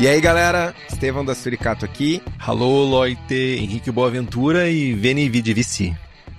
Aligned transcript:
E 0.00 0.06
aí, 0.06 0.20
galera? 0.20 0.76
Estevão 0.88 1.24
da 1.24 1.34
Suricato 1.34 1.84
aqui. 1.84 2.22
Alô, 2.38 2.84
Loite, 2.84 3.34
Henrique 3.34 3.90
Boaventura 3.90 4.70
e 4.70 4.92
Veni 4.94 5.28
Vidi 5.28 5.52
Vici. 5.52 5.92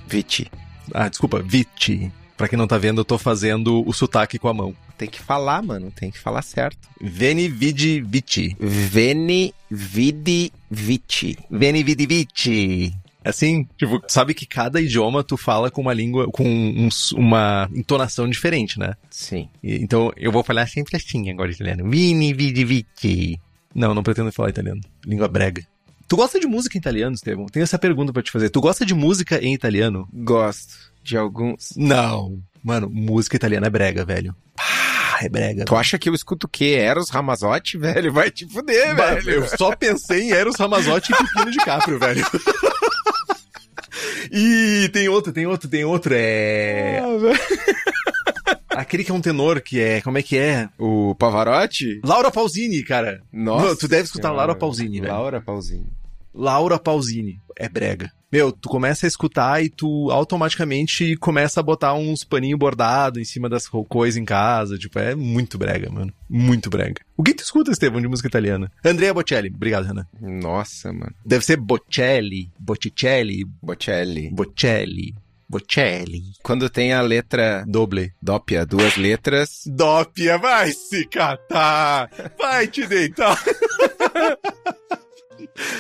Viti. 0.08 0.50
Ah, 0.94 1.10
desculpa, 1.10 1.42
Viti. 1.42 2.10
Pra 2.38 2.48
quem 2.48 2.58
não 2.58 2.66
tá 2.66 2.78
vendo, 2.78 3.02
eu 3.02 3.06
tô 3.06 3.18
fazendo 3.18 3.84
o 3.86 3.92
sotaque 3.92 4.40
com 4.40 4.48
a 4.48 4.54
mão. 4.54 4.74
Tem 4.98 5.10
que 5.10 5.20
falar, 5.20 5.62
mano. 5.62 5.92
Tem 5.92 6.10
que 6.10 6.18
falar 6.18 6.42
certo. 6.42 6.78
Veni 7.02 7.50
Vidi 7.50 8.00
Vici. 8.00 8.56
Veni 8.58 9.54
Vidi 9.70 10.54
Viti. 10.72 11.38
Veni 11.52 11.84
Vidi 11.84 12.08
Vici. 12.08 12.94
Assim, 13.26 13.68
tipo, 13.78 14.02
sabe 14.08 14.34
que 14.34 14.46
cada 14.46 14.80
idioma 14.80 15.22
tu 15.22 15.36
fala 15.36 15.70
com 15.70 15.82
uma 15.82 15.94
língua, 15.94 16.32
com 16.32 16.48
um, 16.48 16.88
uma 17.14 17.70
entonação 17.76 18.30
diferente, 18.30 18.80
né? 18.80 18.94
Sim. 19.10 19.50
E, 19.62 19.76
então, 19.84 20.14
eu 20.16 20.32
vou 20.32 20.46
falar 20.46 20.66
sempre 20.68 20.96
assim 20.96 21.30
agora 21.30 21.52
italiano. 21.52 21.90
Vini 21.90 22.34
Vidi 22.34 22.64
Vici. 22.64 23.38
Não, 23.74 23.94
não 23.94 24.04
pretendo 24.04 24.32
falar 24.32 24.50
italiano. 24.50 24.82
Língua 25.06 25.28
brega. 25.28 25.66
Tu 26.08 26.16
gosta 26.16 26.40
de 26.40 26.48
música 26.48 26.76
em 26.76 26.80
italiano, 26.80 27.14
Estevão? 27.14 27.46
Tenho 27.46 27.64
essa 27.64 27.78
pergunta 27.78 28.12
pra 28.12 28.24
te 28.24 28.32
fazer. 28.32 28.50
Tu 28.50 28.60
gosta 28.60 28.86
de 28.86 28.96
música 28.96 29.44
em 29.44 29.54
italiano? 29.54 30.08
Gosto 30.12 30.74
de 31.04 31.16
alguns. 31.16 31.74
Não. 31.78 32.40
Mano, 32.64 32.90
música 32.90 33.36
italiana 33.36 33.68
é 33.68 33.70
brega, 33.70 34.04
velho. 34.04 34.36
Ah, 34.58 35.20
é 35.22 35.30
brega. 35.30 35.66
Tu 35.66 35.76
acha 35.76 36.00
que 36.00 36.10
eu 36.10 36.16
escuto 36.16 36.48
o 36.48 36.50
quê? 36.50 36.78
Eros 36.80 37.10
Ramazotti, 37.10 37.78
velho? 37.78 38.12
Vai 38.12 38.32
te 38.32 38.48
fuder, 38.48 38.96
velho. 38.96 39.30
Eu 39.30 39.48
só 39.56 39.76
pensei 39.76 40.24
em 40.24 40.32
Eros 40.32 40.56
Ramazotti 40.56 41.12
e 41.12 41.16
Pepino 41.16 41.52
de 41.52 41.58
Caprio, 41.60 42.00
velho. 42.00 42.26
E 44.32 44.90
tem 44.94 45.10
outro, 45.10 45.32
tem 45.34 45.46
outro, 45.46 45.68
tem 45.68 45.84
outro. 45.84 46.14
É. 46.16 47.02
Aquele 48.80 49.04
que 49.04 49.12
é 49.12 49.14
um 49.14 49.20
tenor, 49.20 49.60
que 49.60 49.78
é. 49.78 50.00
Como 50.00 50.18
é 50.18 50.24
que 50.24 50.38
é? 50.38 50.70
O 50.78 51.14
Pavarotti? 51.16 52.00
Laura 52.02 52.32
Pausini, 52.32 52.82
cara. 52.82 53.22
Nossa. 53.30 53.66
Não, 53.66 53.76
tu 53.76 53.90
deve 53.90 54.04
escutar. 54.04 54.32
Laura 54.32 54.56
Pausini, 54.56 55.02
velho. 55.02 55.12
Laura 55.12 55.42
Pausini. 55.42 55.88
Laura 56.34 56.80
Pausini. 56.80 57.42
É 57.58 57.68
brega. 57.68 58.10
Meu, 58.32 58.54
tu 58.54 58.70
começa 58.70 59.06
a 59.06 59.10
escutar 59.10 59.62
e 59.62 59.70
tu 59.70 60.10
automaticamente 60.12 61.18
começa 61.18 61.60
a 61.60 61.64
botar 61.64 61.94
uns 61.94 62.24
paninhos 62.24 62.58
bordados 62.58 63.20
em 63.20 63.26
cima 63.26 63.50
das 63.50 63.68
coisas 63.68 64.16
em 64.18 64.24
casa. 64.24 64.78
Tipo, 64.78 64.98
é 65.00 65.14
muito 65.14 65.58
brega, 65.58 65.90
mano. 65.90 66.14
Muito 66.30 66.70
brega. 66.70 67.02
O 67.18 67.24
que 67.24 67.34
tu 67.34 67.44
escuta, 67.44 67.72
Estevão, 67.72 68.00
de 68.00 68.08
música 68.08 68.30
italiana? 68.30 68.72
Andrea 68.86 69.14
Bocelli. 69.14 69.52
Obrigado, 69.54 69.88
Renan. 69.88 70.08
Nossa, 70.22 70.94
mano. 70.94 71.14
Deve 71.26 71.44
ser 71.44 71.58
Bocelli, 71.58 72.50
Botticelli, 72.58 73.44
Bocelli. 73.62 74.30
Bocelli, 74.30 75.16
Bocelli. 75.50 76.22
Quando 76.44 76.70
tem 76.70 76.94
a 76.94 77.02
letra 77.02 77.64
Doble. 77.68 78.14
dópia, 78.22 78.66
duas 78.66 78.96
letras, 78.98 79.62
Dópia, 79.66 80.38
vai 80.38 80.72
se 80.72 81.06
catar! 81.08 82.10
Vai 82.38 82.68
te 82.68 82.86
deitar! 82.86 83.38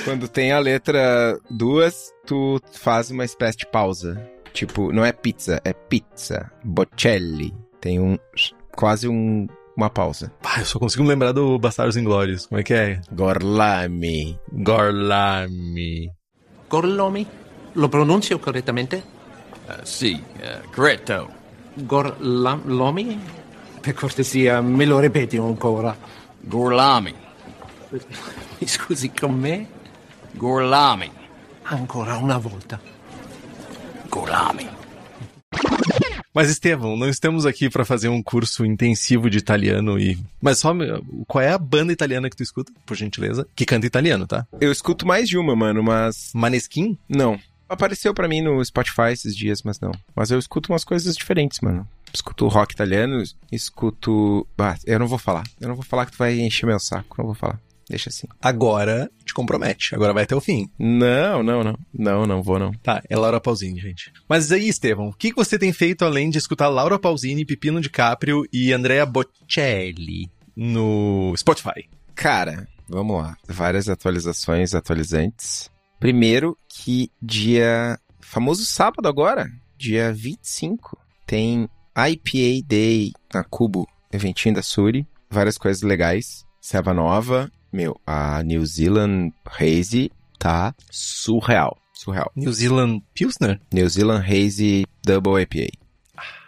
quando 0.03 0.27
tem 0.27 0.51
a 0.51 0.59
letra 0.59 1.39
duas, 1.51 2.11
tu 2.25 2.59
faz 2.73 3.11
uma 3.11 3.23
espécie 3.23 3.59
de 3.59 3.67
pausa. 3.67 4.19
Tipo, 4.53 4.91
não 4.91 5.05
é 5.05 5.11
pizza, 5.11 5.61
é 5.63 5.71
pizza. 5.71 6.51
Bocelli. 6.63 7.53
Tem 7.79 7.99
um. 7.99 8.17
quase 8.75 9.07
um, 9.07 9.47
uma 9.77 9.89
pausa. 9.89 10.31
Ah, 10.43 10.59
eu 10.59 10.65
só 10.65 10.79
consigo 10.79 11.03
me 11.03 11.09
lembrar 11.09 11.31
do 11.31 11.59
Bastardos 11.59 11.95
Inglórios. 11.95 12.47
Como 12.47 12.59
é 12.59 12.63
que 12.63 12.73
é? 12.73 13.01
Gorlami. 13.11 14.37
Gorlami. 14.51 16.09
Gorlomi? 16.67 17.27
Lo 17.75 17.87
pronuncio 17.87 18.39
correttamente? 18.39 19.03
Uh, 19.69 19.83
sì, 19.83 20.19
uh, 20.41 20.67
corretto. 20.71 21.31
Gorlomi? 21.75 23.21
Per 23.79 23.93
cortesia, 23.93 24.61
me 24.61 24.85
lo 24.85 24.99
ripeti 24.99 25.37
ancora. 25.37 25.95
Gorlami. 26.39 27.13
Mi 28.57 28.67
scusi 28.67 29.11
con 29.11 29.35
me? 29.35 29.67
Gorlami. 30.31 31.11
Ancora 31.63 32.17
una 32.17 32.39
volta. 32.39 32.81
Gorlami. 34.09 34.67
Mas, 36.33 36.49
Estevão, 36.49 36.95
não 36.95 37.09
estamos 37.09 37.45
aqui 37.45 37.69
pra 37.69 37.85
fazer 37.85 38.07
um 38.07 38.23
curso 38.23 38.65
intensivo 38.65 39.29
de 39.29 39.37
italiano 39.37 39.99
e. 39.99 40.17
Mas 40.41 40.59
só. 40.59 40.73
Qual 41.27 41.43
é 41.43 41.51
a 41.51 41.57
banda 41.57 41.93
italiana 41.93 42.29
que 42.29 42.35
tu 42.35 42.43
escuta, 42.43 42.71
por 42.85 42.95
gentileza? 42.97 43.47
Que 43.55 43.65
canta 43.65 43.85
italiano, 43.85 44.25
tá? 44.25 44.47
Eu 44.59 44.71
escuto 44.71 45.05
mais 45.05 45.27
de 45.27 45.37
uma, 45.37 45.55
mano, 45.55 45.83
mas. 45.83 46.31
Maneskin? 46.33 46.97
Não. 47.07 47.39
Apareceu 47.69 48.13
pra 48.13 48.27
mim 48.27 48.41
no 48.41 48.63
Spotify 48.65 49.11
esses 49.13 49.35
dias, 49.35 49.61
mas 49.63 49.79
não. 49.79 49.91
Mas 50.15 50.31
eu 50.31 50.39
escuto 50.39 50.71
umas 50.71 50.83
coisas 50.83 51.15
diferentes, 51.15 51.59
mano. 51.61 51.87
Escuto 52.11 52.47
rock 52.47 52.73
italiano, 52.73 53.21
escuto. 53.51 54.47
Ah, 54.57 54.75
eu 54.85 54.97
não 54.97 55.07
vou 55.07 55.19
falar. 55.19 55.43
Eu 55.61 55.67
não 55.69 55.75
vou 55.75 55.85
falar 55.85 56.07
que 56.07 56.13
tu 56.13 56.17
vai 56.17 56.39
encher 56.39 56.65
meu 56.65 56.79
saco. 56.79 57.15
Não 57.17 57.25
vou 57.25 57.35
falar. 57.35 57.59
Deixa 57.89 58.09
assim. 58.09 58.27
Agora 58.39 59.09
te 59.25 59.33
compromete. 59.33 59.95
Agora 59.95 60.13
vai 60.13 60.23
até 60.23 60.35
o 60.35 60.41
fim. 60.41 60.69
Não, 60.77 61.41
não, 61.41 61.63
não. 61.63 61.77
Não, 61.91 62.25
não 62.27 62.43
vou, 62.43 62.59
não. 62.59 62.71
Tá, 62.83 63.01
é 63.09 63.17
Laura 63.17 63.41
Pausini, 63.41 63.79
gente. 63.79 64.13
Mas 64.27 64.51
aí, 64.51 64.67
Estevão, 64.67 65.09
o 65.09 65.13
que 65.13 65.31
que 65.31 65.35
você 65.35 65.57
tem 65.57 65.73
feito 65.73 66.05
além 66.05 66.29
de 66.29 66.37
escutar 66.37 66.67
Laura 66.67 66.99
Pausini, 66.99 67.45
Pepino 67.45 67.81
de 67.81 67.89
Caprio 67.89 68.43
e 68.53 68.71
Andrea 68.71 69.07
Bocelli 69.07 70.29
no 70.55 71.33
Spotify? 71.35 71.89
Cara, 72.13 72.67
vamos 72.87 73.17
lá. 73.17 73.35
Várias 73.47 73.89
atualizações 73.89 74.75
atualizantes. 74.75 75.71
Primeiro 75.99 76.57
que 76.67 77.11
dia. 77.21 77.99
Famoso 78.21 78.63
sábado 78.65 79.07
agora, 79.07 79.49
dia 79.75 80.13
25, 80.13 80.97
tem 81.25 81.67
IPA 81.95 82.65
Day 82.67 83.11
na 83.33 83.43
Cubo, 83.43 83.87
eventinho 84.11 84.55
da 84.55 84.61
Suri. 84.61 85.07
Várias 85.29 85.57
coisas 85.57 85.81
legais. 85.81 86.45
Serva 86.61 86.93
nova. 86.93 87.51
Meu, 87.71 87.99
a 88.05 88.43
New 88.43 88.65
Zealand 88.65 89.33
Haze 89.45 90.11
tá 90.37 90.73
surreal. 90.91 91.77
Surreal. 91.93 92.31
New 92.35 92.51
Zealand 92.53 93.01
Pilsner? 93.13 93.59
New 93.73 93.89
Zealand 93.89 94.23
Haze 94.25 94.85
Double 95.03 95.41
IPA. 95.41 95.71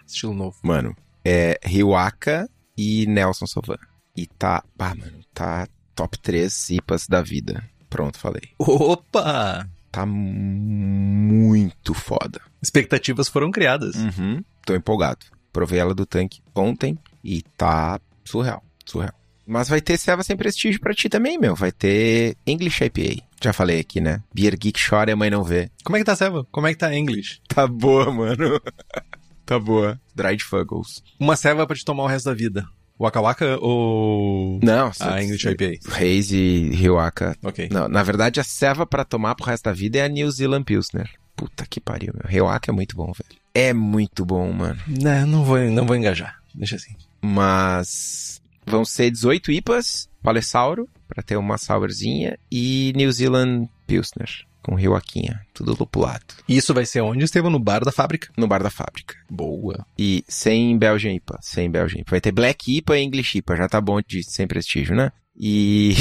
Estilo 0.05 0.33
novo. 0.33 0.57
Mano, 0.63 0.95
é 1.25 1.59
Riwaka 1.63 2.49
e 2.77 3.05
Nelson 3.05 3.47
Sauvin. 3.47 3.77
E 4.15 4.27
tá, 4.27 4.63
bah, 4.75 4.95
mano, 4.95 5.19
tá 5.33 5.67
top 5.95 6.17
3 6.19 6.69
IPAs 6.71 7.07
da 7.07 7.21
vida. 7.21 7.63
Pronto, 7.91 8.17
falei. 8.17 8.43
Opa! 8.57 9.69
Tá 9.91 10.05
muito 10.05 11.93
foda. 11.93 12.39
Expectativas 12.63 13.27
foram 13.27 13.51
criadas. 13.51 13.95
Uhum. 13.95 14.41
Tô 14.65 14.73
empolgado. 14.73 15.25
Provei 15.51 15.77
ela 15.77 15.93
do 15.93 16.05
tanque 16.05 16.41
ontem 16.55 16.97
e 17.21 17.41
tá 17.57 17.99
surreal, 18.23 18.63
surreal. 18.85 19.13
Mas 19.45 19.67
vai 19.67 19.81
ter 19.81 19.97
Seva 19.97 20.23
sem 20.23 20.37
prestígio 20.37 20.79
pra 20.79 20.93
ti 20.93 21.09
também, 21.09 21.37
meu. 21.37 21.53
Vai 21.53 21.73
ter 21.73 22.37
English 22.47 22.81
IPA. 22.81 23.21
Já 23.43 23.51
falei 23.51 23.81
aqui, 23.81 23.99
né? 23.99 24.23
Beer 24.33 24.57
Geek 24.57 24.79
chora 24.81 25.11
e 25.11 25.13
a 25.13 25.17
mãe 25.17 25.29
não 25.29 25.43
vê. 25.43 25.69
Como 25.83 25.97
é 25.97 25.99
que 25.99 26.05
tá, 26.05 26.15
Seva? 26.15 26.47
Como 26.49 26.67
é 26.67 26.71
que 26.71 26.79
tá 26.79 26.95
English? 26.95 27.41
Tá 27.49 27.67
boa, 27.67 28.09
mano. 28.09 28.61
tá 29.45 29.59
boa. 29.59 29.99
Dried 30.15 30.41
Fuggles. 30.41 31.03
Uma 31.19 31.35
ceva 31.35 31.67
pra 31.67 31.75
te 31.75 31.83
tomar 31.83 32.03
o 32.03 32.07
resto 32.07 32.27
da 32.27 32.33
vida. 32.33 32.65
Waka 33.01 33.19
Waka 33.19 33.57
ou... 33.59 34.59
Não, 34.61 34.91
A 34.99 35.23
English 35.23 35.47
IPA. 35.49 35.79
Reis 35.89 36.31
e 36.31 36.69
Riwaka. 36.73 37.35
Ok. 37.43 37.67
Não, 37.71 37.87
na 37.87 38.03
verdade, 38.03 38.39
a 38.39 38.43
ceva 38.43 38.85
pra 38.85 39.03
tomar 39.03 39.33
pro 39.33 39.45
resto 39.47 39.63
da 39.63 39.73
vida 39.73 39.97
é 39.97 40.03
a 40.03 40.07
New 40.07 40.29
Zealand 40.29 40.63
Pilsner. 40.63 41.09
Puta 41.35 41.65
que 41.67 41.79
pariu, 41.79 42.13
meu. 42.13 42.29
Riwaka 42.29 42.69
é 42.69 42.73
muito 42.73 42.95
bom, 42.95 43.11
velho. 43.11 43.41
É 43.55 43.73
muito 43.73 44.23
bom, 44.23 44.51
mano. 44.53 44.79
Não, 44.87 45.25
não 45.25 45.43
vou, 45.43 45.57
não 45.59 45.85
vou 45.85 45.95
engajar. 45.95 46.37
Deixa 46.53 46.75
assim. 46.75 46.95
Mas 47.21 48.39
vão 48.65 48.85
ser 48.85 49.09
18 49.09 49.51
IPAs, 49.51 50.07
Palessauro, 50.21 50.87
pra 51.07 51.23
ter 51.23 51.37
uma 51.37 51.57
sourzinha, 51.57 52.37
e 52.51 52.93
New 52.95 53.11
Zealand 53.11 53.67
Pilsner. 53.87 54.29
Com 54.61 54.75
Rio 54.75 54.95
Aquinha, 54.95 55.41
tudo 55.53 55.75
lupulado. 55.77 56.23
Isso 56.47 56.73
vai 56.73 56.85
ser 56.85 57.01
onde, 57.01 57.23
Estevam? 57.25 57.51
No 57.51 57.59
bar 57.59 57.83
da 57.83 57.91
fábrica. 57.91 58.29
No 58.37 58.47
bar 58.47 58.61
da 58.61 58.69
fábrica. 58.69 59.15
Boa. 59.29 59.85
E 59.97 60.23
sem 60.27 60.77
Belgian 60.77 61.13
IPA, 61.13 61.39
sem 61.41 61.69
Belgian 61.69 62.01
IPA. 62.01 62.11
Vai 62.11 62.21
ter 62.21 62.31
Black 62.31 62.77
IPA 62.77 62.97
e 62.97 63.03
English 63.03 63.37
IPA, 63.37 63.55
já 63.55 63.67
tá 63.67 63.81
bom 63.81 63.99
de 64.01 64.23
sem 64.23 64.47
prestígio, 64.47 64.95
né? 64.95 65.11
E 65.35 65.93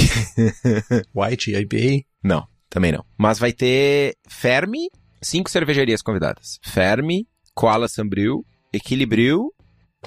White, 1.14 1.52
IPA. 1.54 2.04
não, 2.22 2.46
também 2.68 2.92
não. 2.92 3.04
Mas 3.16 3.38
vai 3.38 3.52
ter 3.52 4.16
Fermi, 4.28 4.90
cinco 5.22 5.50
cervejarias 5.50 6.02
convidadas. 6.02 6.58
Fermi, 6.62 7.26
Koala 7.54 7.88
Sambril, 7.88 8.44
Equilibril, 8.72 9.52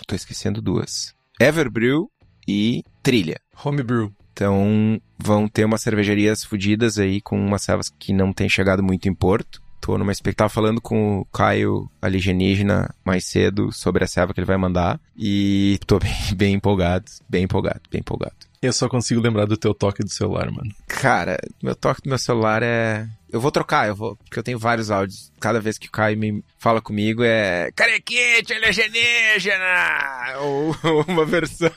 tô 0.08 0.16
esquecendo 0.16 0.62
duas. 0.62 1.14
Everbrew 1.40 2.10
e 2.48 2.84
Trilha. 3.02 3.40
Homebrew. 3.64 4.14
Então 4.34 5.00
vão 5.18 5.48
ter 5.48 5.64
umas 5.64 5.82
cervejarias 5.82 6.44
fodidas 6.44 6.98
aí 6.98 7.22
com 7.22 7.40
umas 7.40 7.62
servas 7.62 7.90
que 7.90 8.12
não 8.12 8.34
tem 8.34 8.50
chegado 8.50 8.84
muito 8.84 9.08
em 9.08 9.14
Porto. 9.14 9.62
Tô 9.80 9.98
numa 9.98 10.12
expectativa 10.12 10.50
falando 10.50 10.82
com 10.82 11.20
o 11.20 11.26
Caio 11.26 11.90
alienígena 12.02 12.94
mais 13.06 13.26
cedo 13.26 13.72
sobre 13.72 14.04
a 14.04 14.08
serva 14.08 14.34
que 14.34 14.40
ele 14.40 14.48
vai 14.48 14.58
mandar. 14.58 15.00
E 15.16 15.78
tô 15.86 16.00
bem, 16.00 16.12
bem 16.36 16.54
empolgado, 16.56 17.06
bem 17.30 17.44
empolgado, 17.44 17.82
bem 17.92 18.00
empolgado. 18.00 18.53
Eu 18.64 18.72
só 18.72 18.88
consigo 18.88 19.20
lembrar 19.20 19.46
do 19.46 19.58
teu 19.58 19.74
toque 19.74 20.02
do 20.02 20.10
celular, 20.10 20.50
mano. 20.50 20.74
Cara, 20.88 21.38
meu 21.62 21.76
toque 21.76 22.02
do 22.02 22.08
meu 22.08 22.18
celular 22.18 22.64
é. 22.64 23.06
Eu 23.30 23.42
vou 23.42 23.52
trocar, 23.52 23.90
eu 23.90 23.96
vou. 23.96 24.16
Porque 24.16 24.40
eu 24.40 24.44
tenho 24.44 24.58
vários 24.58 24.90
áudios. 24.90 25.34
Cada 25.38 25.60
vez 25.60 25.78
que 25.78 25.90
o 25.90 25.92
Caio 25.92 26.18
me 26.18 26.42
fala 26.58 26.80
comigo 26.80 27.24
é. 27.26 27.72
Carequite, 27.76 28.54
alienígena! 28.54 30.38
Ou 30.40 30.74
ou 30.82 31.04
uma 31.10 31.26
versão. 31.26 31.70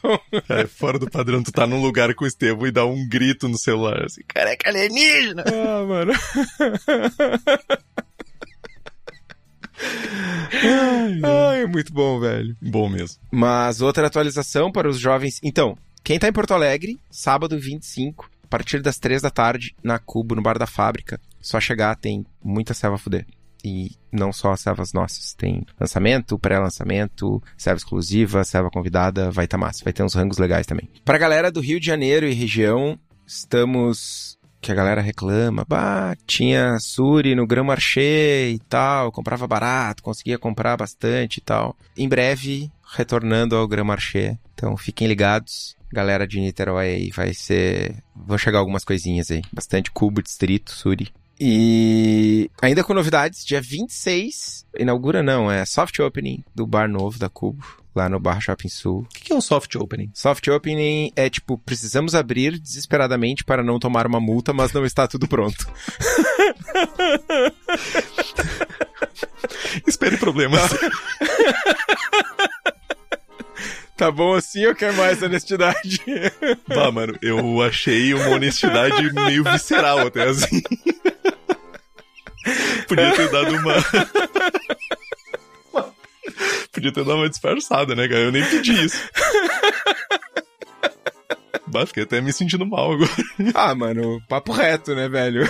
É, 0.48 0.64
fora 0.68 0.96
do 0.96 1.10
padrão, 1.10 1.42
tu 1.42 1.50
tá 1.50 1.66
num 1.66 1.82
lugar 1.82 2.14
com 2.14 2.24
o 2.24 2.28
Estevam 2.28 2.68
e 2.68 2.70
dá 2.70 2.86
um 2.86 3.08
grito 3.08 3.48
no 3.48 3.58
celular, 3.58 4.04
assim, 4.04 4.22
careca 4.28 4.70
alienígena! 4.70 5.42
Ah, 5.44 5.84
mano. 5.84 6.12
Ai, 11.24 11.62
é 11.62 11.66
muito 11.66 11.92
bom, 11.92 12.20
velho. 12.20 12.56
Bom 12.62 12.88
mesmo. 12.88 13.18
Mas 13.30 13.80
outra 13.80 14.06
atualização 14.06 14.70
para 14.70 14.88
os 14.88 14.98
jovens. 14.98 15.40
Então, 15.42 15.76
quem 16.06 16.20
tá 16.20 16.28
em 16.28 16.32
Porto 16.32 16.54
Alegre, 16.54 17.00
sábado 17.10 17.58
25, 17.58 18.30
a 18.44 18.46
partir 18.46 18.80
das 18.80 18.96
3 18.96 19.22
da 19.22 19.28
tarde, 19.28 19.74
na 19.82 19.98
Cubo, 19.98 20.36
no 20.36 20.40
Bar 20.40 20.56
da 20.56 20.64
Fábrica, 20.64 21.20
só 21.40 21.58
chegar, 21.58 21.96
tem 21.96 22.24
muita 22.40 22.74
selva 22.74 22.96
fuder. 22.96 23.26
E 23.64 23.90
não 24.12 24.32
só 24.32 24.52
as 24.52 24.60
selvas 24.60 24.92
nossas. 24.92 25.34
Tem 25.34 25.66
lançamento, 25.80 26.38
pré-lançamento, 26.38 27.42
selva 27.58 27.78
exclusiva, 27.78 28.44
selva 28.44 28.70
convidada, 28.70 29.32
vai 29.32 29.48
tá 29.48 29.58
massa. 29.58 29.82
Vai 29.82 29.92
ter 29.92 30.04
uns 30.04 30.14
rangos 30.14 30.38
legais 30.38 30.64
também. 30.64 30.88
Pra 31.04 31.18
galera 31.18 31.50
do 31.50 31.58
Rio 31.58 31.80
de 31.80 31.86
Janeiro 31.86 32.24
e 32.24 32.32
região, 32.32 32.96
estamos 33.26 34.38
que 34.60 34.70
a 34.70 34.76
galera 34.76 35.00
reclama, 35.00 35.64
bah, 35.68 36.16
tinha 36.24 36.78
Suri 36.78 37.34
no 37.34 37.48
Grand 37.48 37.64
Marché 37.64 38.50
e 38.50 38.60
tal, 38.68 39.10
comprava 39.10 39.46
barato, 39.46 40.04
conseguia 40.04 40.38
comprar 40.38 40.76
bastante 40.76 41.38
e 41.38 41.40
tal. 41.40 41.76
Em 41.96 42.08
breve, 42.08 42.70
retornando 42.96 43.56
ao 43.56 43.66
Grand 43.66 43.84
Marché, 43.84 44.38
então 44.54 44.76
fiquem 44.76 45.08
ligados. 45.08 45.75
Galera 45.92 46.26
de 46.26 46.40
Niterói 46.40 46.86
aí, 46.86 47.10
vai 47.10 47.32
ser... 47.32 48.02
Vão 48.14 48.38
chegar 48.38 48.58
algumas 48.58 48.84
coisinhas 48.84 49.30
aí. 49.30 49.42
Bastante 49.52 49.90
cubo, 49.90 50.22
distrito, 50.22 50.72
Suri. 50.72 51.12
E 51.38 52.50
ainda 52.62 52.82
com 52.82 52.94
novidades, 52.94 53.44
dia 53.44 53.60
26, 53.60 54.64
inaugura 54.78 55.22
não, 55.22 55.50
é 55.50 55.66
soft 55.66 55.98
opening 55.98 56.42
do 56.54 56.66
bar 56.66 56.88
novo 56.88 57.18
da 57.18 57.28
Cubo, 57.28 57.62
lá 57.94 58.08
no 58.08 58.18
Bar 58.18 58.40
Shopping 58.40 58.70
Sul. 58.70 59.00
O 59.00 59.08
que 59.08 59.24
que 59.24 59.32
é 59.32 59.36
um 59.36 59.40
soft 59.40 59.74
opening? 59.76 60.10
Soft 60.14 60.48
opening 60.48 61.12
é 61.14 61.28
tipo, 61.28 61.58
precisamos 61.58 62.14
abrir 62.14 62.58
desesperadamente 62.58 63.44
para 63.44 63.62
não 63.62 63.78
tomar 63.78 64.06
uma 64.06 64.18
multa, 64.20 64.54
mas 64.54 64.72
não 64.72 64.86
está 64.86 65.06
tudo 65.06 65.28
pronto. 65.28 65.66
Espere 69.86 70.16
problemas. 70.16 70.70
Tá 73.96 74.10
bom 74.10 74.34
assim 74.34 74.66
ou 74.66 74.74
quer 74.74 74.92
mais 74.92 75.22
honestidade? 75.22 76.02
Bah, 76.68 76.90
mano, 76.92 77.16
eu 77.22 77.62
achei 77.62 78.12
uma 78.12 78.28
honestidade 78.28 79.10
meio 79.12 79.42
visceral 79.42 80.00
até 80.00 80.24
assim. 80.28 80.60
Podia 82.86 83.12
ter 83.16 83.30
dado 83.30 83.56
uma. 83.56 83.74
Podia 86.72 86.92
ter 86.92 87.04
dado 87.04 87.16
uma 87.16 87.28
disfarçada, 87.30 87.94
né, 87.94 88.06
cara? 88.06 88.20
Eu 88.20 88.32
nem 88.32 88.44
pedi 88.44 88.84
isso. 88.84 89.00
Bah, 91.68 91.86
fiquei 91.86 92.02
até 92.02 92.20
me 92.20 92.32
sentindo 92.32 92.66
mal 92.66 92.92
agora. 92.92 93.10
ah, 93.54 93.74
mano, 93.74 94.20
papo 94.28 94.52
reto, 94.52 94.94
né, 94.94 95.08
velho? 95.08 95.48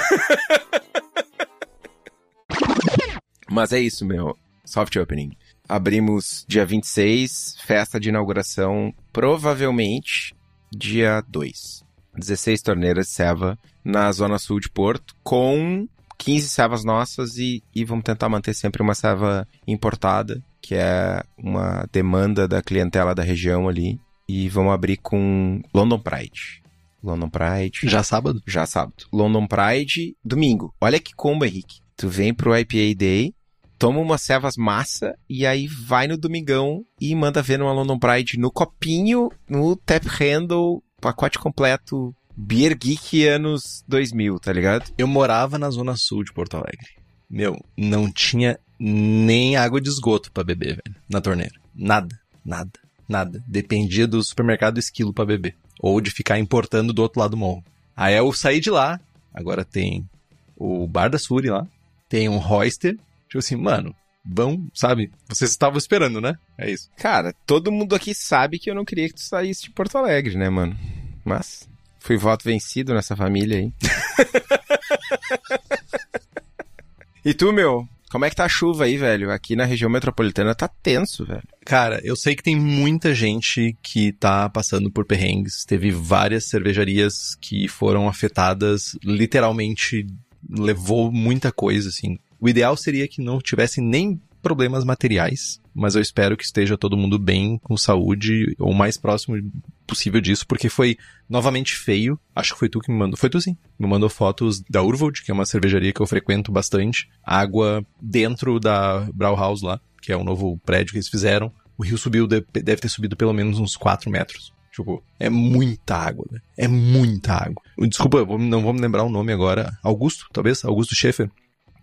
Mas 3.50 3.72
é 3.72 3.80
isso, 3.80 4.04
meu. 4.06 4.36
Soft 4.64 4.94
opening. 4.96 5.36
Abrimos 5.68 6.44
dia 6.48 6.64
26, 6.64 7.56
festa 7.64 7.98
de 7.98 8.08
inauguração, 8.08 8.94
provavelmente 9.12 10.34
dia 10.72 11.22
2. 11.28 11.84
16 12.16 12.62
torneiras 12.62 13.06
de 13.06 13.12
ceva 13.12 13.58
na 13.84 14.10
zona 14.12 14.38
sul 14.38 14.58
de 14.60 14.70
Porto, 14.70 15.14
com 15.22 15.86
15 16.18 16.48
cevas 16.48 16.84
nossas 16.84 17.36
e, 17.36 17.62
e 17.74 17.84
vamos 17.84 18.04
tentar 18.04 18.28
manter 18.28 18.54
sempre 18.54 18.82
uma 18.82 18.94
ceva 18.94 19.46
importada, 19.66 20.42
que 20.60 20.74
é 20.74 21.22
uma 21.36 21.86
demanda 21.92 22.48
da 22.48 22.62
clientela 22.62 23.14
da 23.14 23.22
região 23.22 23.68
ali. 23.68 24.00
E 24.28 24.48
vamos 24.48 24.72
abrir 24.72 24.96
com 24.96 25.60
London 25.72 26.00
Pride. 26.00 26.62
London 27.02 27.28
Pride. 27.28 27.80
Já 27.84 28.02
sábado? 28.02 28.42
Já 28.46 28.66
sábado. 28.66 29.06
London 29.12 29.46
Pride, 29.46 30.16
domingo. 30.24 30.74
Olha 30.80 30.98
que 30.98 31.14
combo, 31.14 31.44
Henrique. 31.44 31.80
Tu 31.96 32.08
vem 32.08 32.34
pro 32.34 32.56
IPA 32.56 32.98
Day, 32.98 33.34
toma 33.78 34.00
umas 34.00 34.22
cevas 34.22 34.56
massa 34.56 35.14
e 35.28 35.46
aí 35.46 35.66
vai 35.66 36.06
no 36.06 36.16
domingão 36.16 36.84
e 37.00 37.14
manda 37.14 37.42
ver 37.42 37.58
numa 37.58 37.72
London 37.72 37.98
Pride 37.98 38.38
no 38.38 38.50
copinho, 38.50 39.30
no 39.48 39.76
tap 39.76 40.04
handle, 40.06 40.82
pacote 41.00 41.38
completo, 41.38 42.14
Beer 42.36 42.76
Geek 42.76 43.26
anos 43.26 43.82
2000, 43.88 44.38
tá 44.38 44.52
ligado? 44.52 44.92
Eu 44.98 45.06
morava 45.06 45.58
na 45.58 45.70
zona 45.70 45.96
sul 45.96 46.22
de 46.22 46.32
Porto 46.32 46.56
Alegre. 46.56 46.96
Meu, 47.28 47.58
não 47.76 48.10
tinha 48.12 48.58
nem 48.78 49.56
água 49.56 49.80
de 49.80 49.88
esgoto 49.88 50.30
pra 50.30 50.44
beber, 50.44 50.76
velho, 50.84 50.96
na 51.08 51.20
torneira. 51.20 51.54
Nada, 51.74 52.14
nada, 52.44 52.72
nada. 53.08 53.42
Dependia 53.48 54.06
do 54.06 54.22
supermercado 54.22 54.78
esquilo 54.78 55.12
pra 55.12 55.24
beber. 55.24 55.56
Ou 55.80 56.00
de 56.00 56.10
ficar 56.10 56.38
importando 56.38 56.92
do 56.92 57.02
outro 57.02 57.20
lado 57.20 57.30
do 57.32 57.36
morro. 57.36 57.64
Aí 57.96 58.14
eu 58.14 58.30
saí 58.32 58.60
de 58.60 58.70
lá, 58.70 59.00
agora 59.32 59.64
tem 59.64 60.08
o 60.56 60.86
Bar 60.86 61.08
da 61.08 61.18
Suri 61.18 61.48
lá, 61.48 61.66
tem 62.08 62.28
um 62.28 62.38
Royster. 62.38 62.98
Tipo 63.28 63.38
assim, 63.38 63.56
mano, 63.56 63.94
vão, 64.24 64.68
sabe? 64.74 65.10
Vocês 65.28 65.50
estavam 65.50 65.78
esperando, 65.78 66.20
né? 66.20 66.36
É 66.58 66.70
isso. 66.70 66.90
Cara, 66.96 67.34
todo 67.46 67.72
mundo 67.72 67.94
aqui 67.94 68.14
sabe 68.14 68.58
que 68.58 68.70
eu 68.70 68.74
não 68.74 68.84
queria 68.84 69.08
que 69.08 69.14
tu 69.14 69.22
saísse 69.22 69.64
de 69.64 69.70
Porto 69.70 69.98
Alegre, 69.98 70.36
né, 70.36 70.48
mano? 70.48 70.76
Mas 71.24 71.68
fui 72.00 72.16
voto 72.16 72.44
vencido 72.44 72.94
nessa 72.94 73.16
família 73.16 73.58
aí. 73.58 73.72
e 77.24 77.34
tu, 77.34 77.52
meu? 77.52 77.88
Como 78.10 78.24
é 78.24 78.30
que 78.30 78.36
tá 78.36 78.44
a 78.44 78.48
chuva 78.48 78.84
aí, 78.84 78.96
velho? 78.96 79.32
Aqui 79.32 79.56
na 79.56 79.64
região 79.64 79.90
metropolitana 79.90 80.54
tá 80.54 80.68
tenso, 80.68 81.26
velho. 81.26 81.42
Cara, 81.64 82.00
eu 82.04 82.14
sei 82.14 82.36
que 82.36 82.42
tem 82.42 82.54
muita 82.54 83.12
gente 83.12 83.76
que 83.82 84.12
tá 84.12 84.48
passando 84.48 84.90
por 84.90 85.04
perrengues. 85.04 85.64
Teve 85.64 85.90
várias 85.90 86.44
cervejarias 86.44 87.36
que 87.40 87.66
foram 87.66 88.08
afetadas, 88.08 88.96
literalmente 89.04 90.06
levou 90.48 91.10
muita 91.10 91.50
coisa, 91.50 91.88
assim. 91.88 92.16
O 92.46 92.48
ideal 92.48 92.76
seria 92.76 93.08
que 93.08 93.20
não 93.20 93.40
tivesse 93.40 93.80
nem 93.80 94.20
problemas 94.40 94.84
materiais, 94.84 95.60
mas 95.74 95.96
eu 95.96 96.00
espero 96.00 96.36
que 96.36 96.44
esteja 96.44 96.78
todo 96.78 96.96
mundo 96.96 97.18
bem, 97.18 97.58
com 97.58 97.76
saúde, 97.76 98.54
ou 98.60 98.72
mais 98.72 98.96
próximo 98.96 99.36
possível 99.84 100.20
disso, 100.20 100.46
porque 100.46 100.68
foi 100.68 100.96
novamente 101.28 101.74
feio. 101.74 102.16
Acho 102.36 102.52
que 102.52 102.60
foi 102.60 102.68
tu 102.68 102.78
que 102.78 102.88
me 102.88 102.96
mandou. 102.96 103.16
Foi 103.16 103.28
tu 103.28 103.40
sim. 103.40 103.56
Me 103.76 103.88
mandou 103.88 104.08
fotos 104.08 104.62
da 104.70 104.80
Urvold, 104.80 105.24
que 105.24 105.32
é 105.32 105.34
uma 105.34 105.44
cervejaria 105.44 105.92
que 105.92 106.00
eu 106.00 106.06
frequento 106.06 106.52
bastante. 106.52 107.08
Água 107.24 107.84
dentro 108.00 108.60
da 108.60 109.00
Brauhaus 109.12 109.60
lá, 109.60 109.80
que 110.00 110.12
é 110.12 110.16
o 110.16 110.22
novo 110.22 110.56
prédio 110.64 110.92
que 110.92 110.98
eles 110.98 111.08
fizeram. 111.08 111.52
O 111.76 111.82
rio 111.82 111.98
subiu, 111.98 112.28
deve 112.28 112.76
ter 112.76 112.88
subido 112.88 113.16
pelo 113.16 113.32
menos 113.32 113.58
uns 113.58 113.76
4 113.76 114.08
metros. 114.08 114.52
Tipo, 114.72 115.02
é 115.18 115.28
muita 115.28 115.96
água, 115.96 116.24
né? 116.30 116.40
É 116.56 116.68
muita 116.68 117.32
água. 117.32 117.60
Desculpa, 117.88 118.24
não 118.38 118.62
vou 118.62 118.72
me 118.72 118.80
lembrar 118.80 119.02
o 119.02 119.10
nome 119.10 119.32
agora. 119.32 119.76
Augusto, 119.82 120.26
talvez? 120.32 120.64
Augusto 120.64 120.94
Schaefer 120.94 121.28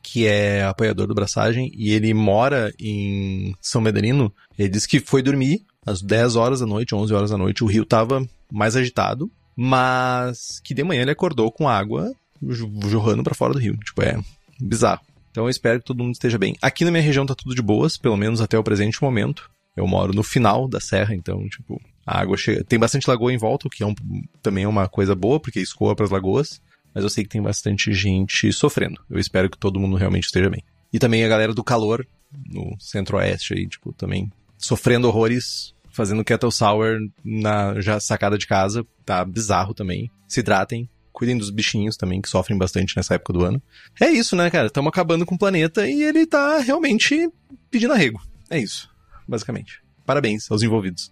que 0.04 0.28
é 0.28 0.64
apoiador 0.64 1.08
do 1.08 1.16
Braçagem, 1.16 1.72
e 1.74 1.92
ele 1.92 2.14
mora 2.14 2.74
em 2.78 3.56
São 3.62 3.82
Medrino. 3.82 4.32
Ele 4.60 4.70
disse 4.70 4.88
que 4.88 5.00
foi 5.00 5.24
dormir 5.24 5.66
às 5.86 6.02
10 6.02 6.36
horas 6.36 6.60
da 6.60 6.66
noite, 6.66 6.94
11 6.94 7.14
horas 7.14 7.32
da 7.32 7.38
noite, 7.38 7.64
o 7.64 7.68
rio 7.68 7.86
tava 7.86 8.28
mais 8.52 8.76
agitado, 8.76 9.32
mas 9.56 10.60
que 10.64 10.74
de 10.74 10.84
manhã 10.84 11.02
ele 11.02 11.12
acordou 11.12 11.52
com 11.52 11.68
água 11.68 12.12
jorrando 12.42 13.24
para 13.24 13.34
fora 13.34 13.54
do 13.54 13.60
rio. 13.60 13.78
Tipo, 13.78 14.04
é 14.04 14.20
bizarro. 14.60 15.02
Então 15.32 15.46
eu 15.46 15.50
espero 15.50 15.80
que 15.80 15.86
todo 15.86 16.04
mundo 16.04 16.14
esteja 16.14 16.38
bem. 16.38 16.56
Aqui 16.62 16.84
na 16.84 16.92
minha 16.92 17.02
região 17.02 17.26
tá 17.26 17.34
tudo 17.34 17.56
de 17.56 17.62
boas, 17.62 17.98
pelo 17.98 18.18
menos 18.18 18.42
até 18.42 18.58
o 18.58 18.64
presente 18.64 19.02
momento. 19.02 19.50
Eu 19.76 19.88
moro 19.88 20.14
no 20.14 20.22
final 20.22 20.68
da 20.68 20.80
serra, 20.80 21.16
então, 21.16 21.48
tipo, 21.50 21.82
a 22.06 22.20
água 22.20 22.38
chega. 22.38 22.64
Tem 22.64 22.78
bastante 22.78 23.10
lagoa 23.10 23.34
em 23.34 23.38
volta, 23.38 23.68
o 23.68 23.70
que 23.70 23.82
é 23.82 23.88
um, 23.88 23.96
também 24.42 24.66
é 24.66 24.68
uma 24.68 24.88
coisa 24.88 25.16
boa, 25.16 25.40
porque 25.40 25.60
escoa 25.60 25.96
para 25.96 26.06
as 26.06 26.12
lagoas. 26.12 26.62
Mas 26.94 27.04
eu 27.04 27.10
sei 27.10 27.24
que 27.24 27.30
tem 27.30 27.42
bastante 27.42 27.94
gente 27.94 28.52
sofrendo. 28.52 29.00
Eu 29.10 29.20
espero 29.20 29.50
que 29.50 29.58
todo 29.58 29.80
mundo 29.80 29.96
realmente 29.96 30.26
esteja 30.26 30.50
bem. 30.50 30.64
E 30.92 31.00
também 31.00 31.24
a 31.24 31.28
galera 31.28 31.54
do 31.54 31.64
calor 31.64 32.06
no 32.48 32.76
centro-oeste 32.80 33.54
aí, 33.54 33.68
tipo, 33.68 33.94
também 33.94 34.32
sofrendo 34.58 35.08
horrores, 35.08 35.74
fazendo 35.92 36.24
kettle 36.24 36.52
sour 36.52 36.98
na 37.24 37.80
já 37.82 38.00
sacada 38.00 38.38
de 38.38 38.48
casa, 38.48 38.86
tá 39.06 39.24
bizarro 39.26 39.74
também. 39.74 40.10
Se 40.28 40.40
hidratem, 40.40 40.90
cuidem 41.12 41.38
dos 41.38 41.50
bichinhos 41.50 41.96
também, 41.96 42.22
que 42.22 42.30
sofrem 42.30 42.58
bastante 42.58 42.96
nessa 42.98 43.16
época 43.16 43.34
do 43.34 43.44
ano. 43.44 43.62
É 44.00 44.10
isso, 44.10 44.36
né, 44.36 44.50
cara? 44.50 44.68
Estamos 44.68 44.90
acabando 44.90 45.26
com 45.26 45.36
o 45.36 45.38
planeta 45.38 45.88
e 45.88 46.02
ele 46.02 46.26
tá 46.26 46.60
realmente 46.60 47.30
pedindo 47.70 47.94
arrego. 47.94 48.22
É 48.50 48.60
isso, 48.60 48.90
basicamente. 49.28 49.82
Parabéns 50.06 50.52
aos 50.52 50.64
envolvidos. 50.64 51.12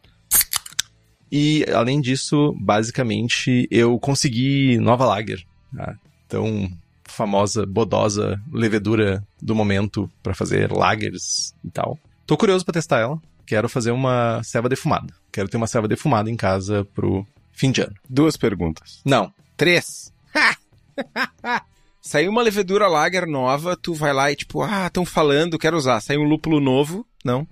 E, 1.31 1.65
além 1.73 2.01
disso, 2.01 2.53
basicamente, 2.59 3.67
eu 3.71 3.97
consegui 4.00 4.77
nova 4.79 5.05
lager. 5.05 5.45
A 5.78 5.96
tão 6.28 6.72
famosa, 7.06 7.66
bodosa 7.66 8.42
levedura 8.51 9.24
do 9.42 9.54
momento 9.54 10.10
para 10.24 10.34
fazer 10.34 10.72
lagers 10.72 11.54
e 11.63 11.70
tal. 11.70 12.00
Tô 12.25 12.38
curioso 12.38 12.63
para 12.63 12.74
testar 12.74 13.00
ela. 13.00 13.22
Quero 13.46 13.68
fazer 13.68 13.92
uma 13.92 14.42
ceva 14.44 14.70
defumada. 14.70 15.13
Quero 15.32 15.50
ter 15.50 15.58
uma 15.58 15.68
ceva 15.68 15.88
defumada 15.88 16.30
em 16.30 16.38
casa 16.38 16.86
pro 16.96 17.28
fim 17.51 17.72
de 17.72 17.82
ano. 17.82 17.96
Duas 18.10 18.38
perguntas. 18.38 19.01
Não, 19.04 19.34
Três. 19.62 20.12
Saiu 22.01 22.32
uma 22.32 22.42
levedura 22.42 22.88
lager 22.88 23.28
nova, 23.28 23.78
tu 23.78 23.94
vai 23.94 24.12
lá 24.12 24.32
e 24.32 24.36
tipo, 24.36 24.63
ah, 24.63 24.88
estão 24.88 25.06
falando, 25.06 25.60
quero 25.60 25.78
usar. 25.78 26.01
Saiu 26.01 26.22
um 26.22 26.28
lúpulo 26.28 26.60
novo. 26.60 27.06
Não. 27.24 27.48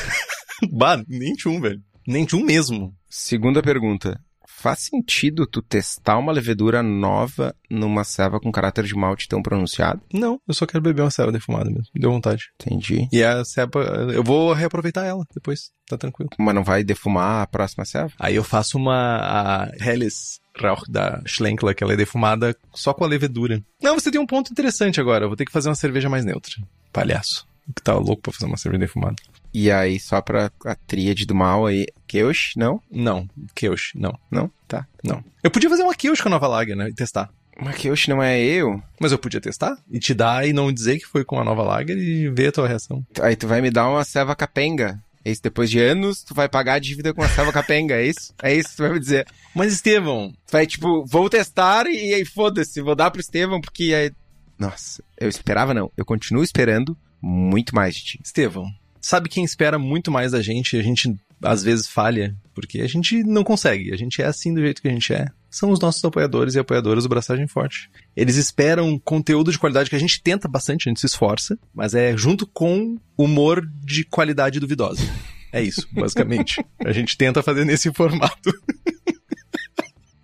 bah, 0.72 1.04
nem 1.06 1.34
um, 1.44 1.60
velho. 1.60 1.82
Nem 2.06 2.26
um 2.32 2.42
mesmo. 2.42 2.96
Segunda 3.06 3.62
pergunta. 3.62 4.18
Faz 4.62 4.78
sentido 4.78 5.44
tu 5.44 5.60
testar 5.60 6.16
uma 6.18 6.30
levedura 6.30 6.84
nova 6.84 7.52
numa 7.68 8.04
ceva 8.04 8.38
com 8.38 8.52
caráter 8.52 8.84
de 8.84 8.94
malte 8.94 9.26
tão 9.26 9.42
pronunciado? 9.42 10.00
Não, 10.14 10.40
eu 10.46 10.54
só 10.54 10.64
quero 10.64 10.80
beber 10.80 11.02
uma 11.02 11.10
ceva 11.10 11.32
defumada 11.32 11.68
mesmo. 11.68 11.88
Deu 11.92 12.12
vontade. 12.12 12.52
Entendi. 12.60 13.08
E 13.10 13.24
a 13.24 13.44
ceva, 13.44 13.80
eu 14.14 14.22
vou 14.22 14.52
reaproveitar 14.52 15.04
ela 15.04 15.24
depois. 15.34 15.72
Tá 15.88 15.98
tranquilo. 15.98 16.30
Mas 16.38 16.54
não 16.54 16.62
vai 16.62 16.84
defumar 16.84 17.42
a 17.42 17.46
próxima 17.48 17.84
ceva? 17.84 18.12
Aí 18.20 18.36
eu 18.36 18.44
faço 18.44 18.78
uma 18.78 19.16
a 19.16 19.68
Helles 19.80 20.38
Rauch 20.56 20.88
da 20.88 21.20
Schlenkler, 21.26 21.74
que 21.74 21.82
ela 21.82 21.94
é 21.94 21.96
defumada 21.96 22.56
só 22.72 22.94
com 22.94 23.02
a 23.02 23.08
levedura. 23.08 23.60
Não, 23.82 23.98
você 23.98 24.12
tem 24.12 24.20
um 24.20 24.26
ponto 24.26 24.52
interessante 24.52 25.00
agora. 25.00 25.24
Eu 25.24 25.28
vou 25.28 25.36
ter 25.36 25.44
que 25.44 25.50
fazer 25.50 25.70
uma 25.70 25.74
cerveja 25.74 26.08
mais 26.08 26.24
neutra. 26.24 26.52
Palhaço. 26.92 27.50
Que 27.74 27.82
tá 27.82 27.94
louco 27.94 28.22
pra 28.22 28.32
fazer 28.32 28.46
uma 28.46 28.56
cerveja 28.56 28.80
defumada. 28.80 29.16
E 29.54 29.70
aí, 29.70 30.00
só 30.00 30.20
pra 30.20 30.50
a 30.64 30.74
tríade 30.74 31.26
do 31.26 31.34
mal 31.34 31.66
aí, 31.66 31.86
Keush, 32.06 32.54
não? 32.56 32.80
Não, 32.90 33.28
Keush, 33.54 33.92
não. 33.94 34.18
Não? 34.30 34.50
Tá. 34.66 34.86
Não. 35.04 35.22
Eu 35.42 35.50
podia 35.50 35.68
fazer 35.68 35.82
uma 35.82 35.94
Keush 35.94 36.20
com 36.20 36.28
a 36.28 36.30
nova 36.30 36.46
Lager, 36.46 36.76
né? 36.76 36.88
E 36.88 36.94
testar. 36.94 37.30
Mas 37.60 37.76
Keush 37.76 38.08
não 38.08 38.22
é 38.22 38.40
eu? 38.40 38.82
Mas 38.98 39.12
eu 39.12 39.18
podia 39.18 39.40
testar 39.40 39.76
e 39.90 39.98
te 39.98 40.14
dar 40.14 40.48
e 40.48 40.52
não 40.52 40.72
dizer 40.72 40.98
que 40.98 41.06
foi 41.06 41.24
com 41.24 41.38
a 41.38 41.44
nova 41.44 41.62
Lager 41.62 41.98
e 41.98 42.30
ver 42.30 42.48
a 42.48 42.52
tua 42.52 42.66
reação. 42.66 43.04
Aí 43.20 43.36
tu 43.36 43.46
vai 43.46 43.60
me 43.60 43.70
dar 43.70 43.88
uma 43.88 44.04
ceva 44.04 44.34
capenga. 44.34 44.98
É 45.24 45.30
isso, 45.30 45.42
depois 45.42 45.70
de 45.70 45.78
anos, 45.78 46.22
tu 46.22 46.34
vai 46.34 46.48
pagar 46.48 46.74
a 46.74 46.78
dívida 46.78 47.14
com 47.14 47.22
a 47.22 47.28
selva 47.28 47.52
capenga, 47.52 47.94
é 47.94 48.06
isso? 48.06 48.34
É 48.42 48.54
isso 48.54 48.70
que 48.70 48.76
tu 48.76 48.82
vai 48.82 48.92
me 48.92 48.98
dizer. 48.98 49.26
Mas, 49.54 49.72
Estevão... 49.72 50.32
Tu 50.46 50.50
vai, 50.50 50.66
tipo, 50.66 51.04
vou 51.06 51.30
testar 51.30 51.86
e 51.86 52.12
aí 52.14 52.24
foda-se, 52.24 52.80
vou 52.80 52.96
dar 52.96 53.10
pro 53.10 53.20
Estevão, 53.20 53.60
porque 53.60 53.94
aí... 53.94 54.10
Nossa, 54.58 55.02
eu 55.18 55.28
esperava 55.28 55.72
não. 55.72 55.92
Eu 55.96 56.04
continuo 56.04 56.42
esperando 56.42 56.96
muito 57.22 57.74
mais 57.74 57.94
de 57.94 58.04
ti. 58.04 58.20
Estevão, 58.22 58.66
sabe 59.00 59.28
quem 59.28 59.44
espera 59.44 59.78
muito 59.78 60.10
mais 60.10 60.32
da 60.32 60.42
gente 60.42 60.76
e 60.76 60.80
a 60.80 60.82
gente 60.82 61.14
às 61.42 61.62
vezes 61.62 61.88
falha? 61.88 62.36
Porque 62.54 62.80
a 62.80 62.86
gente 62.86 63.22
não 63.24 63.42
consegue. 63.42 63.92
A 63.92 63.96
gente 63.96 64.22
é 64.22 64.26
assim 64.26 64.54
do 64.54 64.60
jeito 64.60 64.80
que 64.80 64.88
a 64.88 64.92
gente 64.92 65.12
é. 65.12 65.26
São 65.50 65.70
os 65.70 65.80
nossos 65.80 66.02
apoiadores 66.04 66.54
e 66.54 66.58
apoiadoras 66.58 67.04
do 67.04 67.10
Braçagem 67.10 67.46
Forte. 67.46 67.90
Eles 68.16 68.36
esperam 68.36 68.98
conteúdo 68.98 69.50
de 69.50 69.58
qualidade 69.58 69.90
que 69.90 69.96
a 69.96 69.98
gente 69.98 70.22
tenta 70.22 70.48
bastante, 70.48 70.88
a 70.88 70.90
gente 70.90 71.00
se 71.00 71.06
esforça, 71.06 71.58
mas 71.74 71.94
é 71.94 72.16
junto 72.16 72.46
com 72.46 72.96
humor 73.18 73.68
de 73.84 74.04
qualidade 74.04 74.60
duvidosa. 74.60 75.02
É 75.52 75.60
isso, 75.60 75.86
basicamente. 75.92 76.64
a 76.84 76.92
gente 76.92 77.16
tenta 77.16 77.42
fazer 77.42 77.64
nesse 77.64 77.92
formato. 77.92 78.50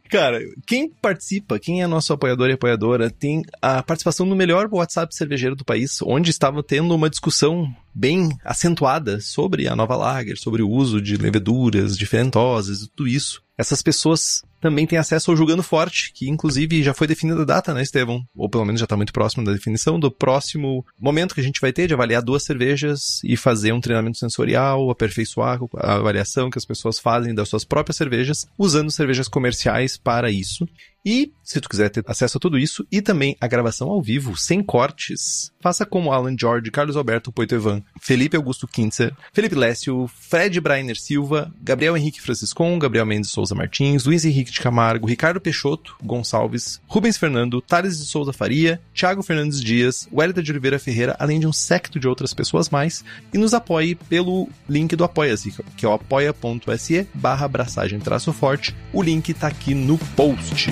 Cara, 0.08 0.40
quem 0.66 0.88
participa, 0.88 1.58
quem 1.58 1.82
é 1.82 1.86
nosso 1.86 2.12
apoiador 2.12 2.48
e 2.48 2.54
apoiadora, 2.54 3.10
tem 3.10 3.42
a 3.60 3.82
participação 3.82 4.24
no 4.24 4.34
melhor 4.34 4.68
WhatsApp 4.70 5.14
cervejeiro 5.14 5.54
do 5.54 5.64
país, 5.64 6.00
onde 6.02 6.30
estava 6.30 6.62
tendo 6.62 6.94
uma 6.94 7.10
discussão 7.10 7.70
bem 7.94 8.30
acentuada 8.44 9.20
sobre 9.20 9.68
a 9.68 9.76
nova 9.76 9.96
lager, 9.96 10.38
sobre 10.38 10.62
o 10.62 10.70
uso 10.70 11.00
de 11.00 11.16
leveduras 11.16 11.96
diferentosas 11.96 12.82
e 12.82 12.88
tudo 12.88 13.08
isso. 13.08 13.42
Essas 13.58 13.82
pessoas 13.82 14.42
também 14.60 14.86
têm 14.86 14.98
acesso 14.98 15.32
ao 15.32 15.36
Jogando 15.36 15.64
Forte, 15.64 16.12
que 16.12 16.28
inclusive 16.28 16.80
já 16.80 16.94
foi 16.94 17.08
definida 17.08 17.42
a 17.42 17.44
data, 17.44 17.74
né, 17.74 17.82
Estevão? 17.82 18.22
Ou 18.36 18.48
pelo 18.48 18.64
menos 18.64 18.80
já 18.80 18.84
está 18.84 18.96
muito 18.96 19.12
próximo 19.12 19.44
da 19.44 19.52
definição 19.52 19.98
do 19.98 20.12
próximo 20.12 20.86
momento 20.98 21.34
que 21.34 21.40
a 21.40 21.44
gente 21.44 21.60
vai 21.60 21.72
ter 21.72 21.88
de 21.88 21.94
avaliar 21.94 22.22
duas 22.22 22.44
cervejas 22.44 23.20
e 23.24 23.36
fazer 23.36 23.72
um 23.72 23.80
treinamento 23.80 24.18
sensorial, 24.18 24.90
aperfeiçoar 24.90 25.58
a 25.76 25.96
avaliação 25.96 26.50
que 26.50 26.58
as 26.58 26.64
pessoas 26.64 27.00
fazem 27.00 27.34
das 27.34 27.48
suas 27.48 27.64
próprias 27.64 27.96
cervejas, 27.96 28.46
usando 28.56 28.92
cervejas 28.92 29.26
comerciais 29.26 29.96
para 29.96 30.30
isso. 30.30 30.68
E, 31.10 31.32
se 31.42 31.58
tu 31.58 31.70
quiser 31.70 31.88
ter 31.88 32.04
acesso 32.06 32.36
a 32.36 32.40
tudo 32.40 32.58
isso, 32.58 32.86
e 32.92 33.00
também 33.00 33.34
a 33.40 33.46
gravação 33.46 33.88
ao 33.88 34.02
vivo, 34.02 34.36
sem 34.36 34.62
cortes, 34.62 35.50
faça 35.58 35.86
como 35.86 36.12
Alan 36.12 36.36
George, 36.38 36.70
Carlos 36.70 36.98
Alberto 36.98 37.32
Poitevin, 37.32 37.82
Felipe 37.98 38.36
Augusto 38.36 38.68
Kintzer, 38.68 39.16
Felipe 39.32 39.54
Lécio, 39.54 40.06
Fred 40.06 40.60
Brainer 40.60 41.00
Silva, 41.00 41.50
Gabriel 41.62 41.96
Henrique 41.96 42.20
Franciscon, 42.20 42.78
Gabriel 42.78 43.06
Mendes 43.06 43.30
Souza 43.30 43.54
Martins, 43.54 44.04
Luiz 44.04 44.26
Henrique 44.26 44.52
de 44.52 44.60
Camargo, 44.60 45.06
Ricardo 45.06 45.40
Peixoto 45.40 45.96
Gonçalves, 46.02 46.78
Rubens 46.86 47.16
Fernando, 47.16 47.62
Thales 47.62 47.96
de 47.96 48.04
Souza 48.04 48.34
Faria, 48.34 48.78
Thiago 48.92 49.22
Fernandes 49.22 49.62
Dias, 49.62 50.06
Wellington 50.12 50.42
de 50.42 50.50
Oliveira 50.50 50.78
Ferreira, 50.78 51.16
além 51.18 51.40
de 51.40 51.46
um 51.46 51.54
secto 51.54 51.98
de 51.98 52.06
outras 52.06 52.34
pessoas 52.34 52.68
mais, 52.68 53.02
e 53.32 53.38
nos 53.38 53.54
apoie 53.54 53.94
pelo 53.94 54.46
link 54.68 54.94
do 54.94 55.04
Apoia-se, 55.04 55.54
que 55.74 55.86
é 55.86 55.88
o 55.88 55.94
apoia.se 55.94 57.08
barra 57.14 57.46
abraçagem 57.46 57.98
traço 57.98 58.30
forte. 58.30 58.76
O 58.92 59.02
link 59.02 59.32
tá 59.32 59.46
aqui 59.46 59.74
no 59.74 59.96
post. 60.14 60.68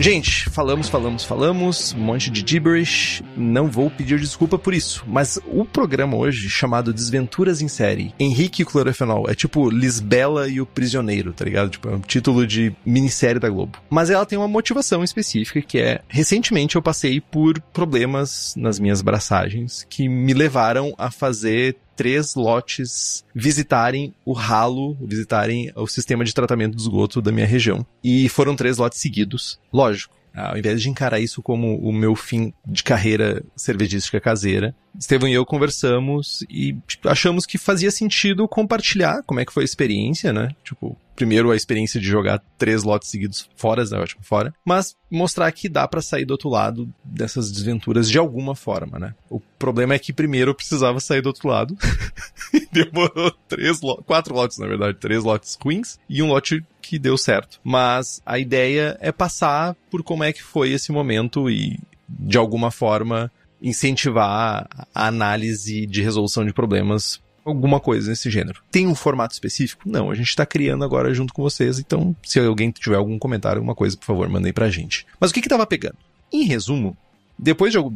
Gente, 0.00 0.50
falamos, 0.50 0.88
falamos, 0.88 1.22
falamos, 1.22 1.94
um 1.94 2.00
monte 2.00 2.30
de 2.30 2.44
gibberish, 2.44 3.22
não 3.36 3.70
vou 3.70 3.90
pedir 3.90 4.18
desculpa 4.18 4.58
por 4.58 4.74
isso, 4.74 5.04
mas 5.06 5.38
o 5.46 5.64
programa 5.64 6.16
hoje, 6.16 6.48
chamado 6.50 6.92
Desventuras 6.92 7.62
em 7.62 7.68
Série, 7.68 8.12
Henrique 8.18 8.62
e 8.62 8.64
Clorofenol, 8.64 9.28
é 9.28 9.34
tipo 9.34 9.70
Lisbela 9.70 10.48
e 10.48 10.60
o 10.60 10.66
Prisioneiro, 10.66 11.32
tá 11.32 11.44
ligado? 11.44 11.70
Tipo, 11.70 11.88
é 11.88 11.94
um 11.94 12.00
título 12.00 12.46
de 12.46 12.74
minissérie 12.84 13.40
da 13.40 13.48
Globo. 13.48 13.78
Mas 13.88 14.10
ela 14.10 14.26
tem 14.26 14.38
uma 14.38 14.48
motivação 14.48 15.04
específica, 15.04 15.62
que 15.62 15.78
é, 15.78 16.00
recentemente 16.08 16.74
eu 16.74 16.82
passei 16.82 17.20
por 17.20 17.60
problemas 17.72 18.54
nas 18.56 18.80
minhas 18.80 19.02
braçagens, 19.02 19.86
que 19.88 20.08
me 20.08 20.34
levaram 20.34 20.94
a 20.98 21.10
fazer 21.10 21.76
três 21.96 22.34
lotes 22.34 23.24
visitarem 23.34 24.14
o 24.24 24.32
ralo, 24.32 24.96
visitarem 25.00 25.72
o 25.76 25.86
sistema 25.86 26.24
de 26.24 26.34
tratamento 26.34 26.76
do 26.76 26.80
esgoto 26.80 27.20
da 27.20 27.32
minha 27.32 27.46
região. 27.46 27.86
E 28.02 28.28
foram 28.28 28.56
três 28.56 28.78
lotes 28.78 29.00
seguidos. 29.00 29.60
Lógico, 29.72 30.14
ao 30.34 30.56
invés 30.56 30.80
de 30.80 30.88
encarar 30.88 31.20
isso 31.20 31.42
como 31.42 31.76
o 31.78 31.92
meu 31.92 32.14
fim 32.14 32.52
de 32.66 32.82
carreira 32.82 33.42
cervejística 33.56 34.20
caseira, 34.20 34.74
Estevão 34.98 35.28
e 35.28 35.32
eu 35.32 35.44
conversamos 35.46 36.44
e 36.50 36.74
tipo, 36.86 37.08
achamos 37.08 37.46
que 37.46 37.56
fazia 37.56 37.90
sentido 37.90 38.46
compartilhar 38.46 39.22
como 39.22 39.40
é 39.40 39.44
que 39.44 39.52
foi 39.52 39.62
a 39.62 39.64
experiência, 39.64 40.32
né? 40.32 40.50
Tipo, 40.62 40.96
primeiro 41.16 41.50
a 41.50 41.56
experiência 41.56 41.98
de 41.98 42.06
jogar 42.06 42.42
três 42.58 42.82
lotes 42.82 43.08
seguidos 43.08 43.48
fora, 43.56 43.84
né? 43.84 43.98
Ótimo, 43.98 44.22
fora. 44.22 44.54
Mas 44.64 44.94
mostrar 45.10 45.50
que 45.52 45.68
dá 45.68 45.88
para 45.88 46.02
sair 46.02 46.24
do 46.24 46.32
outro 46.32 46.50
lado 46.50 46.92
dessas 47.02 47.50
desventuras 47.50 48.10
de 48.10 48.18
alguma 48.18 48.54
forma, 48.54 48.98
né? 48.98 49.14
O 49.30 49.40
problema 49.58 49.94
é 49.94 49.98
que 49.98 50.12
primeiro 50.12 50.50
eu 50.50 50.54
precisava 50.54 51.00
sair 51.00 51.22
do 51.22 51.28
outro 51.28 51.48
lado. 51.48 51.76
Demorou 52.70 53.30
três, 53.48 53.80
quatro 54.04 54.34
lotes, 54.34 54.58
na 54.58 54.66
verdade, 54.66 54.98
três 54.98 55.24
lotes 55.24 55.56
ruins 55.60 55.98
e 56.08 56.22
um 56.22 56.28
lote 56.28 56.62
que 56.82 56.98
deu 56.98 57.16
certo. 57.16 57.60
Mas 57.62 58.20
a 58.26 58.38
ideia 58.38 58.98
é 59.00 59.12
passar 59.12 59.76
por 59.90 60.02
como 60.02 60.24
é 60.24 60.32
que 60.32 60.42
foi 60.42 60.72
esse 60.72 60.90
momento 60.90 61.48
e, 61.48 61.78
de 62.08 62.36
alguma 62.36 62.70
forma, 62.70 63.30
incentivar 63.62 64.68
a 64.94 65.06
análise 65.06 65.86
de 65.86 66.02
resolução 66.02 66.44
de 66.44 66.52
problemas 66.52 67.20
alguma 67.44 67.80
coisa 67.80 68.10
nesse 68.10 68.30
gênero. 68.30 68.62
Tem 68.70 68.86
um 68.86 68.94
formato 68.94 69.34
específico? 69.34 69.82
Não, 69.86 70.10
a 70.10 70.14
gente 70.14 70.28
está 70.28 70.46
criando 70.46 70.84
agora 70.84 71.12
junto 71.12 71.32
com 71.32 71.42
vocês, 71.42 71.78
então 71.78 72.14
se 72.22 72.38
alguém 72.38 72.70
tiver 72.70 72.96
algum 72.96 73.18
comentário, 73.18 73.58
alguma 73.58 73.74
coisa, 73.74 73.96
por 73.96 74.06
favor, 74.06 74.28
mandem 74.28 74.52
pra 74.52 74.70
gente. 74.70 75.06
Mas 75.18 75.30
o 75.30 75.34
que 75.34 75.42
que 75.42 75.48
pegando? 75.66 75.96
Em 76.32 76.44
resumo, 76.44 76.96
depois 77.38 77.72
de 77.72 77.78
eu, 77.78 77.92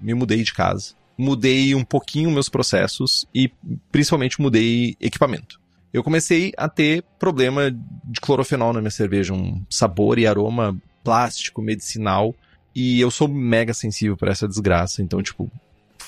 me 0.00 0.14
mudei 0.14 0.42
de 0.42 0.52
casa, 0.52 0.94
mudei 1.18 1.74
um 1.74 1.84
pouquinho 1.84 2.30
meus 2.30 2.48
processos 2.48 3.26
e 3.34 3.50
principalmente 3.90 4.40
mudei 4.40 4.96
equipamento. 5.00 5.60
Eu 5.94 6.02
comecei 6.02 6.52
a 6.56 6.68
ter 6.68 7.04
problema 7.20 7.70
de 7.70 8.20
clorofenol 8.20 8.72
na 8.72 8.80
minha 8.80 8.90
cerveja, 8.90 9.32
um 9.32 9.64
sabor 9.70 10.18
e 10.18 10.26
aroma 10.26 10.76
plástico, 11.04 11.62
medicinal, 11.62 12.34
e 12.74 13.00
eu 13.00 13.12
sou 13.12 13.28
mega 13.28 13.72
sensível 13.72 14.16
para 14.16 14.32
essa 14.32 14.48
desgraça, 14.48 15.02
então, 15.02 15.22
tipo, 15.22 15.48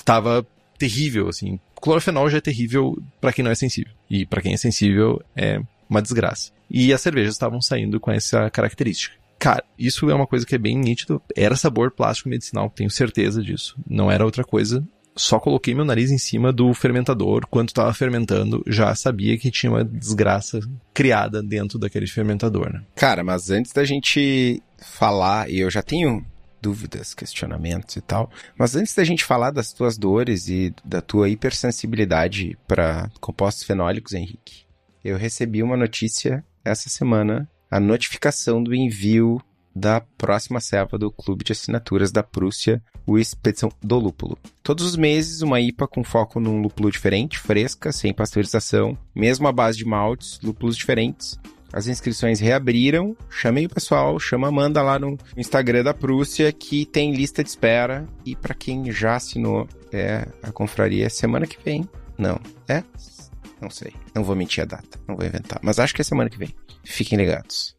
tava 0.04 0.44
terrível, 0.76 1.28
assim, 1.28 1.60
clorofenol 1.80 2.28
já 2.28 2.38
é 2.38 2.40
terrível 2.40 3.00
para 3.20 3.32
quem 3.32 3.44
não 3.44 3.52
é 3.52 3.54
sensível. 3.54 3.92
E 4.10 4.26
para 4.26 4.42
quem 4.42 4.54
é 4.54 4.56
sensível 4.56 5.22
é 5.36 5.60
uma 5.88 6.02
desgraça. 6.02 6.50
E 6.68 6.92
as 6.92 7.00
cervejas 7.00 7.34
estavam 7.34 7.62
saindo 7.62 8.00
com 8.00 8.10
essa 8.10 8.50
característica. 8.50 9.14
Cara, 9.38 9.62
isso 9.78 10.10
é 10.10 10.14
uma 10.14 10.26
coisa 10.26 10.44
que 10.44 10.56
é 10.56 10.58
bem 10.58 10.76
nítido. 10.76 11.22
Era 11.36 11.54
sabor 11.54 11.92
plástico 11.92 12.28
medicinal, 12.28 12.68
tenho 12.70 12.90
certeza 12.90 13.40
disso. 13.40 13.76
Não 13.88 14.10
era 14.10 14.24
outra 14.24 14.42
coisa. 14.42 14.84
Só 15.16 15.40
coloquei 15.40 15.74
meu 15.74 15.84
nariz 15.84 16.10
em 16.10 16.18
cima 16.18 16.52
do 16.52 16.72
fermentador. 16.74 17.46
Quando 17.48 17.68
estava 17.68 17.92
fermentando, 17.94 18.62
já 18.66 18.94
sabia 18.94 19.38
que 19.38 19.50
tinha 19.50 19.72
uma 19.72 19.84
desgraça 19.84 20.60
criada 20.92 21.42
dentro 21.42 21.78
daquele 21.78 22.06
fermentador, 22.06 22.72
né? 22.72 22.82
Cara, 22.94 23.24
mas 23.24 23.50
antes 23.50 23.72
da 23.72 23.84
gente 23.84 24.62
falar, 24.78 25.50
e 25.50 25.60
eu 25.60 25.70
já 25.70 25.82
tenho 25.82 26.24
dúvidas, 26.60 27.14
questionamentos 27.14 27.96
e 27.96 28.00
tal, 28.00 28.30
mas 28.58 28.74
antes 28.74 28.94
da 28.94 29.04
gente 29.04 29.24
falar 29.24 29.50
das 29.50 29.72
tuas 29.72 29.96
dores 29.96 30.48
e 30.48 30.74
da 30.84 31.00
tua 31.00 31.28
hipersensibilidade 31.28 32.58
para 32.66 33.10
compostos 33.20 33.64
fenólicos, 33.64 34.12
Henrique, 34.12 34.64
eu 35.04 35.16
recebi 35.16 35.62
uma 35.62 35.76
notícia 35.76 36.44
essa 36.64 36.88
semana, 36.88 37.48
a 37.70 37.78
notificação 37.78 38.62
do 38.62 38.74
envio 38.74 39.40
da 39.76 40.00
próxima 40.00 40.58
cepa 40.58 40.96
do 40.96 41.10
clube 41.10 41.44
de 41.44 41.52
assinaturas 41.52 42.10
da 42.10 42.22
Prússia, 42.22 42.82
o 43.06 43.18
Expedição 43.18 43.70
do 43.82 43.98
Lúpulo. 43.98 44.38
Todos 44.62 44.86
os 44.86 44.96
meses, 44.96 45.42
uma 45.42 45.60
IPA 45.60 45.86
com 45.86 46.02
foco 46.02 46.40
num 46.40 46.62
lúpulo 46.62 46.90
diferente, 46.90 47.38
fresca, 47.38 47.92
sem 47.92 48.12
pasteurização, 48.14 48.96
mesmo 49.14 49.46
à 49.46 49.52
base 49.52 49.76
de 49.76 49.84
maltes, 49.84 50.40
lúpulos 50.42 50.76
diferentes. 50.76 51.38
As 51.72 51.88
inscrições 51.88 52.40
reabriram, 52.40 53.14
chamei 53.28 53.66
o 53.66 53.68
pessoal, 53.68 54.18
chama 54.18 54.48
Amanda 54.48 54.80
lá 54.80 54.98
no 54.98 55.18
Instagram 55.36 55.84
da 55.84 55.92
Prússia, 55.92 56.50
que 56.52 56.86
tem 56.86 57.12
lista 57.12 57.44
de 57.44 57.50
espera. 57.50 58.08
E 58.24 58.34
para 58.34 58.54
quem 58.54 58.90
já 58.90 59.16
assinou, 59.16 59.68
é 59.92 60.26
a 60.42 60.50
confraria 60.50 61.04
é 61.04 61.10
semana 61.10 61.46
que 61.46 61.62
vem. 61.62 61.86
Não, 62.16 62.40
é? 62.66 62.82
Não 63.60 63.68
sei. 63.68 63.92
Não 64.14 64.24
vou 64.24 64.34
mentir 64.34 64.62
a 64.62 64.66
data, 64.66 64.98
não 65.06 65.16
vou 65.16 65.26
inventar. 65.26 65.60
Mas 65.62 65.78
acho 65.78 65.94
que 65.94 66.00
é 66.00 66.04
semana 66.04 66.30
que 66.30 66.38
vem. 66.38 66.54
Fiquem 66.82 67.18
ligados. 67.18 67.76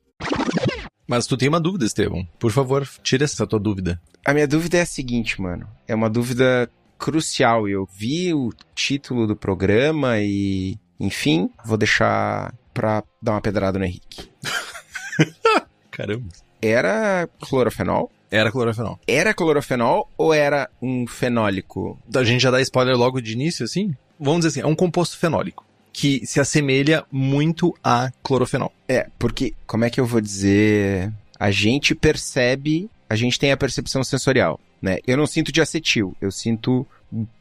Mas 1.07 1.25
tu 1.25 1.37
tem 1.37 1.47
uma 1.47 1.59
dúvida, 1.59 1.85
Estevão. 1.85 2.27
Por 2.37 2.51
favor, 2.51 2.85
tira 3.01 3.23
essa 3.23 3.47
tua 3.47 3.59
dúvida. 3.59 3.99
A 4.25 4.33
minha 4.33 4.47
dúvida 4.47 4.77
é 4.77 4.81
a 4.81 4.85
seguinte, 4.85 5.41
mano. 5.41 5.67
É 5.87 5.95
uma 5.95 6.09
dúvida 6.09 6.69
crucial. 6.99 7.67
Eu 7.67 7.87
vi 7.91 8.33
o 8.33 8.51
título 8.75 9.25
do 9.25 9.35
programa 9.35 10.19
e, 10.19 10.77
enfim, 10.99 11.49
vou 11.63 11.77
deixar 11.77 12.53
pra 12.73 13.03
dar 13.21 13.31
uma 13.33 13.41
pedrada 13.41 13.79
no 13.79 13.85
Henrique. 13.85 14.29
Caramba. 15.89 16.27
Era 16.61 17.29
clorofenol? 17.39 18.11
Era 18.29 18.51
clorofenol. 18.51 18.99
Era 19.07 19.33
clorofenol 19.33 20.11
ou 20.17 20.33
era 20.33 20.69
um 20.81 21.07
fenólico? 21.07 21.97
A 22.13 22.23
gente 22.23 22.41
já 22.41 22.51
dá 22.51 22.59
spoiler 22.61 22.97
logo 22.97 23.21
de 23.21 23.31
início, 23.31 23.63
assim? 23.63 23.95
Vamos 24.19 24.39
dizer 24.39 24.59
assim, 24.59 24.67
é 24.67 24.69
um 24.69 24.75
composto 24.75 25.17
fenólico 25.17 25.66
que 25.97 26.23
se 26.27 26.39
assemelha 26.39 27.03
muito 27.11 27.75
a 27.83 28.11
clorofenol. 28.21 28.71
É, 28.87 29.09
porque, 29.17 29.55
como 29.65 29.83
é 29.83 29.89
que 29.89 29.99
eu 29.99 30.05
vou 30.05 30.21
dizer? 30.21 31.11
A 31.39 31.49
gente 31.49 31.95
percebe, 31.95 32.87
a 33.09 33.15
gente 33.15 33.39
tem 33.39 33.51
a 33.51 33.57
percepção 33.57 34.03
sensorial, 34.03 34.59
né? 34.79 34.99
Eu 35.07 35.17
não 35.17 35.25
sinto 35.25 35.51
de 35.51 35.59
acetil, 35.59 36.15
eu 36.21 36.29
sinto 36.31 36.85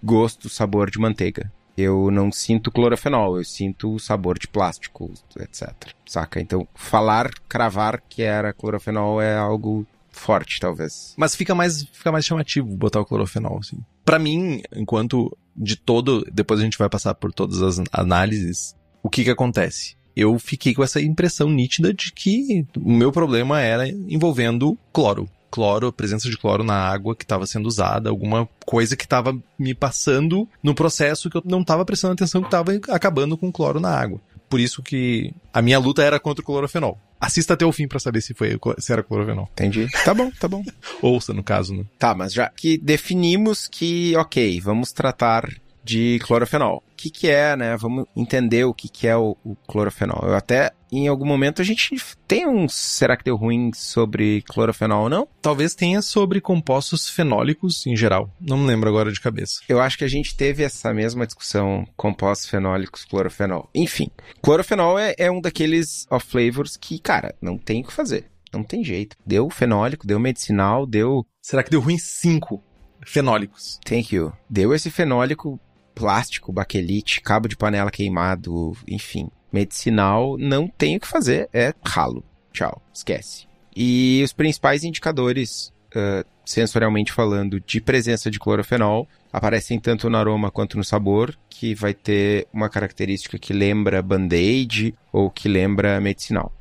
gosto, 0.02 0.48
sabor 0.48 0.90
de 0.90 0.98
manteiga. 0.98 1.52
Eu 1.76 2.10
não 2.10 2.32
sinto 2.32 2.72
clorofenol, 2.72 3.36
eu 3.36 3.44
sinto 3.44 3.92
o 3.92 4.00
sabor 4.00 4.38
de 4.38 4.48
plástico, 4.48 5.12
etc. 5.38 5.74
Saca? 6.06 6.40
Então, 6.40 6.66
falar, 6.74 7.28
cravar 7.46 8.02
que 8.08 8.22
era 8.22 8.54
clorofenol 8.54 9.20
é 9.20 9.36
algo 9.36 9.86
forte, 10.18 10.60
talvez. 10.60 11.14
Mas 11.16 11.34
fica 11.34 11.54
mais, 11.54 11.84
fica 11.92 12.12
mais 12.12 12.24
chamativo 12.24 12.76
botar 12.76 13.00
o 13.00 13.04
clorofenol, 13.04 13.58
assim. 13.58 13.78
Pra 14.04 14.18
mim, 14.18 14.62
enquanto 14.74 15.36
de 15.56 15.76
todo, 15.76 16.24
depois 16.32 16.60
a 16.60 16.62
gente 16.62 16.78
vai 16.78 16.88
passar 16.88 17.14
por 17.14 17.32
todas 17.32 17.62
as 17.62 17.82
análises, 17.92 18.74
o 19.02 19.08
que 19.08 19.24
que 19.24 19.30
acontece? 19.30 19.96
Eu 20.14 20.38
fiquei 20.38 20.74
com 20.74 20.82
essa 20.82 21.00
impressão 21.00 21.48
nítida 21.50 21.92
de 21.92 22.12
que 22.12 22.66
o 22.76 22.92
meu 22.92 23.12
problema 23.12 23.60
era 23.60 23.88
envolvendo 23.88 24.78
cloro. 24.92 25.28
Cloro, 25.50 25.92
presença 25.92 26.28
de 26.28 26.36
cloro 26.36 26.64
na 26.64 26.74
água 26.74 27.14
que 27.14 27.24
estava 27.24 27.46
sendo 27.46 27.66
usada, 27.66 28.10
alguma 28.10 28.48
coisa 28.64 28.96
que 28.96 29.04
estava 29.04 29.36
me 29.58 29.74
passando 29.74 30.48
no 30.62 30.74
processo 30.74 31.30
que 31.30 31.36
eu 31.36 31.42
não 31.44 31.60
estava 31.60 31.84
prestando 31.84 32.14
atenção 32.14 32.40
que 32.40 32.48
estava 32.48 32.72
acabando 32.88 33.36
com 33.36 33.48
o 33.48 33.52
cloro 33.52 33.78
na 33.78 33.90
água. 33.90 34.20
Por 34.48 34.60
isso 34.60 34.82
que 34.82 35.32
a 35.52 35.60
minha 35.60 35.78
luta 35.78 36.02
era 36.02 36.20
contra 36.20 36.42
o 36.42 36.44
clorofenol. 36.44 36.98
Assista 37.20 37.54
até 37.54 37.64
o 37.64 37.72
fim 37.72 37.88
para 37.88 37.98
saber 37.98 38.20
se 38.20 38.34
foi 38.34 38.58
se 38.78 38.92
era 38.92 39.02
clorofenol. 39.02 39.48
Entendi. 39.52 39.88
Tá 40.04 40.12
bom, 40.12 40.30
tá 40.30 40.46
bom. 40.46 40.62
Ouça, 41.00 41.32
no 41.32 41.42
caso, 41.42 41.74
né? 41.74 41.84
Tá, 41.98 42.14
mas 42.14 42.32
já 42.32 42.48
que 42.50 42.76
definimos 42.78 43.68
que, 43.68 44.14
ok, 44.16 44.60
vamos 44.60 44.92
tratar 44.92 45.48
de 45.82 46.18
clorofenol. 46.24 46.82
O 46.92 46.96
que, 46.96 47.08
que 47.08 47.28
é, 47.28 47.56
né? 47.56 47.76
Vamos 47.76 48.06
entender 48.16 48.64
o 48.64 48.74
que, 48.74 48.88
que 48.88 49.06
é 49.06 49.16
o, 49.16 49.36
o 49.44 49.54
clorofenol. 49.68 50.24
Eu 50.24 50.34
até, 50.34 50.72
em 50.90 51.08
algum 51.08 51.26
momento, 51.26 51.60
a 51.60 51.64
gente 51.64 51.96
tem 52.26 52.46
um 52.46 52.68
será 52.68 53.16
que 53.16 53.24
deu 53.24 53.36
ruim 53.36 53.70
sobre 53.74 54.42
clorofenol 54.42 55.04
ou 55.04 55.08
não? 55.08 55.28
Talvez 55.42 55.74
tenha 55.74 56.00
sobre 56.02 56.40
compostos 56.40 57.08
fenólicos 57.08 57.86
em 57.86 57.96
geral. 57.96 58.30
Não 58.40 58.58
me 58.58 58.66
lembro 58.66 58.88
agora 58.88 59.12
de 59.12 59.20
cabeça. 59.20 59.60
Eu 59.68 59.80
acho 59.80 59.98
que 59.98 60.04
a 60.04 60.08
gente 60.08 60.36
teve 60.36 60.62
essa 60.62 60.92
mesma 60.92 61.26
discussão, 61.26 61.86
compostos 61.96 62.48
fenólicos, 62.48 63.04
clorofenol. 63.04 63.68
Enfim, 63.74 64.10
clorofenol 64.42 64.98
é, 64.98 65.14
é 65.18 65.30
um 65.30 65.40
daqueles 65.40 66.06
off 66.10 66.26
flavors 66.26 66.76
que, 66.76 66.98
cara, 66.98 67.34
não 67.40 67.58
tem 67.58 67.82
o 67.82 67.86
que 67.86 67.92
fazer. 67.92 68.30
Não 68.52 68.62
tem 68.62 68.84
jeito. 68.84 69.16
Deu 69.26 69.50
fenólico, 69.50 70.06
deu 70.06 70.18
medicinal, 70.18 70.86
deu. 70.86 71.26
Será 71.42 71.62
que 71.62 71.70
deu 71.70 71.80
ruim 71.80 71.98
cinco 71.98 72.62
fenólicos? 73.04 73.78
Thank 73.84 74.14
you. 74.14 74.32
Deu 74.48 74.72
esse 74.72 74.90
fenólico 74.90 75.60
plástico, 75.94 76.52
baquelite, 76.52 77.22
cabo 77.22 77.48
de 77.48 77.56
panela 77.56 77.90
queimado, 77.90 78.76
enfim, 78.86 79.28
medicinal, 79.52 80.36
não 80.38 80.68
tem 80.68 80.96
o 80.96 81.00
que 81.00 81.06
fazer, 81.06 81.48
é 81.52 81.72
ralo. 81.84 82.24
Tchau, 82.52 82.80
esquece. 82.92 83.46
E 83.74 84.22
os 84.24 84.32
principais 84.32 84.84
indicadores, 84.84 85.72
uh, 85.94 86.26
sensorialmente 86.44 87.12
falando, 87.12 87.60
de 87.60 87.80
presença 87.80 88.30
de 88.30 88.38
clorofenol 88.38 89.06
aparecem 89.32 89.78
tanto 89.78 90.08
no 90.08 90.16
aroma 90.16 90.50
quanto 90.50 90.78
no 90.78 90.84
sabor, 90.84 91.36
que 91.50 91.74
vai 91.74 91.92
ter 91.92 92.46
uma 92.52 92.70
característica 92.70 93.38
que 93.38 93.52
lembra 93.52 94.00
band-aid 94.00 94.94
ou 95.12 95.30
que 95.30 95.48
lembra 95.48 96.00
medicinal. 96.00 96.52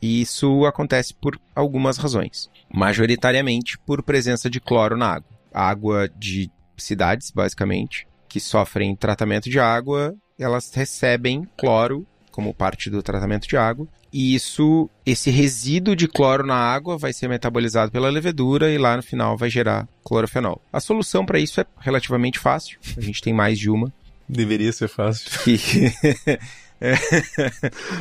E 0.00 0.20
isso 0.20 0.64
acontece 0.66 1.14
por 1.14 1.40
algumas 1.54 1.96
razões. 1.96 2.50
Majoritariamente 2.72 3.78
por 3.78 4.02
presença 4.02 4.48
de 4.48 4.60
cloro 4.60 4.96
na 4.96 5.14
água. 5.14 5.30
Água 5.52 6.08
de 6.08 6.50
cidades, 6.76 7.30
basicamente, 7.30 8.06
que 8.28 8.38
sofrem 8.38 8.94
tratamento 8.94 9.48
de 9.48 9.58
água, 9.58 10.14
elas 10.38 10.72
recebem 10.74 11.48
cloro 11.56 12.06
como 12.30 12.52
parte 12.52 12.90
do 12.90 13.02
tratamento 13.02 13.48
de 13.48 13.56
água. 13.56 13.88
E 14.12 14.34
isso, 14.34 14.88
esse 15.04 15.30
resíduo 15.30 15.96
de 15.96 16.06
cloro 16.06 16.46
na 16.46 16.56
água 16.56 16.96
vai 16.96 17.12
ser 17.12 17.28
metabolizado 17.28 17.90
pela 17.90 18.08
levedura 18.08 18.70
e 18.70 18.78
lá 18.78 18.96
no 18.96 19.02
final 19.02 19.36
vai 19.36 19.50
gerar 19.50 19.88
clorofenol. 20.04 20.60
A 20.72 20.80
solução 20.80 21.24
para 21.24 21.38
isso 21.38 21.60
é 21.60 21.66
relativamente 21.78 22.38
fácil. 22.38 22.78
A 22.96 23.00
gente 23.00 23.22
tem 23.22 23.32
mais 23.32 23.58
de 23.58 23.70
uma. 23.70 23.92
Deveria 24.28 24.72
ser 24.72 24.88
fácil. 24.88 25.30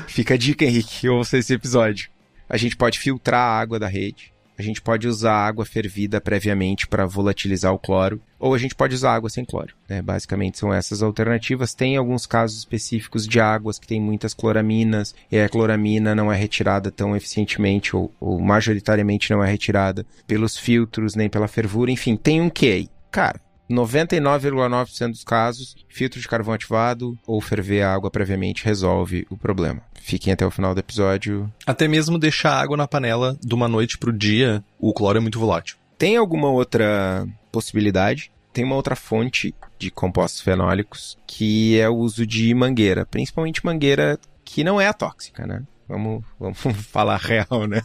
Fica 0.08 0.34
a 0.34 0.38
dica, 0.38 0.66
Henrique, 0.66 1.08
ouça 1.08 1.38
esse 1.38 1.54
episódio. 1.54 2.10
A 2.50 2.58
gente 2.58 2.76
pode 2.76 3.00
filtrar 3.00 3.42
a 3.42 3.60
água 3.60 3.80
da 3.80 3.88
rede. 3.88 4.35
A 4.58 4.62
gente 4.62 4.82
pode 4.82 5.08
usar 5.08 5.34
água 5.34 5.66
fervida 5.66 6.22
previamente 6.22 6.88
para 6.88 7.06
volatilizar 7.06 7.74
o 7.74 7.80
cloro, 7.80 8.22
ou 8.40 8.54
a 8.54 8.58
gente 8.58 8.74
pode 8.74 8.96
usar 8.96 9.14
água 9.14 9.30
sem 9.30 9.44
cloro. 9.44 9.74
Né? 9.90 10.02
Basicamente 10.02 10.58
são 10.58 10.74
essas 10.74 11.04
alternativas. 11.04 11.74
Tem 11.74 11.98
alguns 11.98 12.26
casos 12.26 12.60
específicos 12.60 13.28
de 13.28 13.40
águas 13.40 13.78
que 13.78 13.88
têm 13.88 14.00
muitas 14.00 14.34
cloraminas, 14.34 15.14
e 15.32 15.38
a 15.38 15.50
cloramina 15.50 16.16
não 16.16 16.32
é 16.32 16.36
retirada 16.38 16.90
tão 16.90 17.16
eficientemente, 17.16 17.96
ou, 17.96 18.14
ou 18.20 18.40
majoritariamente 18.40 19.32
não 19.32 19.44
é 19.44 19.50
retirada 19.50 20.06
pelos 20.26 20.58
filtros, 20.58 21.16
nem 21.16 21.30
pela 21.30 21.48
fervura. 21.48 21.92
Enfim, 21.92 22.16
tem 22.16 22.42
um 22.42 22.50
que 22.50 22.72
aí. 22.72 22.90
Cara, 23.12 23.40
99,9% 23.70 25.12
dos 25.12 25.24
casos, 25.24 25.76
filtro 25.88 26.20
de 26.20 26.28
carvão 26.28 26.54
ativado 26.54 27.18
ou 27.26 27.42
ferver 27.42 27.82
a 27.82 27.94
água 27.94 28.12
previamente 28.12 28.64
resolve 28.64 29.26
o 29.30 29.38
problema. 29.38 29.82
Fiquem 30.02 30.34
até 30.34 30.46
o 30.46 30.52
final 30.52 30.74
do 30.74 30.80
episódio. 30.80 31.52
Até 31.66 31.88
mesmo 31.88 32.20
deixar 32.20 32.52
a 32.52 32.62
água 32.62 32.78
na 32.78 32.88
panela 32.88 33.38
de 33.44 33.54
uma 33.56 33.68
noite 33.68 33.98
pro 33.98 34.14
dia, 34.14 34.64
o 34.80 34.94
cloro 34.94 35.18
é 35.18 35.22
muito 35.22 35.40
volátil. 35.40 35.78
Tem 35.98 36.18
alguma 36.18 36.50
outra 36.50 37.28
possibilidade? 37.52 38.32
Tem 38.54 38.64
uma 38.64 38.76
outra 38.76 38.96
fonte 38.96 39.56
de 39.78 39.90
compostos 39.90 40.42
fenólicos 40.42 41.18
que 41.26 41.80
é 41.80 41.90
o 41.90 41.96
uso 41.96 42.26
de 42.26 42.54
mangueira, 42.54 43.06
principalmente 43.06 43.66
mangueira 43.66 44.20
que 44.44 44.64
não 44.64 44.80
é 44.80 44.88
a 44.88 44.94
tóxica, 44.94 45.46
né? 45.46 45.64
Vamos, 45.88 46.24
vamos 46.40 46.58
falar 46.88 47.18
real, 47.18 47.68
né? 47.68 47.82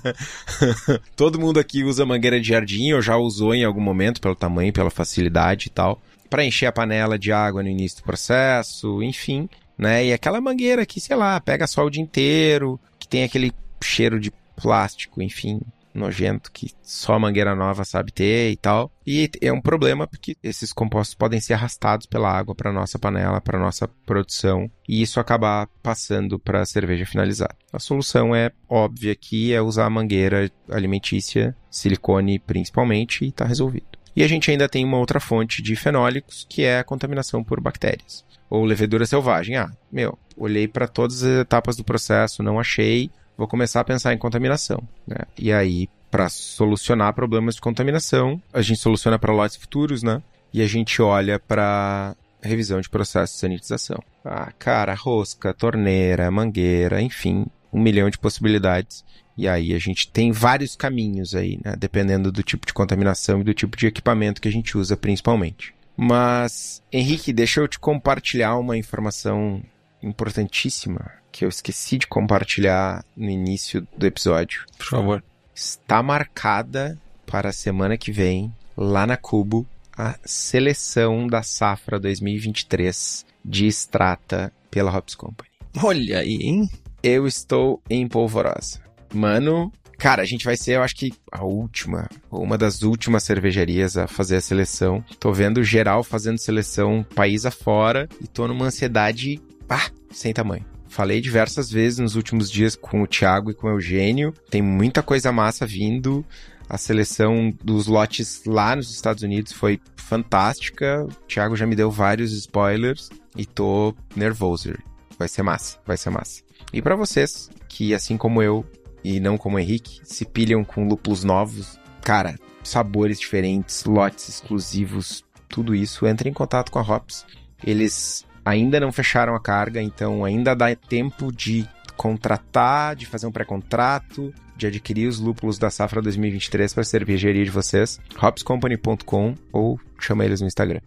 Todo 1.15 1.39
mundo 1.39 1.61
aqui 1.61 1.85
usa 1.85 2.07
mangueira 2.07 2.41
de 2.41 2.49
jardim, 2.49 2.93
ou 2.93 3.03
já 3.03 3.17
usou 3.17 3.55
em 3.55 3.65
algum 3.65 3.81
momento, 3.81 4.21
pelo 4.21 4.35
tamanho, 4.35 4.73
pela 4.73 4.91
facilidade 4.91 5.67
e 5.67 5.71
tal, 5.71 6.01
para 6.29 6.45
encher 6.45 6.67
a 6.67 6.73
panela 6.73 7.19
de 7.19 7.33
água 7.33 7.63
no 7.63 7.69
início 7.69 7.99
do 7.99 8.05
processo, 8.05 9.03
enfim, 9.03 9.49
né? 9.77 10.07
E 10.07 10.13
aquela 10.13 10.41
mangueira 10.41 10.87
que, 10.87 11.01
sei 11.01 11.17
lá, 11.17 11.39
pega 11.41 11.67
sol 11.67 11.87
o 11.87 11.91
dia 11.91 12.03
inteiro, 12.03 12.81
que 12.99 13.09
tem 13.09 13.25
aquele 13.25 13.53
cheiro 13.83 14.19
de 14.19 14.33
plástico, 14.57 15.23
enfim. 15.23 15.61
Nojento 15.95 16.51
que 16.53 16.73
só 16.83 17.15
a 17.15 17.19
mangueira 17.19 17.55
nova 17.55 17.85
sabe 17.85 18.13
ter 18.13 18.51
e 18.51 18.57
tal. 18.57 18.91
E 19.07 19.31
é 19.41 19.53
um 19.53 19.61
problema 19.61 20.07
porque 20.07 20.37
esses 20.43 20.73
compostos 20.73 21.15
podem 21.15 21.41
ser 21.41 21.55
arrastados 21.55 22.07
pela 22.07 22.31
água 22.31 22.55
para 22.55 22.73
nossa 22.73 22.99
panela, 22.99 23.41
para 23.41 23.59
nossa 23.59 23.89
produção, 24.07 24.71
e 24.89 25.03
isso 25.03 25.19
acabar 25.19 25.69
passando 25.83 26.39
para 26.39 26.61
a 26.61 26.67
cerveja 26.67 27.07
finalizada. 27.07 27.57
A 27.73 27.79
solução 27.79 28.35
é 28.35 28.51
óbvia 28.69 29.13
aqui, 29.13 29.53
é 29.53 29.61
usar 29.61 29.87
a 29.87 29.91
mangueira 29.91 30.51
alimentícia, 30.71 31.57
silicone 31.71 32.39
principalmente, 32.39 33.25
e 33.25 33.29
está 33.29 33.45
resolvido. 33.45 33.87
E 34.15 34.23
a 34.23 34.29
gente 34.29 34.51
ainda 34.51 34.69
tem 34.69 34.85
uma 34.85 34.99
outra 34.99 35.21
fonte 35.21 35.63
de 35.63 35.77
fenólicos, 35.77 36.47
que 36.49 36.63
é 36.63 36.79
a 36.79 36.85
contaminação 36.85 37.45
por 37.45 37.61
bactérias. 37.61 38.25
Ou 38.49 38.65
levedura 38.65 39.07
selvagem. 39.07 39.57
Ah, 39.57 39.71
meu, 39.91 40.19
olhei 40.37 40.67
para 40.67 40.89
todas 40.89 41.23
as 41.23 41.41
etapas 41.43 41.77
do 41.77 41.85
processo, 41.85 42.43
não 42.43 42.59
achei, 42.59 43.11
vou 43.41 43.49
começar 43.49 43.81
a 43.81 43.85
pensar 43.85 44.13
em 44.13 44.19
contaminação. 44.19 44.87
Né? 45.07 45.17
E 45.39 45.51
aí, 45.51 45.89
para 46.11 46.29
solucionar 46.29 47.15
problemas 47.15 47.55
de 47.55 47.61
contaminação, 47.63 48.41
a 48.53 48.61
gente 48.61 48.81
soluciona 48.81 49.19
para 49.19 49.33
lotes 49.33 49.57
futuros, 49.57 50.03
né? 50.03 50.23
E 50.53 50.61
a 50.61 50.67
gente 50.67 51.01
olha 51.01 51.39
para 51.39 52.15
revisão 52.43 52.81
de 52.81 52.91
processo 52.91 53.33
de 53.33 53.41
sanitização. 53.41 53.99
Ah, 54.23 54.53
cara, 54.59 54.95
rosca, 54.95 55.55
torneira, 55.55 56.31
mangueira, 56.31 57.01
enfim, 57.01 57.47
um 57.73 57.81
milhão 57.81 58.11
de 58.11 58.19
possibilidades. 58.19 59.05
E 59.39 59.49
aí 59.49 59.73
a 59.73 59.79
gente 59.79 60.11
tem 60.11 60.33
vários 60.33 60.77
caminhos 60.77 61.35
aí, 61.35 61.59
né? 61.65 61.75
Dependendo 61.79 62.31
do 62.31 62.43
tipo 62.43 62.67
de 62.67 62.75
contaminação 62.75 63.41
e 63.41 63.45
do 63.45 63.55
tipo 63.55 63.75
de 63.75 63.87
equipamento 63.87 64.41
que 64.41 64.49
a 64.49 64.53
gente 64.53 64.77
usa 64.77 64.99
principalmente. 64.99 65.75
Mas, 65.97 66.83
Henrique, 66.93 67.33
deixa 67.33 67.61
eu 67.61 67.69
te 67.69 67.79
compartilhar 67.79 68.57
uma 68.59 68.77
informação 68.77 69.63
importantíssima 70.03 71.13
que 71.33 71.45
eu 71.45 71.49
esqueci 71.49 71.99
de 71.99 72.07
compartilhar 72.07 73.05
no 73.17 73.31
início 73.31 73.87
do 73.97 74.07
episódio. 74.07 74.65
Por 74.77 74.87
favor. 74.87 75.25
Está 75.55 76.03
marcada 76.03 76.99
para 77.27 77.51
a 77.51 77.53
semana 77.53 77.97
que 77.97 78.11
vem, 78.11 78.53
lá 78.77 79.07
na 79.07 79.17
Cubo, 79.17 79.67
a 79.97 80.19
seleção 80.25 81.27
da 81.27 81.43
safra 81.43 82.01
2023 82.01 83.27
de 83.45 83.67
Strata 83.67 84.53
pela 84.71 84.97
Hops 84.97 85.15
Company. 85.15 85.51
Olha 85.83 86.19
aí, 86.19 86.39
hein? 86.43 86.71
Eu 87.03 87.27
estou 87.27 87.83
em 87.89 88.09
polvorosa. 88.09 88.81
Mano, 89.13 89.73
cara, 89.99 90.23
a 90.23 90.25
gente 90.25 90.45
vai 90.45 90.57
ser, 90.57 90.77
eu 90.77 90.83
acho 90.83 90.97
que 90.97 91.13
a 91.31 91.45
última, 91.45 92.09
ou 92.31 92.43
uma 92.43 92.57
das 92.57 92.83
últimas 92.83 93.23
cervejarias 93.23 93.97
a 93.97 94.07
fazer 94.07 94.37
a 94.37 94.41
seleção. 94.41 95.05
Tô 95.19 95.33
vendo 95.33 95.63
geral 95.63 96.03
fazendo 96.03 96.39
seleção 96.39 97.05
país 97.15 97.45
afora 97.45 98.09
e 98.21 98.27
tô 98.27 98.49
numa 98.49 98.67
ansiedade, 98.67 99.41
ah, 99.71 99.89
sem 100.11 100.33
tamanho. 100.33 100.65
Falei 100.89 101.21
diversas 101.21 101.71
vezes 101.71 102.01
nos 102.01 102.17
últimos 102.17 102.51
dias 102.51 102.75
com 102.75 103.03
o 103.03 103.07
Thiago 103.07 103.53
e 103.53 103.55
com 103.55 103.69
o 103.69 103.71
Eugênio. 103.71 104.35
Tem 104.51 104.61
muita 104.61 105.05
coisa 105.05 105.31
massa 105.31 105.65
vindo. 105.65 106.27
A 106.69 106.77
seleção 106.77 107.53
dos 107.63 107.87
lotes 107.87 108.43
lá 108.45 108.75
nos 108.75 108.91
Estados 108.91 109.23
Unidos 109.23 109.53
foi 109.53 109.81
fantástica. 109.97 111.05
O 111.05 111.27
Thiago 111.29 111.55
já 111.55 111.65
me 111.65 111.77
deu 111.77 111.89
vários 111.89 112.33
spoilers 112.33 113.09
e 113.37 113.47
tô 113.47 113.95
nervoso. 114.17 114.75
Vai 115.17 115.29
ser 115.29 115.43
massa, 115.43 115.79
vai 115.87 115.97
ser 115.97 116.11
massa. 116.11 116.43
E 116.73 116.83
para 116.83 116.97
vocês 116.97 117.49
que, 117.69 117.95
assim 117.95 118.17
como 118.17 118.43
eu 118.43 118.67
e 119.05 119.21
não 119.21 119.39
como 119.39 119.57
o 119.57 119.59
Henrique, 119.61 120.01
se 120.03 120.25
pilham 120.25 120.65
com 120.65 120.89
lúpulos 120.89 121.23
novos, 121.23 121.79
cara, 122.03 122.35
sabores 122.65 123.21
diferentes, 123.21 123.85
lotes 123.85 124.29
exclusivos, 124.29 125.25
tudo 125.49 125.75
isso, 125.75 126.05
entre 126.07 126.29
em 126.29 126.33
contato 126.33 126.73
com 126.73 126.81
a 126.81 126.83
Hops. 126.83 127.25
Eles 127.65 128.25
ainda 128.51 128.81
não 128.81 128.93
fecharam 128.93 129.35
a 129.35 129.41
carga, 129.41 129.81
então 129.81 130.25
ainda 130.25 130.55
dá 130.55 130.75
tempo 130.75 131.33
de 131.33 131.67
contratar, 131.97 132.97
de 132.97 133.07
fazer 133.07 133.27
um 133.27 133.33
pré-contrato, 133.33 134.33
de 134.57 134.67
adquirir 134.67 135.07
os 135.07 135.19
lúpulos 135.19 135.59
da 135.59 135.71
safra 135.71 136.03
2023 136.03 136.75
para 136.75 136.83
a 136.83 136.85
cervejaria 136.85 137.45
de 137.45 137.51
vocês, 137.51 138.01
hopscompany.com 138.21 139.35
ou 139.53 139.79
chama 139.99 140.25
eles 140.25 140.41
no 140.41 140.47
Instagram. 140.47 140.81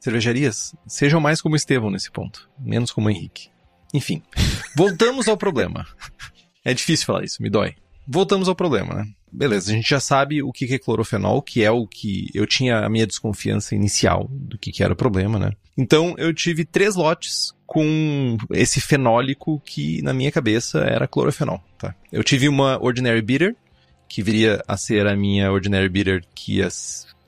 Cervejarias, 0.00 0.74
sejam 0.86 1.20
mais 1.20 1.40
como 1.40 1.56
Estevão 1.56 1.90
nesse 1.90 2.10
ponto, 2.10 2.48
menos 2.58 2.90
como 2.90 3.10
Henrique. 3.10 3.50
Enfim, 3.92 4.22
voltamos 4.76 5.28
ao 5.28 5.36
problema. 5.36 5.86
É 6.64 6.74
difícil 6.74 7.06
falar 7.06 7.24
isso, 7.24 7.42
me 7.42 7.50
dói. 7.50 7.74
Voltamos 8.06 8.48
ao 8.48 8.54
problema, 8.54 8.94
né? 8.94 9.08
Beleza, 9.30 9.70
a 9.70 9.74
gente 9.74 9.88
já 9.88 10.00
sabe 10.00 10.42
o 10.42 10.52
que 10.52 10.72
é 10.72 10.78
clorofenol, 10.78 11.42
que 11.42 11.62
é 11.62 11.70
o 11.70 11.86
que 11.86 12.30
eu 12.32 12.46
tinha 12.46 12.78
a 12.78 12.88
minha 12.88 13.06
desconfiança 13.06 13.74
inicial 13.74 14.28
do 14.30 14.56
que, 14.56 14.82
era 14.82 14.92
o 14.92 14.96
problema, 14.96 15.38
né? 15.38 15.52
Então 15.76 16.14
eu 16.16 16.32
tive 16.32 16.64
três 16.64 16.94
lotes 16.94 17.52
com 17.66 18.38
esse 18.50 18.80
fenólico 18.80 19.60
que 19.64 20.00
na 20.02 20.14
minha 20.14 20.32
cabeça 20.32 20.78
era 20.78 21.08
clorofenol, 21.08 21.62
tá? 21.76 21.94
Eu 22.10 22.24
tive 22.24 22.48
uma 22.48 22.82
Ordinary 22.82 23.20
Bitter, 23.20 23.54
que 24.08 24.22
viria 24.22 24.62
a 24.66 24.76
ser 24.76 25.06
a 25.06 25.16
minha 25.16 25.50
Ordinary 25.52 25.88
Bitter 25.88 26.24
que 26.34 26.58
ia 26.58 26.68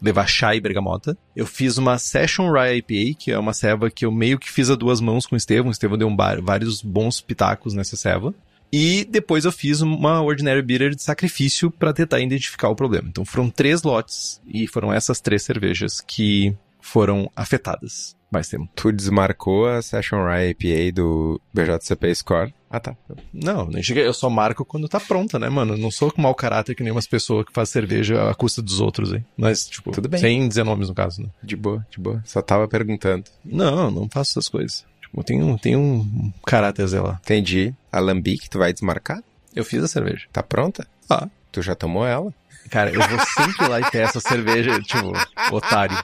levar 0.00 0.26
chá 0.26 0.54
e 0.54 0.60
bergamota. 0.60 1.18
Eu 1.34 1.44
fiz 1.44 1.76
uma 1.76 1.98
Session 1.98 2.50
Rye 2.50 2.78
IPA, 2.78 3.18
que 3.18 3.32
é 3.32 3.38
uma 3.38 3.52
ceva 3.52 3.90
que 3.90 4.06
eu 4.06 4.12
meio 4.12 4.38
que 4.38 4.50
fiz 4.50 4.70
a 4.70 4.76
duas 4.76 5.00
mãos 5.00 5.26
com 5.26 5.34
o 5.34 5.38
Estevão. 5.38 5.68
O 5.68 5.72
Estevão 5.72 5.98
deu 5.98 6.08
um 6.08 6.16
bar, 6.16 6.40
vários 6.40 6.80
bons 6.80 7.20
pitacos 7.20 7.74
nessa 7.74 7.96
ceva. 7.96 8.32
E 8.72 9.04
depois 9.04 9.44
eu 9.44 9.52
fiz 9.52 9.80
uma 9.80 10.22
Ordinary 10.22 10.62
Bitter 10.62 10.94
de 10.94 11.02
sacrifício 11.02 11.70
para 11.70 11.92
tentar 11.92 12.20
identificar 12.20 12.68
o 12.68 12.76
problema. 12.76 13.08
Então 13.08 13.24
foram 13.24 13.48
três 13.48 13.82
lotes 13.82 14.40
e 14.46 14.66
foram 14.66 14.92
essas 14.92 15.20
três 15.20 15.42
cervejas 15.42 16.00
que 16.00 16.54
foram 16.80 17.30
afetadas 17.34 18.16
mais 18.30 18.48
tempo. 18.48 18.68
Tu 18.74 18.92
desmarcou 18.92 19.66
a 19.66 19.82
Session 19.82 20.24
Rye 20.24 20.50
IPA 20.50 20.92
do 20.94 21.40
BJCP 21.52 22.14
Score? 22.14 22.54
Ah, 22.70 22.78
tá. 22.78 22.96
Não, 23.32 23.66
nem 23.66 23.82
cheguei. 23.82 24.06
Eu 24.06 24.12
só 24.12 24.28
marco 24.28 24.64
quando 24.64 24.88
tá 24.88 25.00
pronta, 25.00 25.38
né, 25.38 25.48
mano? 25.48 25.76
não 25.76 25.90
sou 25.90 26.12
com 26.12 26.20
mau 26.20 26.34
caráter 26.34 26.74
que 26.74 26.82
nem 26.82 26.92
umas 26.92 27.06
pessoas 27.06 27.46
que 27.46 27.52
fazem 27.52 27.72
cerveja 27.72 28.30
à 28.30 28.34
custa 28.34 28.60
dos 28.60 28.80
outros, 28.80 29.12
hein? 29.12 29.24
Mas, 29.36 29.66
tipo, 29.66 29.90
tudo 29.90 30.08
bem. 30.08 30.20
Sem 30.20 30.46
dizer 30.46 30.64
nomes 30.64 30.88
no 30.88 30.94
caso, 30.94 31.22
né? 31.22 31.28
De 31.42 31.56
boa, 31.56 31.86
de 31.90 31.98
boa. 31.98 32.22
Só 32.24 32.42
tava 32.42 32.68
perguntando. 32.68 33.24
Não, 33.44 33.90
não 33.90 34.08
faço 34.10 34.32
essas 34.32 34.48
coisas. 34.48 34.84
Tipo, 35.10 35.24
tem 35.24 35.42
um, 35.42 35.56
tem 35.56 35.76
um 35.76 36.32
caráter, 36.46 36.86
lá. 37.00 37.18
Entendi. 37.22 37.74
Alambique, 37.90 38.48
tu 38.48 38.58
vai 38.58 38.72
desmarcar? 38.72 39.22
Eu 39.54 39.64
fiz 39.64 39.82
a 39.82 39.88
cerveja. 39.88 40.26
Tá 40.32 40.42
pronta? 40.42 40.86
Ah. 41.08 41.28
Tu 41.50 41.62
já 41.62 41.74
tomou 41.74 42.06
ela? 42.06 42.32
Cara, 42.70 42.90
eu 42.90 43.00
vou 43.00 43.18
sempre 43.26 43.66
lá 43.66 43.80
e 43.80 43.90
peço 43.90 44.18
a 44.18 44.20
cerveja, 44.20 44.80
tipo, 44.82 45.12
otário. 45.50 45.96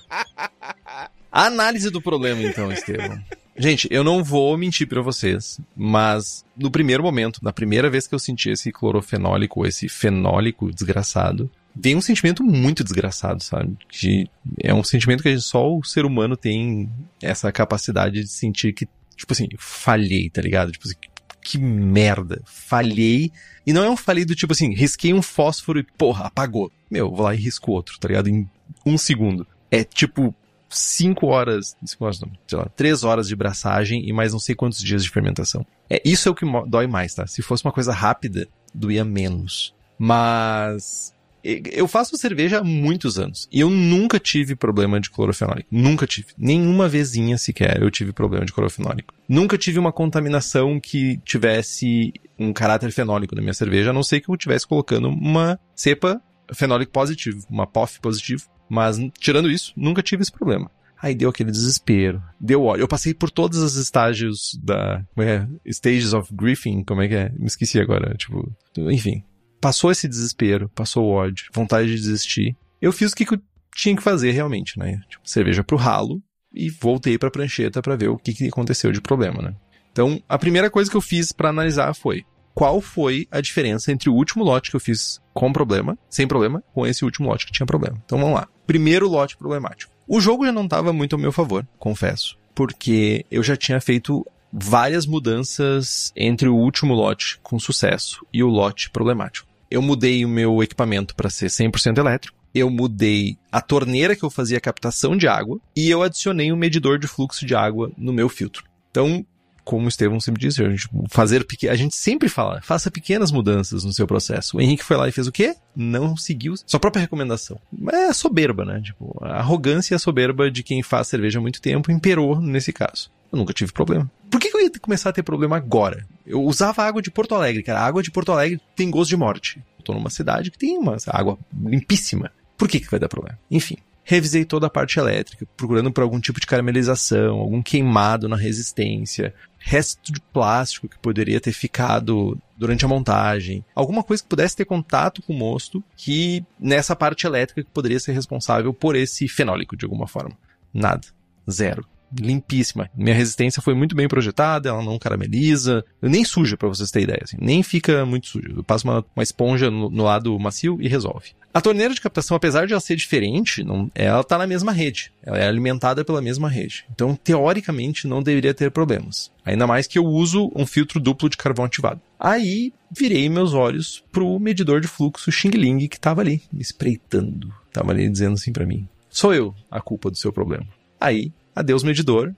A 1.30 1.46
análise 1.46 1.90
do 1.90 2.00
problema, 2.00 2.42
então, 2.42 2.72
Estevam. 2.72 3.22
Gente, 3.56 3.86
eu 3.90 4.02
não 4.02 4.24
vou 4.24 4.56
mentir 4.56 4.88
para 4.88 5.00
vocês, 5.00 5.60
mas 5.76 6.44
no 6.56 6.70
primeiro 6.70 7.04
momento, 7.04 7.38
na 7.42 7.52
primeira 7.52 7.88
vez 7.88 8.06
que 8.06 8.14
eu 8.14 8.18
senti 8.18 8.50
esse 8.50 8.72
clorofenólico, 8.72 9.64
esse 9.64 9.88
fenólico 9.88 10.72
desgraçado, 10.72 11.48
veio 11.74 11.98
um 11.98 12.00
sentimento 12.00 12.44
muito 12.44 12.84
desgraçado, 12.84 13.42
sabe? 13.42 13.76
Que 13.88 14.28
é 14.62 14.72
um 14.72 14.84
sentimento 14.84 15.22
que 15.22 15.38
só 15.38 15.76
o 15.76 15.82
ser 15.82 16.04
humano 16.04 16.36
tem 16.36 16.90
essa 17.22 17.50
capacidade 17.50 18.22
de 18.22 18.28
sentir 18.28 18.72
que, 18.72 18.86
tipo 19.16 19.32
assim, 19.32 19.48
falhei, 19.58 20.30
tá 20.30 20.40
ligado? 20.40 20.72
Tipo 20.72 20.86
assim, 20.86 20.96
que 21.42 21.58
merda, 21.58 22.42
falhei. 22.44 23.30
E 23.66 23.72
não 23.72 23.84
é 23.84 23.90
um 23.90 23.96
falhei 23.96 24.24
do 24.24 24.34
tipo 24.34 24.52
assim, 24.52 24.72
risquei 24.74 25.12
um 25.12 25.22
fósforo 25.22 25.78
e 25.78 25.82
porra, 25.82 26.26
apagou. 26.26 26.70
Meu, 26.90 27.10
vou 27.10 27.22
lá 27.22 27.34
e 27.34 27.38
risco 27.38 27.72
outro, 27.72 27.98
tá 27.98 28.08
ligado? 28.08 28.28
Em 28.28 28.48
um 28.86 28.96
segundo. 28.96 29.46
É 29.70 29.82
tipo, 29.82 30.34
5 30.68 31.26
horas, 31.26 31.76
5 31.84 32.04
horas 32.04 32.20
não, 32.20 32.30
sei 32.46 32.58
lá, 32.58 32.66
3 32.76 33.04
horas 33.04 33.28
de 33.28 33.36
braçagem 33.36 34.08
e 34.08 34.12
mais 34.12 34.32
não 34.32 34.40
sei 34.40 34.54
quantos 34.54 34.80
dias 34.80 35.02
de 35.02 35.10
fermentação. 35.10 35.66
É, 35.88 36.00
isso 36.04 36.28
é 36.28 36.32
o 36.32 36.34
que 36.34 36.46
dói 36.66 36.86
mais, 36.86 37.14
tá? 37.14 37.26
Se 37.26 37.42
fosse 37.42 37.64
uma 37.64 37.72
coisa 37.72 37.92
rápida, 37.92 38.48
doía 38.72 39.04
menos. 39.04 39.74
Mas 39.98 41.13
eu 41.44 41.86
faço 41.86 42.16
cerveja 42.16 42.58
há 42.58 42.64
muitos 42.64 43.18
anos 43.18 43.46
e 43.52 43.60
eu 43.60 43.68
nunca 43.68 44.18
tive 44.18 44.56
problema 44.56 44.98
de 44.98 45.10
clorofenólico. 45.10 45.68
Nunca 45.70 46.06
tive. 46.06 46.28
Nenhuma 46.38 46.88
vezinha 46.88 47.36
sequer 47.36 47.82
eu 47.82 47.90
tive 47.90 48.12
problema 48.12 48.46
de 48.46 48.52
clorofenólico. 48.52 49.12
Nunca 49.28 49.58
tive 49.58 49.78
uma 49.78 49.92
contaminação 49.92 50.80
que 50.80 51.18
tivesse 51.24 52.12
um 52.38 52.52
caráter 52.52 52.90
fenólico 52.90 53.34
na 53.34 53.42
minha 53.42 53.54
cerveja, 53.54 53.90
a 53.90 53.92
não 53.92 54.02
ser 54.02 54.20
que 54.20 54.30
eu 54.30 54.34
estivesse 54.34 54.66
colocando 54.66 55.08
uma 55.08 55.58
cepa 55.74 56.20
fenólico 56.52 56.92
positivo, 56.92 57.44
uma 57.50 57.66
POF 57.66 58.00
positivo. 58.00 58.48
Mas, 58.68 58.98
tirando 59.18 59.50
isso, 59.50 59.72
nunca 59.76 60.02
tive 60.02 60.22
esse 60.22 60.32
problema. 60.32 60.70
Aí 61.00 61.14
deu 61.14 61.28
aquele 61.28 61.50
desespero. 61.50 62.22
Deu 62.40 62.64
ódio. 62.64 62.82
Eu 62.82 62.88
passei 62.88 63.12
por 63.12 63.30
todos 63.30 63.58
os 63.58 63.76
estágios 63.76 64.58
da. 64.62 65.04
Como 65.14 65.28
é? 65.28 65.46
Stages 65.66 66.14
of 66.14 66.32
griefing, 66.34 66.82
como 66.82 67.02
é 67.02 67.08
que 67.08 67.14
é? 67.14 67.32
Me 67.38 67.46
esqueci 67.46 67.78
agora. 67.78 68.14
Tipo. 68.14 68.50
Enfim. 68.78 69.22
Passou 69.64 69.90
esse 69.90 70.06
desespero, 70.06 70.68
passou 70.74 71.06
o 71.06 71.10
ódio, 71.10 71.46
vontade 71.50 71.88
de 71.88 71.94
desistir. 71.94 72.54
Eu 72.82 72.92
fiz 72.92 73.12
o 73.12 73.16
que, 73.16 73.24
eu 73.32 73.40
tinha 73.74 73.96
que 73.96 74.02
fazer 74.02 74.30
realmente, 74.30 74.78
né? 74.78 75.00
Tipo, 75.08 75.26
cerveja 75.26 75.64
pro 75.64 75.78
ralo 75.78 76.22
e 76.52 76.68
voltei 76.68 77.16
pra 77.16 77.30
prancheta 77.30 77.80
para 77.80 77.96
ver 77.96 78.08
o 78.08 78.18
que, 78.18 78.34
que 78.34 78.46
aconteceu 78.46 78.92
de 78.92 79.00
problema, 79.00 79.40
né? 79.40 79.54
Então, 79.90 80.22
a 80.28 80.36
primeira 80.36 80.68
coisa 80.68 80.90
que 80.90 80.96
eu 80.98 81.00
fiz 81.00 81.32
para 81.32 81.48
analisar 81.48 81.94
foi 81.94 82.26
qual 82.52 82.78
foi 82.82 83.26
a 83.30 83.40
diferença 83.40 83.90
entre 83.90 84.10
o 84.10 84.12
último 84.12 84.44
lote 84.44 84.68
que 84.68 84.76
eu 84.76 84.80
fiz 84.80 85.18
com 85.32 85.50
problema, 85.50 85.96
sem 86.10 86.28
problema, 86.28 86.62
com 86.74 86.86
esse 86.86 87.02
último 87.02 87.30
lote 87.30 87.46
que 87.46 87.52
tinha 87.52 87.64
problema. 87.64 87.96
Então 88.04 88.18
vamos 88.18 88.34
lá. 88.34 88.46
Primeiro 88.66 89.08
lote 89.08 89.34
problemático. 89.34 89.94
O 90.06 90.20
jogo 90.20 90.44
já 90.44 90.52
não 90.52 90.64
estava 90.64 90.92
muito 90.92 91.16
ao 91.16 91.22
meu 91.22 91.32
favor, 91.32 91.66
confesso, 91.78 92.36
porque 92.54 93.24
eu 93.30 93.42
já 93.42 93.56
tinha 93.56 93.80
feito 93.80 94.26
várias 94.52 95.06
mudanças 95.06 96.12
entre 96.14 96.50
o 96.50 96.54
último 96.54 96.92
lote 96.92 97.40
com 97.42 97.58
sucesso 97.58 98.26
e 98.30 98.42
o 98.42 98.48
lote 98.48 98.90
problemático. 98.90 99.53
Eu 99.74 99.82
mudei 99.82 100.24
o 100.24 100.28
meu 100.28 100.62
equipamento 100.62 101.16
para 101.16 101.28
ser 101.28 101.46
100% 101.46 101.98
elétrico. 101.98 102.38
Eu 102.54 102.70
mudei 102.70 103.36
a 103.50 103.60
torneira 103.60 104.14
que 104.14 104.24
eu 104.24 104.30
fazia 104.30 104.60
captação 104.60 105.16
de 105.16 105.26
água 105.26 105.58
e 105.76 105.90
eu 105.90 106.00
adicionei 106.00 106.52
um 106.52 106.56
medidor 106.56 106.96
de 106.96 107.08
fluxo 107.08 107.44
de 107.44 107.56
água 107.56 107.90
no 107.98 108.12
meu 108.12 108.28
filtro. 108.28 108.64
Então, 108.92 109.26
como 109.64 109.86
o 109.86 109.88
Estevão 109.88 110.20
sempre 110.20 110.40
disse, 110.40 110.62
a 110.62 110.70
gente 110.70 110.88
fazer 111.08 111.44
pequ... 111.44 111.68
a 111.68 111.74
gente 111.74 111.96
sempre 111.96 112.28
fala, 112.28 112.60
faça 112.62 112.88
pequenas 112.88 113.32
mudanças 113.32 113.82
no 113.82 113.92
seu 113.92 114.06
processo. 114.06 114.56
O 114.56 114.60
Henrique 114.60 114.84
foi 114.84 114.96
lá 114.96 115.08
e 115.08 115.12
fez 115.12 115.26
o 115.26 115.32
quê? 115.32 115.56
Não 115.74 116.16
seguiu 116.16 116.54
sua 116.64 116.78
própria 116.78 117.00
recomendação. 117.00 117.58
É 117.92 118.12
soberba, 118.12 118.64
né? 118.64 118.80
Tipo, 118.80 119.18
a 119.22 119.38
arrogância 119.38 119.92
e 119.92 119.96
a 119.96 119.98
soberba 119.98 120.52
de 120.52 120.62
quem 120.62 120.84
faz 120.84 121.08
cerveja 121.08 121.40
há 121.40 121.42
muito 121.42 121.60
tempo 121.60 121.90
imperou 121.90 122.40
nesse 122.40 122.72
caso. 122.72 123.10
Eu 123.32 123.38
nunca 123.38 123.52
tive 123.52 123.72
problema. 123.72 124.08
Por 124.34 124.40
que, 124.40 124.48
eu 124.48 124.60
ia 124.62 124.70
começar 124.80 125.10
a 125.10 125.12
ter 125.12 125.22
problema 125.22 125.56
agora? 125.56 126.04
Eu 126.26 126.42
usava 126.42 126.82
água 126.82 127.00
de 127.00 127.08
Porto 127.08 127.36
Alegre, 127.36 127.62
cara. 127.62 127.78
A 127.78 127.86
água 127.86 128.02
de 128.02 128.10
Porto 128.10 128.32
Alegre 128.32 128.60
tem 128.74 128.90
gosto 128.90 129.10
de 129.10 129.16
morte. 129.16 129.62
Eu 129.78 129.84
tô 129.84 129.94
numa 129.94 130.10
cidade 130.10 130.50
que 130.50 130.58
tem 130.58 130.76
uma 130.76 130.96
água 131.06 131.38
limpíssima. 131.64 132.32
Por 132.58 132.66
que, 132.66 132.80
que 132.80 132.90
vai 132.90 132.98
dar 132.98 133.08
problema? 133.08 133.38
Enfim, 133.48 133.76
revisei 134.02 134.44
toda 134.44 134.66
a 134.66 134.70
parte 134.70 134.98
elétrica, 134.98 135.46
procurando 135.56 135.92
por 135.92 136.02
algum 136.02 136.18
tipo 136.18 136.40
de 136.40 136.48
caramelização, 136.48 137.38
algum 137.38 137.62
queimado 137.62 138.28
na 138.28 138.34
resistência, 138.34 139.32
resto 139.56 140.12
de 140.12 140.20
plástico 140.20 140.88
que 140.88 140.98
poderia 140.98 141.40
ter 141.40 141.52
ficado 141.52 142.36
durante 142.56 142.84
a 142.84 142.88
montagem, 142.88 143.64
alguma 143.72 144.02
coisa 144.02 144.20
que 144.20 144.28
pudesse 144.28 144.56
ter 144.56 144.64
contato 144.64 145.22
com 145.22 145.32
o 145.32 145.38
mosto, 145.38 145.80
que 145.96 146.44
nessa 146.58 146.96
parte 146.96 147.24
elétrica 147.24 147.62
que 147.62 147.70
poderia 147.70 148.00
ser 148.00 148.10
responsável 148.10 148.74
por 148.74 148.96
esse 148.96 149.28
fenólico 149.28 149.76
de 149.76 149.84
alguma 149.84 150.08
forma. 150.08 150.36
Nada. 150.72 151.06
Zero 151.48 151.86
limpíssima. 152.20 152.90
Minha 152.94 153.14
resistência 153.14 153.62
foi 153.62 153.74
muito 153.74 153.94
bem 153.94 154.08
projetada, 154.08 154.68
ela 154.68 154.82
não 154.82 154.98
carameliza, 154.98 155.84
nem 156.00 156.24
suja, 156.24 156.56
para 156.56 156.68
vocês 156.68 156.90
terem 156.90 157.04
ideia, 157.04 157.20
assim, 157.22 157.36
nem 157.40 157.62
fica 157.62 158.04
muito 158.04 158.28
suja. 158.28 158.48
Eu 158.56 158.64
passo 158.64 158.86
uma, 158.86 159.04
uma 159.14 159.22
esponja 159.22 159.70
no, 159.70 159.90
no, 159.90 160.04
lado 160.04 160.38
macio 160.38 160.78
e 160.80 160.88
resolve. 160.88 161.30
A 161.52 161.60
torneira 161.60 161.94
de 161.94 162.00
captação, 162.00 162.36
apesar 162.36 162.66
de 162.66 162.72
ela 162.72 162.80
ser 162.80 162.96
diferente, 162.96 163.62
não, 163.62 163.90
ela 163.94 164.20
está 164.20 164.36
na 164.36 164.46
mesma 164.46 164.72
rede. 164.72 165.12
Ela 165.22 165.38
é 165.38 165.46
alimentada 165.46 166.04
pela 166.04 166.20
mesma 166.20 166.48
rede. 166.48 166.84
Então, 166.92 167.14
teoricamente, 167.14 168.08
não 168.08 168.22
deveria 168.22 168.52
ter 168.52 168.70
problemas. 168.72 169.30
Ainda 169.44 169.66
mais 169.66 169.86
que 169.86 169.98
eu 169.98 170.04
uso 170.04 170.50
um 170.54 170.66
filtro 170.66 170.98
duplo 170.98 171.28
de 171.28 171.36
carvão 171.36 171.64
ativado. 171.64 172.00
Aí, 172.18 172.72
virei 172.90 173.28
meus 173.28 173.52
olhos 173.52 174.02
pro 174.10 174.38
medidor 174.38 174.80
de 174.80 174.88
fluxo 174.88 175.30
Xing 175.30 175.50
Ling 175.50 175.86
que 175.86 175.96
estava 175.96 176.22
ali, 176.22 176.42
me 176.52 176.60
espreitando. 176.60 177.54
Tava 177.72 177.92
ali 177.92 178.08
dizendo 178.08 178.34
assim 178.34 178.52
para 178.52 178.66
mim: 178.66 178.88
sou 179.10 179.34
eu 179.34 179.54
a 179.70 179.80
culpa 179.80 180.10
do 180.10 180.16
seu 180.16 180.32
problema. 180.32 180.66
Aí, 181.00 181.32
adeus 181.54 181.82
medidor 181.82 182.34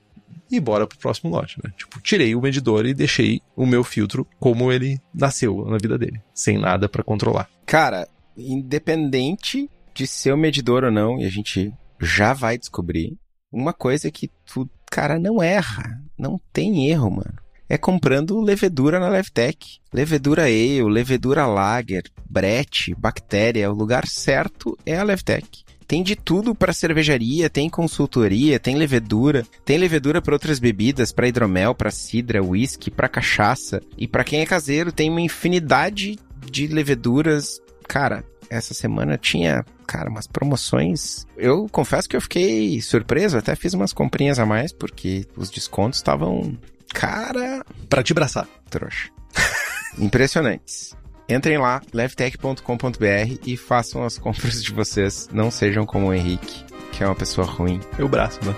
e 0.50 0.61
bora 0.61 0.87
pro 0.87 0.98
próximo 0.98 1.31
lote, 1.31 1.59
né? 1.62 1.72
Tipo, 1.76 2.00
tirei 2.00 2.35
o 2.35 2.40
medidor 2.40 2.87
e 2.87 2.94
deixei 2.94 3.40
o 3.57 3.66
meu 3.66 3.83
filtro 3.83 4.26
como 4.38 4.70
ele 4.70 5.00
nasceu 5.12 5.64
na 5.66 5.79
vida 5.79 5.98
dele, 5.98 6.20
sem 6.33 6.59
nada 6.59 6.88
para 6.88 7.02
controlar. 7.02 7.48
Cara, 7.64 8.09
independente 8.37 9.68
de 9.94 10.07
ser 10.07 10.33
o 10.33 10.37
medidor 10.37 10.85
ou 10.85 10.90
não, 10.90 11.18
e 11.18 11.24
a 11.24 11.31
gente 11.31 11.72
já 12.00 12.33
vai 12.33 12.59
descobrir, 12.59 13.16
uma 13.50 13.72
coisa 13.72 14.11
que 14.11 14.31
tu, 14.44 14.68
cara, 14.90 15.18
não 15.18 15.42
erra, 15.42 16.00
não 16.18 16.40
tem 16.52 16.90
erro, 16.90 17.11
mano. 17.11 17.35
É 17.68 17.76
comprando 17.76 18.40
levedura 18.40 19.00
na 19.00 19.09
Levtech. 19.09 19.81
Levedura 19.92 20.44
ale, 20.44 20.83
levedura 20.85 21.46
lager, 21.46 22.05
brete, 22.29 22.94
bactéria, 22.94 23.70
o 23.70 23.74
lugar 23.74 24.07
certo 24.07 24.79
é 24.87 24.96
a 24.96 25.02
Levtech. 25.02 25.64
Tem 25.87 26.03
de 26.03 26.16
tudo 26.16 26.55
para 26.55 26.72
cervejaria, 26.72 27.49
tem 27.49 27.70
consultoria, 27.70 28.59
tem 28.59 28.75
levedura, 28.75 29.46
tem 29.64 29.79
levedura 29.79 30.20
para 30.20 30.35
outras 30.35 30.59
bebidas, 30.59 31.12
para 31.12 31.29
hidromel, 31.29 31.75
para 31.75 31.90
cidra, 31.90 32.42
whisky, 32.42 32.90
para 32.90 33.09
cachaça. 33.09 33.81
E 33.96 34.09
para 34.09 34.25
quem 34.25 34.40
é 34.40 34.46
caseiro, 34.46 34.90
tem 34.90 35.09
uma 35.09 35.20
infinidade 35.20 36.18
de 36.51 36.66
leveduras. 36.66 37.61
Cara, 37.87 38.25
essa 38.51 38.75
semana 38.75 39.16
tinha, 39.16 39.64
cara, 39.87 40.11
umas 40.11 40.27
promoções. 40.27 41.25
Eu 41.37 41.68
confesso 41.70 42.09
que 42.09 42.16
eu 42.16 42.20
fiquei 42.20 42.81
surpreso, 42.81 43.38
até 43.38 43.55
fiz 43.55 43.72
umas 43.75 43.92
comprinhas 43.92 44.38
a 44.38 44.46
mais 44.46 44.72
porque 44.72 45.27
os 45.37 45.51
descontos 45.51 45.99
estavam, 45.99 46.59
cara, 46.92 47.64
para 47.88 48.03
te 48.03 48.12
abraçar, 48.12 48.49
trouxa. 48.68 49.11
Impressionantes. 49.99 50.96
Entrem 51.28 51.58
lá, 51.58 51.82
levtech.com.br 51.92 53.40
e 53.44 53.56
façam 53.56 54.04
as 54.04 54.16
compras 54.16 54.62
de 54.62 54.72
vocês. 54.72 55.28
Não 55.32 55.50
sejam 55.50 55.84
como 55.84 56.06
o 56.06 56.14
Henrique, 56.14 56.64
que 56.92 57.02
é 57.02 57.06
uma 57.06 57.16
pessoa 57.16 57.44
ruim. 57.44 57.80
Eu 57.98 58.08
braço, 58.08 58.38
né? 58.44 58.54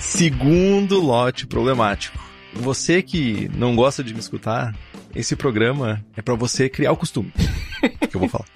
Segundo 0.00 1.00
lote 1.00 1.46
problemático. 1.46 2.18
Você 2.54 3.02
que 3.02 3.48
não 3.54 3.76
gosta 3.76 4.02
de 4.02 4.12
me 4.12 4.20
escutar, 4.20 4.74
esse 5.14 5.36
programa 5.36 6.04
é 6.16 6.22
para 6.22 6.34
você 6.34 6.68
criar 6.68 6.92
o 6.92 6.96
costume. 6.96 7.32
que 8.10 8.16
eu 8.16 8.20
vou 8.20 8.28
falar. 8.28 8.46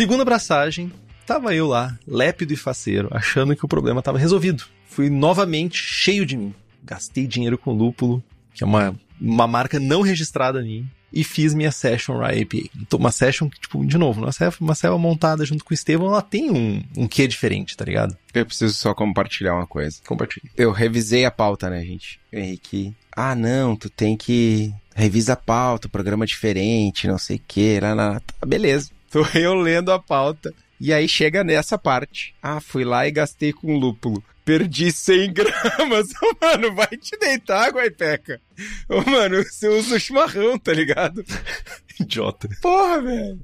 Segunda 0.00 0.22
abraçagem, 0.22 0.90
tava 1.26 1.54
eu 1.54 1.66
lá, 1.66 1.94
lépido 2.08 2.54
e 2.54 2.56
faceiro, 2.56 3.08
achando 3.10 3.54
que 3.54 3.66
o 3.66 3.68
problema 3.68 3.98
estava 3.98 4.16
resolvido. 4.16 4.64
Fui 4.86 5.10
novamente 5.10 5.76
cheio 5.76 6.24
de 6.24 6.38
mim. 6.38 6.54
Gastei 6.82 7.26
dinheiro 7.26 7.58
com 7.58 7.74
lúpulo, 7.74 8.24
que 8.54 8.64
é 8.64 8.66
uma, 8.66 8.98
uma 9.20 9.46
marca 9.46 9.78
não 9.78 10.00
registrada 10.00 10.62
em 10.62 10.64
mim, 10.64 10.90
e 11.12 11.22
fiz 11.22 11.52
minha 11.52 11.70
Session 11.70 12.16
Rye 12.16 12.40
IPA. 12.40 12.70
Então, 12.80 12.98
uma 12.98 13.12
Session 13.12 13.50
que, 13.50 13.60
tipo, 13.60 13.84
de 13.84 13.98
novo, 13.98 14.22
uma 14.22 14.32
selva, 14.32 14.56
uma 14.58 14.74
selva 14.74 14.96
montada 14.96 15.44
junto 15.44 15.66
com 15.66 15.70
o 15.70 15.74
Estevão, 15.74 16.06
ela 16.06 16.22
tem 16.22 16.50
um, 16.50 16.82
um 16.96 17.06
quê 17.06 17.26
diferente, 17.28 17.76
tá 17.76 17.84
ligado? 17.84 18.16
Eu 18.32 18.46
preciso 18.46 18.72
só 18.72 18.94
compartilhar 18.94 19.54
uma 19.54 19.66
coisa. 19.66 19.98
Compartilhe. 20.06 20.50
Eu 20.56 20.72
revisei 20.72 21.26
a 21.26 21.30
pauta, 21.30 21.68
né, 21.68 21.84
gente? 21.84 22.18
Henrique, 22.32 22.96
ah, 23.14 23.34
não, 23.34 23.76
tu 23.76 23.90
tem 23.90 24.16
que 24.16 24.72
revisa 24.94 25.34
a 25.34 25.36
pauta, 25.36 25.90
programa 25.90 26.24
diferente, 26.24 27.06
não 27.06 27.18
sei 27.18 27.36
o 27.36 27.42
que, 27.46 27.78
lá, 27.80 27.92
lá. 27.92 28.20
Tá, 28.20 28.46
beleza. 28.46 28.88
Tô 29.12 29.26
eu 29.34 29.54
lendo 29.54 29.92
a 29.92 29.98
pauta. 29.98 30.54
E 30.80 30.92
aí 30.92 31.08
chega 31.08 31.44
nessa 31.44 31.76
parte. 31.76 32.34
Ah, 32.42 32.60
fui 32.60 32.84
lá 32.84 33.06
e 33.06 33.10
gastei 33.10 33.52
com 33.52 33.76
lúpulo. 33.76 34.22
Perdi 34.44 34.90
100 34.90 35.32
gramas. 35.34 36.08
Ô, 36.22 36.36
mano, 36.40 36.74
vai 36.74 36.88
te 36.88 37.16
deitar, 37.18 37.70
Guaipeca. 37.70 38.40
Ô, 38.88 39.02
mano, 39.10 39.42
você 39.44 39.68
usa 39.68 39.96
o 39.96 40.00
chimarrão, 40.00 40.58
tá 40.58 40.72
ligado? 40.72 41.24
Idiota. 42.00 42.48
Porra, 42.62 43.02
velho. 43.02 43.40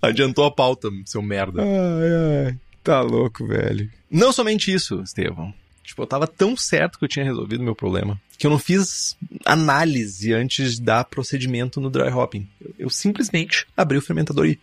Adiantou 0.00 0.44
a 0.44 0.50
pauta, 0.50 0.88
seu 1.04 1.20
merda. 1.20 1.62
Ai, 1.62 2.46
ai. 2.46 2.58
Tá 2.84 3.00
louco, 3.00 3.46
velho. 3.46 3.90
Não 4.10 4.32
somente 4.32 4.72
isso, 4.72 5.00
Estevão. 5.02 5.52
Tipo, 5.82 6.02
eu 6.02 6.06
tava 6.06 6.26
tão 6.26 6.56
certo 6.56 6.98
que 6.98 7.04
eu 7.04 7.08
tinha 7.08 7.24
resolvido 7.24 7.64
meu 7.64 7.74
problema 7.74 8.20
que 8.42 8.46
eu 8.48 8.50
não 8.50 8.58
fiz 8.58 9.16
análise 9.46 10.32
antes 10.32 10.74
de 10.74 10.82
dar 10.82 11.04
procedimento 11.04 11.80
no 11.80 11.88
dry 11.88 12.08
hopping. 12.08 12.48
Eu, 12.60 12.74
eu 12.76 12.90
simplesmente 12.90 13.68
abri 13.76 13.96
o 13.96 14.02
fermentador 14.02 14.46
e 14.46 14.58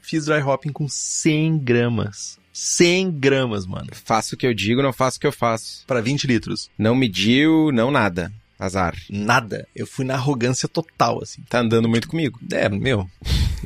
fiz 0.00 0.24
dry 0.24 0.40
hopping 0.40 0.72
com 0.72 0.88
100 0.88 1.58
gramas. 1.58 2.38
100 2.54 3.10
gramas, 3.10 3.66
mano. 3.66 3.88
Faço 3.92 4.34
o 4.34 4.38
que 4.38 4.46
eu 4.46 4.54
digo, 4.54 4.80
não 4.80 4.94
faço 4.94 5.18
o 5.18 5.20
que 5.20 5.26
eu 5.26 5.32
faço. 5.32 5.84
Para 5.86 6.00
20 6.00 6.26
litros. 6.26 6.70
Não 6.78 6.94
mediu, 6.94 7.70
não 7.70 7.90
nada. 7.90 8.32
Azar. 8.58 8.96
Nada. 9.10 9.68
Eu 9.76 9.86
fui 9.86 10.06
na 10.06 10.14
arrogância 10.14 10.66
total, 10.66 11.22
assim. 11.22 11.42
Tá 11.50 11.60
andando 11.60 11.86
muito 11.86 12.08
comigo. 12.08 12.40
É, 12.50 12.66
meu. 12.70 13.06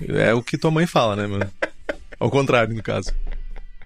É 0.09 0.35
o 0.35 0.43
que 0.43 0.59
tua 0.59 0.73
mãe 0.73 0.88
fala, 0.88 1.15
né, 1.15 1.29
mano? 1.29 1.49
Ao 2.19 2.29
contrário, 2.29 2.75
no 2.75 2.83
caso. 2.83 3.15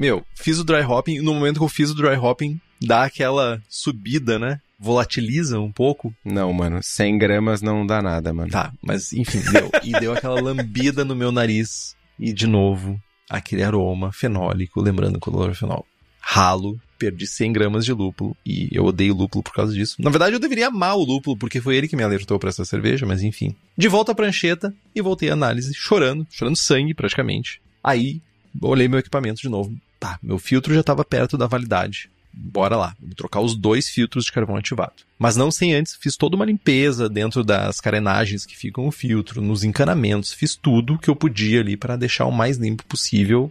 Meu, 0.01 0.25
fiz 0.35 0.59
o 0.59 0.65
dry 0.65 0.81
hopping. 0.81 1.21
No 1.21 1.35
momento 1.35 1.59
que 1.59 1.65
eu 1.65 1.69
fiz 1.69 1.91
o 1.91 1.95
dry 1.95 2.17
hopping, 2.17 2.59
dá 2.81 3.05
aquela 3.05 3.61
subida, 3.69 4.39
né? 4.39 4.61
volatiliza 4.79 5.59
um 5.59 5.73
pouco. 5.73 6.15
Não, 6.25 6.53
mano, 6.53 6.81
100 6.83 7.19
gramas 7.19 7.63
não 7.63 7.87
dá 7.87 8.03
nada, 8.03 8.33
mano. 8.33 8.51
Tá, 8.51 8.73
mas 8.83 9.13
enfim, 9.13 9.41
deu. 9.51 9.71
e 9.83 9.93
deu 9.93 10.13
aquela 10.13 10.41
lambida 10.41 11.05
no 11.05 11.17
meu 11.17 11.33
nariz. 11.33 11.97
E 12.19 12.33
de 12.33 12.47
novo, 12.47 13.01
aquele 13.29 13.63
aroma 13.63 14.13
fenólico, 14.13 14.81
lembrando 14.81 15.19
o 15.21 15.55
fenol. 15.55 15.87
Ralo, 16.21 16.81
perdi 16.99 17.27
100 17.27 17.53
gramas 17.53 17.85
de 17.85 17.93
lúpulo 17.93 18.37
e 18.45 18.69
eu 18.73 18.85
odeio 18.85 19.15
lúpulo 19.15 19.45
por 19.45 19.53
causa 19.53 19.73
disso. 19.73 19.97
Na 19.99 20.11
verdade, 20.11 20.35
eu 20.35 20.41
deveria 20.41 20.69
amar 20.69 20.97
o 20.97 21.05
lúpulo 21.05 21.37
porque 21.37 21.61
foi 21.61 21.77
ele 21.77 21.89
que 21.89 21.97
me 21.97 22.03
alertou 22.03 22.39
para 22.39 22.49
essa 22.49 22.65
cerveja, 22.65 23.07
mas 23.07 23.23
enfim. 23.23 23.55
De 23.77 23.87
volta 23.87 24.13
à 24.13 24.15
prancheta 24.15 24.75
e 24.95 25.01
voltei 25.01 25.31
à 25.31 25.35
análise, 25.35 25.73
chorando, 25.75 26.27
chorando 26.31 26.57
sangue 26.57 26.95
praticamente. 26.95 27.61
Aí, 27.83 28.21
olhei 28.61 28.89
meu 28.89 28.99
equipamento 28.99 29.41
de 29.41 29.49
novo. 29.49 29.73
Tá, 30.01 30.19
meu 30.23 30.39
filtro 30.39 30.75
já 30.75 30.81
estava 30.81 31.05
perto 31.05 31.39
da 31.39 31.47
validade 31.47 32.11
bora 32.37 32.77
lá, 32.77 32.95
vou 33.01 33.15
trocar 33.15 33.41
os 33.41 33.57
dois 33.57 33.89
filtros 33.89 34.27
de 34.27 34.33
carvão 34.33 34.57
ativado. 34.57 34.93
Mas 35.19 35.37
não 35.37 35.51
sem 35.51 35.75
antes, 35.75 35.97
fiz 35.97 36.17
toda 36.17 36.37
uma 36.37 36.45
limpeza 36.45 37.09
dentro 37.09 37.43
das 37.43 37.81
carenagens 37.81 38.45
que 38.45 38.57
ficam 38.57 38.87
o 38.87 38.93
filtro, 38.93 39.41
nos 39.41 39.65
encanamentos, 39.65 40.35
fiz 40.35 40.55
tudo 40.55 40.99
que 40.99 41.09
eu 41.09 41.17
podia 41.17 41.61
ali 41.61 41.77
para 41.77 41.97
deixar 41.97 42.27
o 42.27 42.33
mais 42.33 42.59
limpo 42.59 42.85
possível, 42.85 43.51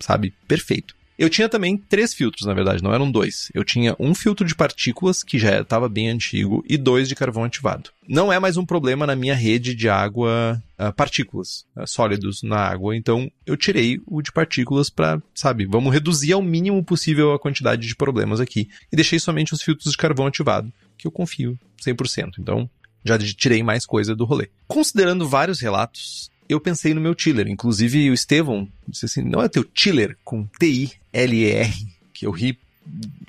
sabe, 0.00 0.34
perfeito. 0.48 0.96
Eu 1.16 1.30
tinha 1.30 1.48
também 1.48 1.76
três 1.76 2.12
filtros, 2.12 2.46
na 2.46 2.54
verdade, 2.54 2.82
não 2.82 2.92
eram 2.92 3.10
dois. 3.10 3.50
Eu 3.54 3.64
tinha 3.64 3.94
um 4.00 4.14
filtro 4.14 4.44
de 4.44 4.54
partículas, 4.54 5.22
que 5.22 5.38
já 5.38 5.60
estava 5.60 5.88
bem 5.88 6.08
antigo, 6.08 6.64
e 6.68 6.76
dois 6.76 7.08
de 7.08 7.14
carvão 7.14 7.44
ativado. 7.44 7.90
Não 8.08 8.32
é 8.32 8.38
mais 8.38 8.56
um 8.56 8.66
problema 8.66 9.06
na 9.06 9.14
minha 9.14 9.34
rede 9.34 9.74
de 9.74 9.88
água, 9.88 10.60
uh, 10.78 10.92
partículas, 10.92 11.64
uh, 11.76 11.86
sólidos 11.86 12.42
na 12.42 12.58
água, 12.58 12.96
então 12.96 13.30
eu 13.46 13.56
tirei 13.56 14.00
o 14.06 14.20
de 14.20 14.32
partículas 14.32 14.90
para, 14.90 15.22
sabe, 15.34 15.66
vamos 15.66 15.92
reduzir 15.92 16.32
ao 16.32 16.42
mínimo 16.42 16.82
possível 16.84 17.32
a 17.32 17.38
quantidade 17.38 17.86
de 17.86 17.94
problemas 17.94 18.40
aqui. 18.40 18.68
E 18.92 18.96
deixei 18.96 19.18
somente 19.18 19.54
os 19.54 19.62
filtros 19.62 19.92
de 19.92 19.96
carvão 19.96 20.26
ativado, 20.26 20.72
que 20.98 21.06
eu 21.06 21.12
confio 21.12 21.56
100%. 21.80 22.34
Então, 22.40 22.68
já 23.04 23.18
tirei 23.18 23.62
mais 23.62 23.84
coisa 23.84 24.16
do 24.16 24.24
rolê. 24.24 24.48
Considerando 24.66 25.28
vários 25.28 25.60
relatos, 25.60 26.30
eu 26.48 26.60
pensei 26.60 26.94
no 26.94 27.00
meu 27.00 27.14
Tiller. 27.14 27.48
Inclusive, 27.48 28.10
o 28.10 28.14
Estevão 28.14 28.68
disse 28.86 29.06
assim: 29.06 29.22
não 29.22 29.42
é 29.42 29.48
teu 29.48 29.64
Tiller 29.64 30.16
com 30.24 30.46
T-I-L-E-R, 30.58 31.72
que 32.12 32.26
eu 32.26 32.30
ri 32.30 32.58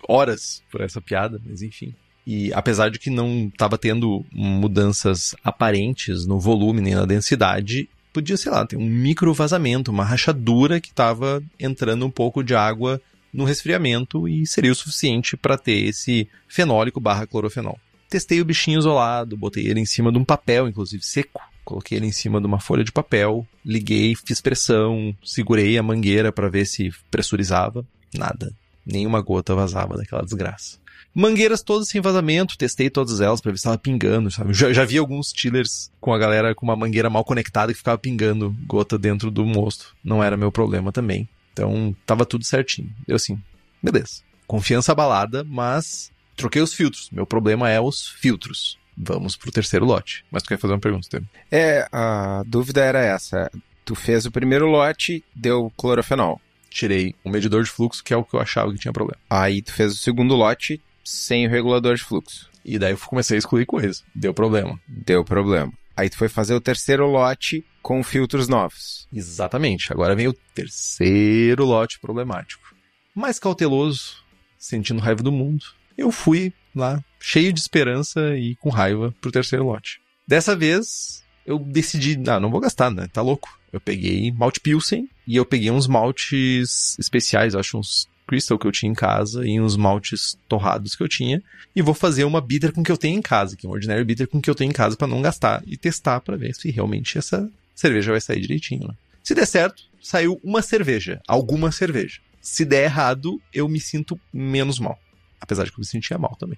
horas 0.07 0.61
por 0.71 0.81
essa 0.81 1.01
piada, 1.01 1.41
mas 1.45 1.61
enfim. 1.61 1.93
E 2.27 2.51
apesar 2.53 2.89
de 2.89 2.97
que 2.97 3.09
não 3.09 3.47
estava 3.47 3.77
tendo 3.77 4.25
mudanças 4.31 5.35
aparentes 5.43 6.25
no 6.25 6.39
volume 6.39 6.81
nem 6.81 6.95
na 6.95 7.05
densidade, 7.05 7.87
podia, 8.11 8.35
sei 8.35 8.51
lá, 8.51 8.65
ter 8.65 8.77
um 8.77 8.85
micro 8.85 9.33
vazamento, 9.33 9.91
uma 9.91 10.03
rachadura 10.03 10.81
que 10.81 10.89
estava 10.89 11.43
entrando 11.59 12.05
um 12.05 12.09
pouco 12.09 12.43
de 12.43 12.55
água 12.55 12.99
no 13.31 13.43
resfriamento 13.43 14.27
e 14.27 14.47
seria 14.47 14.71
o 14.71 14.75
suficiente 14.75 15.37
para 15.37 15.57
ter 15.57 15.85
esse 15.85 16.27
fenólico 16.47 16.99
barra 16.99 17.27
clorofenol. 17.27 17.77
Testei 18.09 18.41
o 18.41 18.45
bichinho 18.45 18.79
isolado, 18.79 19.37
botei 19.37 19.67
ele 19.67 19.79
em 19.79 19.85
cima 19.85 20.11
de 20.11 20.17
um 20.17 20.23
papel, 20.23 20.67
inclusive 20.67 21.03
seco, 21.05 21.41
Coloquei 21.65 21.97
ele 21.97 22.05
em 22.05 22.11
cima 22.11 22.39
de 22.39 22.45
uma 22.45 22.59
folha 22.59 22.83
de 22.83 22.91
papel, 22.91 23.45
liguei, 23.65 24.15
fiz 24.15 24.39
pressão, 24.39 25.15
segurei 25.23 25.77
a 25.79 25.83
mangueira 25.83 26.31
para 26.31 26.47
ver 26.47 26.65
se 26.65 26.93
pressurizava. 27.09 27.83
Nada. 28.13 28.53
Nenhuma 28.85 29.19
gota 29.19 29.55
vazava 29.55 29.97
daquela 29.97 30.23
desgraça. 30.23 30.77
Mangueiras 31.13 31.63
todas 31.63 31.87
sem 31.87 32.01
vazamento, 32.01 32.57
testei 32.57 32.89
todas 32.89 33.19
elas 33.19 33.41
para 33.41 33.51
ver 33.51 33.57
se 33.57 33.61
estava 33.61 33.77
pingando, 33.77 34.29
sabe? 34.29 34.53
Já, 34.53 34.71
já 34.71 34.85
vi 34.85 34.97
alguns 34.97 35.33
chillers 35.35 35.89
com 35.99 36.13
a 36.13 36.17
galera 36.19 36.53
com 36.53 36.65
uma 36.65 36.75
mangueira 36.75 37.09
mal 37.09 37.23
conectada 37.23 37.71
que 37.71 37.79
ficava 37.79 37.97
pingando 37.97 38.55
gota 38.67 38.97
dentro 38.97 39.31
do 39.31 39.45
mosto. 39.45 39.95
Não 40.03 40.23
era 40.23 40.37
meu 40.37 40.51
problema 40.51 40.91
também. 40.91 41.27
Então, 41.51 41.95
tava 42.05 42.25
tudo 42.25 42.43
certinho. 42.43 42.93
Eu 43.07 43.15
assim, 43.15 43.41
beleza. 43.81 44.21
Confiança 44.45 44.91
abalada, 44.91 45.43
mas 45.43 46.11
troquei 46.35 46.61
os 46.61 46.73
filtros. 46.73 47.09
Meu 47.11 47.25
problema 47.25 47.69
é 47.69 47.79
os 47.79 48.07
filtros 48.07 48.77
vamos 48.97 49.35
pro 49.35 49.51
terceiro 49.51 49.85
lote. 49.85 50.25
Mas 50.31 50.43
tu 50.43 50.49
quer 50.49 50.57
fazer 50.57 50.73
uma 50.73 50.79
pergunta, 50.79 51.05
Estevam? 51.05 51.27
É, 51.51 51.87
a 51.91 52.43
dúvida 52.45 52.83
era 52.83 52.99
essa. 52.99 53.51
Tu 53.83 53.95
fez 53.95 54.25
o 54.25 54.31
primeiro 54.31 54.67
lote, 54.67 55.23
deu 55.35 55.71
clorofenol. 55.77 56.41
Tirei 56.69 57.15
o 57.23 57.29
medidor 57.29 57.63
de 57.63 57.69
fluxo, 57.69 58.03
que 58.03 58.13
é 58.13 58.17
o 58.17 58.23
que 58.23 58.35
eu 58.35 58.39
achava 58.39 58.71
que 58.73 58.79
tinha 58.79 58.91
problema. 58.91 59.19
Aí 59.29 59.61
tu 59.61 59.71
fez 59.71 59.93
o 59.93 59.97
segundo 59.97 60.35
lote 60.35 60.81
sem 61.03 61.47
o 61.47 61.49
regulador 61.49 61.95
de 61.95 62.03
fluxo. 62.03 62.49
E 62.63 62.79
daí 62.79 62.91
eu 62.91 62.97
comecei 62.97 63.37
a 63.37 63.39
excluir 63.39 63.65
coisas. 63.65 64.03
Deu 64.13 64.33
problema. 64.33 64.79
Deu 64.87 65.23
problema. 65.23 65.71
Aí 65.95 66.09
tu 66.09 66.17
foi 66.17 66.27
fazer 66.27 66.53
o 66.53 66.59
terceiro 66.59 67.05
lote 67.05 67.63
com 67.81 68.03
filtros 68.03 68.47
novos. 68.47 69.07
Exatamente. 69.13 69.93
Agora 69.93 70.15
vem 70.15 70.27
o 70.27 70.33
terceiro 70.53 71.63
lote 71.63 71.99
problemático. 71.99 72.75
Mais 73.13 73.39
cauteloso, 73.39 74.17
sentindo 74.57 74.99
raiva 74.99 75.23
do 75.23 75.31
mundo, 75.31 75.63
eu 75.97 76.11
fui 76.11 76.51
lá, 76.79 77.03
cheio 77.19 77.51
de 77.51 77.59
esperança 77.59 78.35
e 78.37 78.55
com 78.57 78.69
raiva 78.69 79.13
pro 79.21 79.31
terceiro 79.31 79.65
lote. 79.65 79.99
Dessa 80.27 80.55
vez, 80.55 81.23
eu 81.45 81.59
decidi, 81.59 82.21
ah, 82.27 82.39
não 82.39 82.51
vou 82.51 82.59
gastar, 82.59 82.91
né? 82.91 83.07
Tá 83.11 83.21
louco. 83.21 83.59
Eu 83.71 83.79
peguei 83.79 84.31
malte 84.31 84.59
Pilsen 84.59 85.09
e 85.27 85.35
eu 85.35 85.45
peguei 85.45 85.71
uns 85.71 85.87
maltes 85.87 86.97
especiais, 86.97 87.55
acho 87.55 87.77
uns 87.77 88.07
Crystal 88.27 88.57
que 88.57 88.65
eu 88.65 88.71
tinha 88.71 88.91
em 88.91 88.95
casa 88.95 89.45
e 89.45 89.59
uns 89.59 89.75
maltes 89.75 90.37
torrados 90.47 90.95
que 90.95 91.03
eu 91.03 91.07
tinha 91.07 91.43
e 91.75 91.81
vou 91.81 91.93
fazer 91.93 92.23
uma 92.23 92.41
bitter 92.41 92.71
com 92.71 92.83
que 92.83 92.91
eu 92.91 92.97
tenho 92.97 93.19
em 93.19 93.21
casa, 93.21 93.55
que 93.55 93.67
é 93.67 93.69
um 93.69 93.73
ordinário 93.73 94.03
bitter 94.03 94.27
com 94.27 94.41
que 94.41 94.49
eu 94.49 94.55
tenho 94.55 94.69
em 94.69 94.73
casa 94.73 94.95
para 94.95 95.07
não 95.07 95.21
gastar 95.21 95.61
e 95.67 95.77
testar 95.77 96.21
para 96.21 96.35
ver 96.35 96.55
se 96.55 96.71
realmente 96.71 97.17
essa 97.17 97.47
cerveja 97.75 98.11
vai 98.11 98.21
sair 98.21 98.41
direitinho. 98.41 98.87
Né? 98.87 98.95
Se 99.21 99.35
der 99.35 99.45
certo, 99.45 99.83
saiu 100.01 100.39
uma 100.43 100.63
cerveja, 100.63 101.21
alguma 101.27 101.71
cerveja. 101.71 102.19
Se 102.41 102.65
der 102.65 102.85
errado, 102.85 103.39
eu 103.53 103.67
me 103.67 103.79
sinto 103.79 104.19
menos 104.33 104.79
mal 104.79 104.97
apesar 105.45 105.63
de 105.63 105.71
que 105.71 105.77
eu 105.77 105.81
me 105.81 105.85
sentia 105.85 106.17
mal 106.17 106.35
também. 106.35 106.57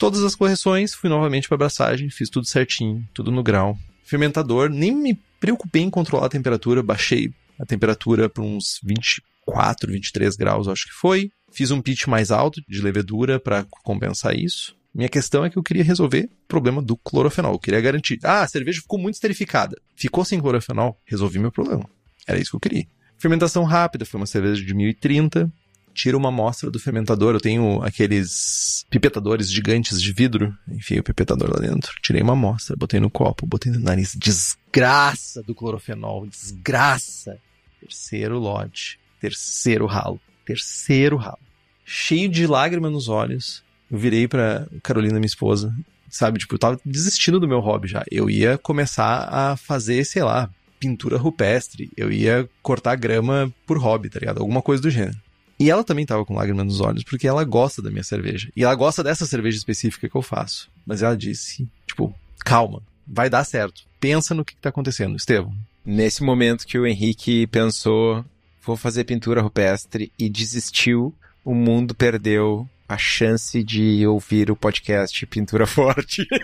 Todas 0.00 0.22
as 0.22 0.34
correções, 0.34 0.94
fui 0.94 1.10
novamente 1.10 1.46
para 1.46 1.56
abraçagem, 1.56 2.08
fiz 2.08 2.30
tudo 2.30 2.46
certinho, 2.46 3.06
tudo 3.12 3.30
no 3.30 3.42
grau. 3.42 3.78
Fermentador, 4.02 4.70
nem 4.70 4.96
me 4.96 5.14
preocupei 5.38 5.82
em 5.82 5.90
controlar 5.90 6.24
a 6.24 6.30
temperatura, 6.30 6.82
baixei 6.82 7.30
a 7.58 7.66
temperatura 7.66 8.26
para 8.26 8.42
uns 8.42 8.80
24, 8.82 9.92
23 9.92 10.36
graus, 10.36 10.68
acho 10.68 10.86
que 10.86 10.94
foi. 10.94 11.30
Fiz 11.52 11.70
um 11.70 11.82
pitch 11.82 12.06
mais 12.06 12.30
alto 12.30 12.62
de 12.66 12.80
levedura 12.80 13.38
para 13.38 13.66
compensar 13.82 14.34
isso. 14.34 14.74
Minha 14.94 15.10
questão 15.10 15.44
é 15.44 15.50
que 15.50 15.58
eu 15.58 15.62
queria 15.62 15.84
resolver 15.84 16.30
o 16.44 16.48
problema 16.48 16.80
do 16.80 16.96
clorofenol. 16.96 17.52
Eu 17.52 17.58
queria 17.58 17.82
garantir. 17.82 18.18
Ah, 18.24 18.40
a 18.40 18.48
cerveja 18.48 18.80
ficou 18.80 18.98
muito 18.98 19.16
esterificada. 19.16 19.76
Ficou 19.94 20.24
sem 20.24 20.40
clorofenol. 20.40 20.98
Resolvi 21.04 21.38
meu 21.38 21.52
problema. 21.52 21.84
Era 22.26 22.40
isso 22.40 22.52
que 22.52 22.56
eu 22.56 22.60
queria. 22.60 22.86
Fermentação 23.18 23.64
rápida. 23.64 24.06
Foi 24.06 24.18
uma 24.18 24.26
cerveja 24.26 24.64
de 24.64 24.72
1030 24.72 25.52
tiro 25.94 26.18
uma 26.18 26.28
amostra 26.28 26.70
do 26.70 26.78
fermentador. 26.78 27.34
Eu 27.34 27.40
tenho 27.40 27.82
aqueles 27.82 28.84
pipetadores 28.90 29.50
gigantes 29.50 30.00
de 30.00 30.12
vidro. 30.12 30.56
Enfiei 30.68 31.00
o 31.00 31.04
pipetador 31.04 31.50
lá 31.50 31.60
dentro. 31.60 31.92
Tirei 32.02 32.22
uma 32.22 32.32
amostra, 32.32 32.76
botei 32.76 33.00
no 33.00 33.10
copo, 33.10 33.46
botei 33.46 33.72
no 33.72 33.80
nariz. 33.80 34.14
Desgraça 34.14 35.42
do 35.42 35.54
clorofenol. 35.54 36.26
Desgraça. 36.26 37.38
Terceiro 37.80 38.38
lote. 38.38 38.98
Terceiro 39.20 39.86
ralo. 39.86 40.20
Terceiro 40.44 41.16
ralo. 41.16 41.38
Cheio 41.84 42.28
de 42.28 42.46
lágrimas 42.46 42.92
nos 42.92 43.08
olhos. 43.08 43.62
Eu 43.90 43.98
virei 43.98 44.28
pra 44.28 44.66
Carolina, 44.82 45.14
minha 45.14 45.26
esposa. 45.26 45.74
Sabe, 46.08 46.38
tipo, 46.38 46.54
eu 46.54 46.58
tava 46.58 46.80
desistindo 46.84 47.38
do 47.38 47.48
meu 47.48 47.60
hobby 47.60 47.88
já. 47.88 48.04
Eu 48.10 48.28
ia 48.28 48.58
começar 48.58 49.28
a 49.30 49.56
fazer, 49.56 50.04
sei 50.04 50.22
lá, 50.22 50.50
pintura 50.78 51.16
rupestre. 51.16 51.90
Eu 51.96 52.10
ia 52.10 52.48
cortar 52.62 52.96
grama 52.96 53.52
por 53.66 53.78
hobby, 53.78 54.08
tá 54.08 54.18
ligado? 54.18 54.40
Alguma 54.40 54.62
coisa 54.62 54.82
do 54.82 54.90
gênero. 54.90 55.18
E 55.60 55.70
ela 55.70 55.84
também 55.84 56.06
tava 56.06 56.24
com 56.24 56.34
lágrimas 56.34 56.64
nos 56.64 56.80
olhos, 56.80 57.04
porque 57.04 57.28
ela 57.28 57.44
gosta 57.44 57.82
da 57.82 57.90
minha 57.90 58.02
cerveja. 58.02 58.50
E 58.56 58.64
ela 58.64 58.74
gosta 58.74 59.04
dessa 59.04 59.26
cerveja 59.26 59.58
específica 59.58 60.08
que 60.08 60.16
eu 60.16 60.22
faço. 60.22 60.70
Mas 60.86 61.02
ela 61.02 61.14
disse, 61.14 61.68
tipo, 61.86 62.14
calma, 62.38 62.82
vai 63.06 63.28
dar 63.28 63.44
certo. 63.44 63.82
Pensa 64.00 64.34
no 64.34 64.42
que, 64.42 64.54
que 64.54 64.60
tá 64.60 64.70
acontecendo. 64.70 65.14
Estevam. 65.16 65.54
Nesse 65.84 66.22
momento 66.22 66.66
que 66.66 66.78
o 66.78 66.86
Henrique 66.86 67.46
pensou, 67.48 68.24
vou 68.64 68.74
fazer 68.74 69.04
pintura 69.04 69.42
rupestre 69.42 70.10
e 70.18 70.30
desistiu, 70.30 71.14
o 71.44 71.54
mundo 71.54 71.94
perdeu 71.94 72.66
a 72.88 72.96
chance 72.96 73.62
de 73.62 74.06
ouvir 74.06 74.50
o 74.50 74.56
podcast 74.56 75.26
Pintura 75.26 75.66
Forte. 75.66 76.26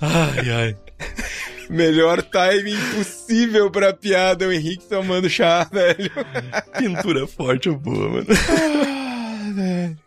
ai, 0.00 0.50
ai. 0.50 0.74
Melhor 1.68 2.22
timing 2.22 2.78
possível 2.94 3.70
pra 3.70 3.92
piada, 3.92 4.46
o 4.46 4.52
Henrique 4.52 4.88
tomando 4.88 5.28
chá, 5.28 5.64
velho. 5.72 6.10
Pintura 6.78 7.26
forte 7.26 7.68
ou 7.68 7.78
boa, 7.78 8.08
mano. 8.08 8.26
Ah, 8.48 9.52
velho. 9.54 9.98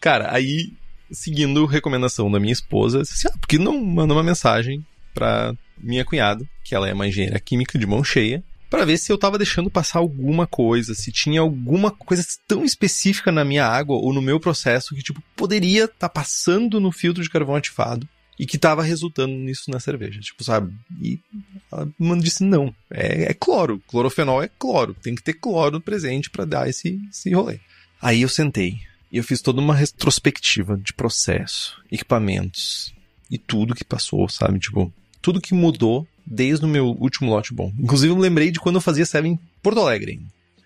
Cara, 0.00 0.34
aí, 0.34 0.72
seguindo 1.10 1.64
recomendação 1.66 2.30
da 2.30 2.40
minha 2.40 2.52
esposa, 2.52 3.02
assim, 3.02 3.28
ah, 3.28 3.38
por 3.38 3.46
que 3.46 3.58
não 3.58 3.80
manda 3.80 4.14
uma 4.14 4.22
mensagem 4.22 4.84
pra 5.14 5.54
minha 5.78 6.04
cunhada, 6.04 6.44
que 6.64 6.74
ela 6.74 6.88
é 6.88 6.92
uma 6.92 7.06
engenheira 7.06 7.38
química 7.38 7.78
de 7.78 7.86
mão 7.86 8.02
cheia, 8.02 8.42
para 8.72 8.86
ver 8.86 8.96
se 8.96 9.12
eu 9.12 9.18
tava 9.18 9.36
deixando 9.36 9.70
passar 9.70 9.98
alguma 9.98 10.46
coisa, 10.46 10.94
se 10.94 11.12
tinha 11.12 11.42
alguma 11.42 11.90
coisa 11.90 12.24
tão 12.48 12.64
específica 12.64 13.30
na 13.30 13.44
minha 13.44 13.66
água 13.66 13.96
ou 13.96 14.14
no 14.14 14.22
meu 14.22 14.40
processo 14.40 14.94
que, 14.94 15.02
tipo, 15.02 15.22
poderia 15.36 15.84
estar 15.84 15.98
tá 15.98 16.08
passando 16.08 16.80
no 16.80 16.90
filtro 16.90 17.22
de 17.22 17.28
carvão 17.28 17.54
ativado 17.54 18.08
e 18.38 18.46
que 18.46 18.58
tava 18.58 18.82
resultando 18.82 19.34
nisso 19.34 19.70
na 19.70 19.78
cerveja. 19.78 20.20
Tipo, 20.20 20.42
sabe? 20.44 20.74
E 21.00 21.18
ela 21.70 21.88
disse: 22.18 22.42
não, 22.42 22.74
é, 22.90 23.30
é 23.30 23.34
cloro. 23.34 23.80
Clorofenol 23.86 24.42
é 24.42 24.48
cloro. 24.48 24.94
Tem 24.94 25.14
que 25.14 25.22
ter 25.22 25.34
cloro 25.34 25.80
presente 25.80 26.30
para 26.30 26.44
dar 26.44 26.68
esse, 26.68 27.00
esse 27.10 27.32
rolê. 27.32 27.60
Aí 28.00 28.22
eu 28.22 28.28
sentei 28.28 28.80
e 29.10 29.18
eu 29.18 29.24
fiz 29.24 29.40
toda 29.40 29.60
uma 29.60 29.74
retrospectiva 29.74 30.76
de 30.76 30.92
processo, 30.92 31.80
equipamentos 31.90 32.94
e 33.30 33.38
tudo 33.38 33.74
que 33.74 33.84
passou, 33.84 34.28
sabe? 34.28 34.58
Tipo, 34.58 34.92
tudo 35.20 35.40
que 35.40 35.54
mudou 35.54 36.06
desde 36.26 36.64
o 36.64 36.68
meu 36.68 36.86
último 36.86 37.30
lote 37.30 37.54
bom. 37.54 37.72
Inclusive, 37.78 38.12
eu 38.12 38.18
lembrei 38.18 38.50
de 38.50 38.58
quando 38.58 38.76
eu 38.76 38.80
fazia 38.80 39.06
Seven 39.06 39.32
em 39.32 39.40
Porto 39.62 39.80
Alegre. 39.80 40.20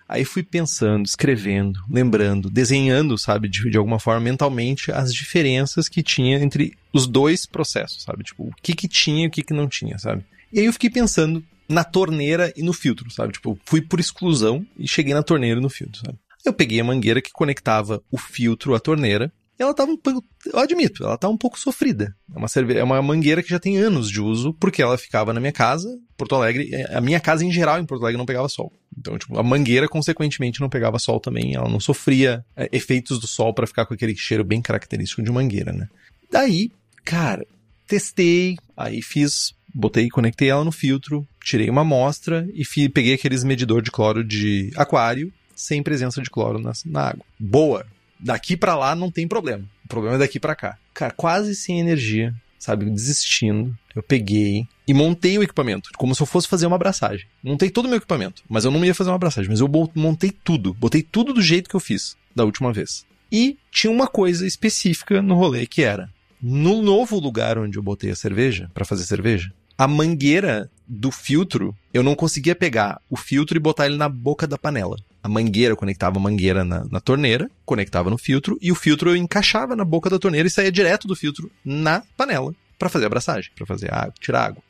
Aí 0.08 0.24
fui 0.24 0.42
pensando, 0.42 1.04
escrevendo, 1.04 1.80
lembrando, 1.90 2.48
desenhando, 2.48 3.18
sabe, 3.18 3.48
de, 3.48 3.68
de 3.68 3.76
alguma 3.76 3.98
forma 3.98 4.20
mentalmente 4.20 4.92
as 4.92 5.12
diferenças 5.12 5.88
que 5.88 6.02
tinha 6.02 6.38
entre 6.38 6.76
os 6.92 7.06
dois 7.06 7.44
processos, 7.44 8.04
sabe? 8.04 8.22
Tipo, 8.22 8.44
o 8.44 8.54
que 8.62 8.74
que 8.74 8.86
tinha 8.86 9.24
e 9.24 9.26
o 9.26 9.30
que 9.30 9.42
que 9.42 9.52
não 9.52 9.68
tinha, 9.68 9.98
sabe? 9.98 10.24
E 10.52 10.60
aí 10.60 10.66
eu 10.66 10.72
fiquei 10.72 10.90
pensando 10.90 11.44
na 11.68 11.82
torneira 11.82 12.52
e 12.56 12.62
no 12.62 12.72
filtro, 12.72 13.10
sabe? 13.10 13.32
Tipo, 13.32 13.58
fui 13.64 13.80
por 13.80 13.98
exclusão 13.98 14.64
e 14.78 14.86
cheguei 14.86 15.12
na 15.12 15.22
torneira 15.22 15.58
e 15.58 15.62
no 15.62 15.68
filtro, 15.68 16.00
sabe? 16.04 16.18
Eu 16.44 16.52
peguei 16.52 16.78
a 16.78 16.84
mangueira 16.84 17.20
que 17.20 17.32
conectava 17.32 18.00
o 18.10 18.16
filtro 18.16 18.76
à 18.76 18.80
torneira, 18.80 19.32
ela 19.58 19.74
tava 19.74 19.90
um 19.90 19.96
pouco, 19.96 20.24
eu 20.52 20.58
admito, 20.58 21.04
ela 21.04 21.16
tá 21.16 21.28
um 21.28 21.36
pouco 21.36 21.58
sofrida. 21.58 22.14
É 22.34 22.38
uma, 22.38 22.48
cerve... 22.48 22.76
é 22.76 22.84
uma 22.84 23.00
mangueira 23.00 23.42
que 23.42 23.48
já 23.48 23.58
tem 23.58 23.78
anos 23.78 24.10
de 24.10 24.20
uso, 24.20 24.52
porque 24.54 24.82
ela 24.82 24.98
ficava 24.98 25.32
na 25.32 25.40
minha 25.40 25.52
casa, 25.52 25.88
Porto 26.16 26.34
Alegre, 26.34 26.70
a 26.90 27.00
minha 27.00 27.20
casa 27.20 27.44
em 27.44 27.50
geral 27.50 27.78
em 27.78 27.86
Porto 27.86 28.02
Alegre 28.02 28.18
não 28.18 28.26
pegava 28.26 28.48
sol. 28.48 28.72
Então, 28.96 29.18
tipo, 29.18 29.38
a 29.38 29.42
mangueira, 29.42 29.88
consequentemente, 29.88 30.60
não 30.60 30.68
pegava 30.68 30.98
sol 30.98 31.20
também, 31.20 31.54
ela 31.54 31.68
não 31.68 31.80
sofria 31.80 32.44
é, 32.56 32.68
efeitos 32.72 33.18
do 33.18 33.26
sol 33.26 33.54
para 33.54 33.66
ficar 33.66 33.86
com 33.86 33.94
aquele 33.94 34.14
cheiro 34.16 34.44
bem 34.44 34.60
característico 34.60 35.22
de 35.22 35.32
mangueira, 35.32 35.72
né? 35.72 35.88
Daí, 36.30 36.70
cara, 37.04 37.46
testei, 37.86 38.56
aí 38.76 39.00
fiz, 39.00 39.54
botei, 39.74 40.08
conectei 40.08 40.48
ela 40.48 40.64
no 40.64 40.72
filtro, 40.72 41.26
tirei 41.42 41.70
uma 41.70 41.82
amostra 41.82 42.46
e 42.52 42.64
fi, 42.64 42.88
peguei 42.88 43.14
aqueles 43.14 43.44
medidor 43.44 43.80
de 43.80 43.90
cloro 43.90 44.24
de 44.24 44.70
aquário 44.76 45.32
sem 45.54 45.82
presença 45.82 46.20
de 46.20 46.28
cloro 46.28 46.58
na, 46.58 46.72
na 46.84 47.08
água. 47.08 47.24
Boa. 47.40 47.86
Daqui 48.18 48.56
para 48.56 48.76
lá 48.76 48.94
não 48.94 49.10
tem 49.10 49.26
problema. 49.26 49.64
O 49.84 49.88
problema 49.88 50.16
é 50.16 50.18
daqui 50.18 50.40
para 50.40 50.54
cá. 50.54 50.78
Cara, 50.94 51.12
quase 51.12 51.54
sem 51.54 51.80
energia, 51.80 52.34
sabe, 52.58 52.84
desistindo. 52.86 53.76
Eu 53.94 54.02
peguei 54.02 54.66
e 54.86 54.94
montei 54.94 55.38
o 55.38 55.42
equipamento, 55.42 55.90
como 55.96 56.14
se 56.14 56.22
eu 56.22 56.26
fosse 56.26 56.48
fazer 56.48 56.66
uma 56.66 56.76
abraçagem. 56.76 57.26
Montei 57.42 57.70
todo 57.70 57.86
o 57.86 57.88
meu 57.88 57.98
equipamento, 57.98 58.42
mas 58.48 58.64
eu 58.64 58.70
não 58.70 58.84
ia 58.84 58.94
fazer 58.94 59.10
uma 59.10 59.16
abraçagem, 59.16 59.50
mas 59.50 59.60
eu 59.60 59.70
montei 59.94 60.30
tudo, 60.30 60.74
botei 60.74 61.02
tudo 61.02 61.32
do 61.32 61.42
jeito 61.42 61.68
que 61.68 61.76
eu 61.76 61.80
fiz 61.80 62.16
da 62.34 62.44
última 62.44 62.72
vez. 62.72 63.04
E 63.30 63.58
tinha 63.70 63.90
uma 63.90 64.06
coisa 64.06 64.46
específica 64.46 65.20
no 65.20 65.34
rolê 65.34 65.66
que 65.66 65.82
era 65.82 66.10
no 66.40 66.82
novo 66.82 67.18
lugar 67.18 67.58
onde 67.58 67.78
eu 67.78 67.82
botei 67.82 68.10
a 68.10 68.16
cerveja, 68.16 68.70
para 68.72 68.84
fazer 68.84 69.04
cerveja, 69.04 69.52
a 69.76 69.88
mangueira 69.88 70.70
do 70.86 71.10
filtro, 71.10 71.74
eu 71.92 72.02
não 72.02 72.14
conseguia 72.14 72.54
pegar 72.54 73.00
o 73.10 73.16
filtro 73.16 73.56
e 73.56 73.60
botar 73.60 73.86
ele 73.86 73.96
na 73.96 74.08
boca 74.08 74.46
da 74.46 74.56
panela. 74.56 74.96
A 75.26 75.28
mangueira, 75.28 75.72
eu 75.72 75.76
conectava 75.76 76.18
a 76.18 76.22
mangueira 76.22 76.64
na, 76.64 76.84
na 76.84 77.00
torneira, 77.00 77.50
conectava 77.64 78.08
no 78.08 78.16
filtro, 78.16 78.56
e 78.62 78.70
o 78.70 78.76
filtro 78.76 79.10
eu 79.10 79.16
encaixava 79.16 79.74
na 79.74 79.84
boca 79.84 80.08
da 80.08 80.20
torneira 80.20 80.46
e 80.46 80.50
saía 80.50 80.70
direto 80.70 81.08
do 81.08 81.16
filtro 81.16 81.50
na 81.64 82.04
panela 82.16 82.54
para 82.78 82.88
fazer 82.88 83.06
a 83.06 83.08
abraçagem, 83.08 83.50
para 83.56 83.66
fazer 83.66 83.90
tirar 84.20 84.44
água. 84.44 84.62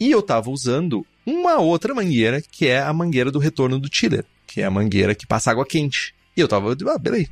E 0.00 0.10
eu 0.10 0.20
tava 0.20 0.50
usando 0.50 1.06
uma 1.24 1.60
outra 1.60 1.94
mangueira, 1.94 2.42
que 2.42 2.66
é 2.66 2.80
a 2.82 2.92
mangueira 2.92 3.30
do 3.30 3.38
retorno 3.38 3.78
do 3.78 3.88
chiller, 3.88 4.24
que 4.48 4.62
é 4.62 4.64
a 4.64 4.70
mangueira 4.70 5.14
que 5.14 5.28
passa 5.28 5.52
água 5.52 5.64
quente. 5.64 6.12
E 6.36 6.40
eu 6.40 6.48
tava, 6.48 6.72
ah, 6.72 6.98
beleza. 6.98 7.28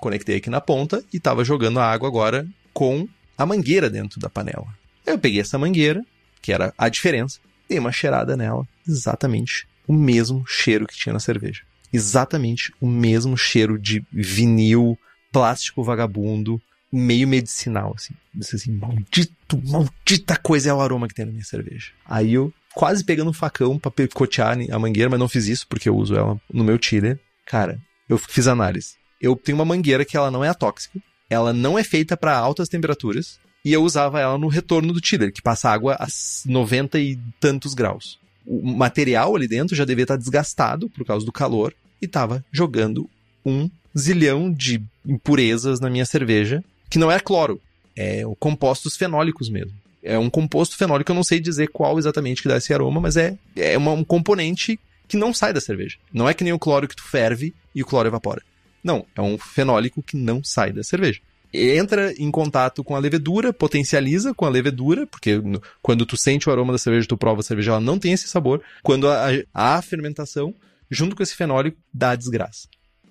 Conectei 0.00 0.36
aqui 0.36 0.48
na 0.48 0.62
ponta 0.62 1.04
e 1.12 1.20
tava 1.20 1.44
jogando 1.44 1.80
a 1.80 1.84
água 1.84 2.08
agora 2.08 2.48
com 2.72 3.06
a 3.36 3.44
mangueira 3.44 3.90
dentro 3.90 4.18
da 4.18 4.30
panela. 4.30 4.68
Eu 5.04 5.18
peguei 5.18 5.42
essa 5.42 5.58
mangueira, 5.58 6.02
que 6.40 6.50
era 6.50 6.72
a 6.78 6.88
diferença, 6.88 7.40
dei 7.68 7.78
uma 7.78 7.92
cheirada 7.92 8.38
nela, 8.38 8.66
exatamente 8.88 9.68
o 9.86 9.92
mesmo 9.92 10.46
cheiro 10.46 10.86
que 10.86 10.96
tinha 10.96 11.12
na 11.12 11.20
cerveja. 11.20 11.60
Exatamente 11.92 12.72
o 12.80 12.86
mesmo 12.86 13.36
cheiro 13.36 13.78
de 13.78 14.04
vinil, 14.12 14.98
plástico 15.32 15.82
vagabundo, 15.82 16.60
meio 16.92 17.26
medicinal, 17.28 17.94
assim. 17.96 18.14
Disse 18.34 18.56
assim, 18.56 18.72
maldito, 18.72 19.60
maldita 19.64 20.36
coisa 20.36 20.70
é 20.70 20.74
o 20.74 20.80
aroma 20.80 21.08
que 21.08 21.14
tem 21.14 21.24
na 21.24 21.32
minha 21.32 21.44
cerveja. 21.44 21.92
Aí 22.06 22.34
eu 22.34 22.52
quase 22.74 23.04
pegando 23.04 23.30
um 23.30 23.34
facão 23.34 23.78
pra 23.78 23.90
picotear 23.90 24.58
a 24.70 24.78
mangueira, 24.78 25.10
mas 25.10 25.18
não 25.18 25.28
fiz 25.28 25.46
isso 25.46 25.66
porque 25.68 25.88
eu 25.88 25.96
uso 25.96 26.14
ela 26.14 26.40
no 26.52 26.64
meu 26.64 26.78
chiller. 26.80 27.18
Cara, 27.46 27.80
eu 28.08 28.18
fiz 28.18 28.46
análise. 28.46 28.94
Eu 29.20 29.36
tenho 29.36 29.58
uma 29.58 29.64
mangueira 29.64 30.04
que 30.04 30.16
ela 30.16 30.30
não 30.30 30.44
é 30.44 30.48
atóxica, 30.48 30.98
ela 31.28 31.52
não 31.52 31.78
é 31.78 31.84
feita 31.84 32.16
para 32.16 32.36
altas 32.36 32.68
temperaturas, 32.68 33.38
e 33.64 33.72
eu 33.72 33.82
usava 33.82 34.20
ela 34.20 34.38
no 34.38 34.48
retorno 34.48 34.92
do 34.92 35.04
chiller, 35.04 35.32
que 35.32 35.42
passa 35.42 35.70
água 35.70 35.94
a 36.00 36.06
90 36.46 36.98
e 36.98 37.18
tantos 37.38 37.74
graus. 37.74 38.18
O 38.52 38.60
material 38.72 39.36
ali 39.36 39.46
dentro 39.46 39.76
já 39.76 39.84
devia 39.84 40.02
estar 40.02 40.16
desgastado 40.16 40.90
por 40.90 41.06
causa 41.06 41.24
do 41.24 41.30
calor 41.30 41.72
e 42.02 42.06
estava 42.06 42.44
jogando 42.50 43.08
um 43.46 43.70
zilhão 43.96 44.52
de 44.52 44.82
impurezas 45.06 45.78
na 45.78 45.88
minha 45.88 46.04
cerveja, 46.04 46.64
que 46.90 46.98
não 46.98 47.12
é 47.12 47.20
cloro, 47.20 47.60
é 47.96 48.24
compostos 48.40 48.96
fenólicos 48.96 49.48
mesmo. 49.48 49.72
É 50.02 50.18
um 50.18 50.28
composto 50.28 50.76
fenólico, 50.76 51.12
eu 51.12 51.14
não 51.14 51.22
sei 51.22 51.38
dizer 51.38 51.68
qual 51.68 51.96
exatamente 51.96 52.42
que 52.42 52.48
dá 52.48 52.56
esse 52.56 52.74
aroma, 52.74 53.00
mas 53.00 53.16
é, 53.16 53.38
é 53.54 53.78
uma, 53.78 53.92
um 53.92 54.02
componente 54.02 54.80
que 55.06 55.16
não 55.16 55.32
sai 55.32 55.52
da 55.52 55.60
cerveja. 55.60 55.96
Não 56.12 56.28
é 56.28 56.34
que 56.34 56.42
nem 56.42 56.52
o 56.52 56.58
cloro 56.58 56.88
que 56.88 56.96
tu 56.96 57.04
ferve 57.04 57.54
e 57.72 57.82
o 57.82 57.86
cloro 57.86 58.08
evapora. 58.08 58.42
Não, 58.82 59.06
é 59.14 59.20
um 59.20 59.38
fenólico 59.38 60.02
que 60.02 60.16
não 60.16 60.42
sai 60.42 60.72
da 60.72 60.82
cerveja. 60.82 61.20
Entra 61.52 62.12
em 62.12 62.30
contato 62.30 62.84
com 62.84 62.94
a 62.94 62.98
levedura, 62.98 63.52
potencializa 63.52 64.32
com 64.32 64.44
a 64.44 64.48
levedura, 64.48 65.06
porque 65.06 65.40
quando 65.82 66.06
tu 66.06 66.16
sente 66.16 66.48
o 66.48 66.52
aroma 66.52 66.72
da 66.72 66.78
cerveja, 66.78 67.08
tu 67.08 67.16
prova 67.16 67.40
a 67.40 67.42
cerveja, 67.42 67.72
ela 67.72 67.80
não 67.80 67.98
tem 67.98 68.12
esse 68.12 68.28
sabor. 68.28 68.62
Quando 68.82 69.06
há 69.52 69.82
fermentação, 69.82 70.54
junto 70.90 71.16
com 71.16 71.22
esse 71.22 71.34
fenólico, 71.34 71.78
dá 71.92 72.14
desgraça. 72.14 72.68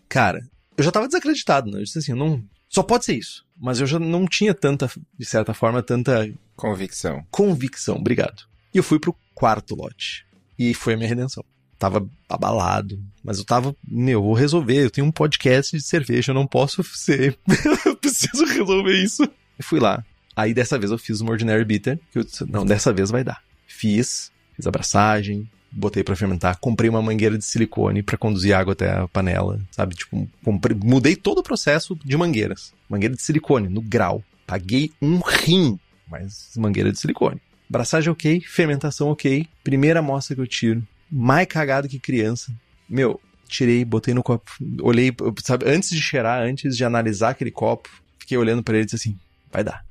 Cara, 0.08 0.42
eu 0.78 0.84
já 0.84 0.92
tava 0.92 1.08
desacreditado, 1.08 1.70
né? 1.70 1.80
Eu 1.80 1.84
disse 1.84 2.00
assim, 2.00 2.14
não, 2.14 2.44
só 2.70 2.82
pode 2.82 3.06
ser 3.06 3.16
isso. 3.16 3.46
Mas 3.58 3.82
eu 3.82 3.88
já 3.88 4.00
não 4.00 4.26
tinha 4.26 4.54
tanta, 4.54 4.90
de 5.18 5.26
certa 5.26 5.54
forma, 5.54 5.84
tanta. 5.84 6.32
Convicção. 6.56 7.26
Convicção, 7.30 7.98
obrigado. 7.98 8.44
E 8.74 8.78
eu 8.78 8.84
fui 8.84 9.00
pro 9.00 9.16
quarto 9.36 9.76
lote. 9.76 10.26
E 10.58 10.74
foi 10.74 10.94
a 10.94 10.98
minha 10.98 11.10
redenção 11.10 11.44
tava 11.80 12.08
abalado, 12.28 13.00
mas 13.24 13.40
eu 13.40 13.46
tava, 13.46 13.74
meu, 13.88 14.22
vou 14.22 14.34
resolver, 14.34 14.84
eu 14.84 14.92
tenho 14.92 15.08
um 15.08 15.12
podcast 15.12 15.76
de 15.76 15.82
cerveja, 15.82 16.32
eu 16.32 16.36
não 16.36 16.46
posso 16.46 16.84
ser, 16.94 17.40
eu 17.86 17.96
preciso 17.96 18.46
resolver 18.46 19.02
isso. 19.02 19.28
Fui 19.62 19.80
lá. 19.80 20.04
Aí 20.36 20.54
dessa 20.54 20.78
vez 20.78 20.92
eu 20.92 20.98
fiz 20.98 21.22
uma 21.22 21.32
Ordinary 21.32 21.66
Bitter, 21.66 22.00
que 22.12 22.20
eu 22.20 22.24
disse, 22.24 22.46
não, 22.50 22.66
dessa 22.66 22.94
vez 22.94 23.10
vai 23.10 23.24
dar. 23.24 23.42
Fiz, 23.66 24.32
fiz 24.56 24.68
abraçagem, 24.68 25.50
botei 25.72 26.04
para 26.04 26.16
fermentar, 26.16 26.58
comprei 26.60 26.90
uma 26.90 27.02
mangueira 27.02 27.38
de 27.38 27.46
silicone 27.46 28.04
para 28.04 28.18
conduzir 28.18 28.54
água 28.54 28.74
até 28.74 28.92
a 28.92 29.08
panela, 29.08 29.60
sabe? 29.72 29.96
Tipo, 29.96 30.28
comprei, 30.44 30.78
mudei 30.82 31.16
todo 31.16 31.40
o 31.40 31.44
processo 31.44 31.98
de 32.04 32.18
mangueiras. 32.18 32.74
Mangueira 32.90 33.16
de 33.16 33.22
silicone, 33.22 33.70
no 33.70 33.82
grau. 33.82 34.24
Paguei 34.46 34.92
um 35.02 35.20
rim, 35.20 35.80
mas 36.10 36.52
mangueira 36.58 36.92
de 36.92 37.00
silicone. 37.00 37.40
Abraçagem 37.70 38.12
ok, 38.12 38.42
fermentação 38.42 39.10
ok. 39.10 39.48
Primeira 39.64 40.00
amostra 40.00 40.36
que 40.36 40.42
eu 40.42 40.48
tiro, 40.48 40.84
mais 41.12 41.48
cagado 41.48 41.88
que 41.88 42.00
criança. 42.00 42.52
Meu, 42.88 43.20
tirei, 43.48 43.84
botei 43.84 44.14
no 44.14 44.24
copo, 44.24 44.52
olhei, 44.82 45.14
sabe, 45.44 45.66
antes 45.68 45.90
de 45.90 46.02
cheirar, 46.02 46.44
antes 46.44 46.78
de 46.78 46.86
analisar 46.86 47.30
aquele 47.30 47.52
copo, 47.52 47.90
fiquei 48.20 48.38
olhando 48.38 48.64
para 48.64 48.76
ele 48.76 48.84
e 48.84 48.86
disse 48.86 48.96
assim: 48.96 49.20
vai 49.52 49.64
dar. 49.64 49.84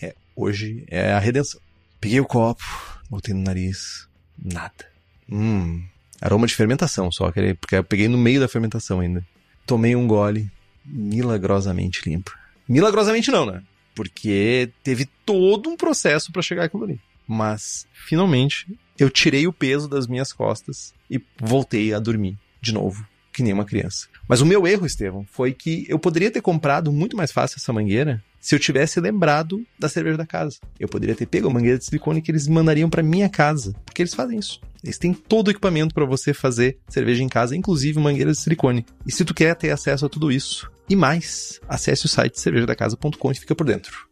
É, 0.00 0.14
hoje 0.34 0.84
é 0.88 1.12
a 1.12 1.18
redenção. 1.18 1.60
Peguei 2.00 2.20
o 2.20 2.26
copo, 2.26 2.64
botei 3.10 3.34
no 3.34 3.42
nariz, 3.42 4.08
nada. 4.42 4.86
Hum, 5.30 5.82
aroma 6.20 6.46
de 6.46 6.54
fermentação 6.54 7.10
só, 7.10 7.32
porque 7.32 7.76
eu 7.76 7.84
peguei 7.84 8.08
no 8.08 8.18
meio 8.18 8.40
da 8.40 8.48
fermentação 8.48 9.00
ainda. 9.00 9.24
Tomei 9.66 9.96
um 9.96 10.06
gole, 10.06 10.50
milagrosamente 10.84 12.08
limpo. 12.08 12.32
Milagrosamente 12.68 13.30
não, 13.30 13.46
né? 13.46 13.62
Porque 13.94 14.70
teve 14.82 15.06
todo 15.24 15.70
um 15.70 15.76
processo 15.76 16.30
para 16.30 16.42
chegar 16.42 16.64
aquilo 16.64 16.84
ali. 16.84 17.00
Mas, 17.26 17.86
finalmente, 17.92 18.66
eu 18.98 19.10
tirei 19.10 19.46
o 19.46 19.52
peso 19.52 19.88
das 19.88 20.06
minhas 20.06 20.32
costas 20.32 20.94
e 21.10 21.20
voltei 21.40 21.92
a 21.92 21.98
dormir 21.98 22.38
de 22.60 22.72
novo, 22.72 23.06
que 23.32 23.42
nem 23.42 23.52
uma 23.52 23.64
criança. 23.64 24.08
Mas 24.26 24.40
o 24.40 24.46
meu 24.46 24.66
erro, 24.66 24.86
Estevão, 24.86 25.26
foi 25.30 25.52
que 25.52 25.84
eu 25.88 25.98
poderia 25.98 26.30
ter 26.30 26.40
comprado 26.40 26.90
muito 26.90 27.16
mais 27.16 27.30
fácil 27.30 27.56
essa 27.58 27.72
mangueira 27.72 28.22
se 28.40 28.54
eu 28.54 28.58
tivesse 28.58 29.00
lembrado 29.00 29.64
da 29.78 29.88
cerveja 29.88 30.18
da 30.18 30.26
casa. 30.26 30.58
Eu 30.78 30.88
poderia 30.88 31.14
ter 31.14 31.26
pego 31.26 31.48
a 31.48 31.50
mangueira 31.50 31.78
de 31.78 31.84
silicone 31.84 32.20
que 32.20 32.30
eles 32.30 32.46
mandariam 32.46 32.90
para 32.90 33.02
minha 33.02 33.28
casa, 33.28 33.74
porque 33.84 34.02
eles 34.02 34.14
fazem 34.14 34.38
isso. 34.38 34.60
Eles 34.82 34.98
têm 34.98 35.14
todo 35.14 35.48
o 35.48 35.50
equipamento 35.50 35.94
para 35.94 36.04
você 36.04 36.34
fazer 36.34 36.78
cerveja 36.88 37.22
em 37.22 37.28
casa, 37.28 37.56
inclusive 37.56 37.98
mangueira 37.98 38.32
de 38.32 38.38
silicone. 38.38 38.84
E 39.06 39.10
se 39.10 39.24
tu 39.24 39.32
quer 39.32 39.54
ter 39.56 39.70
acesso 39.70 40.04
a 40.04 40.10
tudo 40.10 40.30
isso 40.30 40.70
e 40.88 40.94
mais, 40.94 41.58
acesse 41.66 42.04
o 42.04 42.08
site 42.08 42.38
cervejadacasa.com 42.38 43.32
e 43.32 43.34
fica 43.34 43.54
por 43.54 43.66
dentro. 43.66 44.06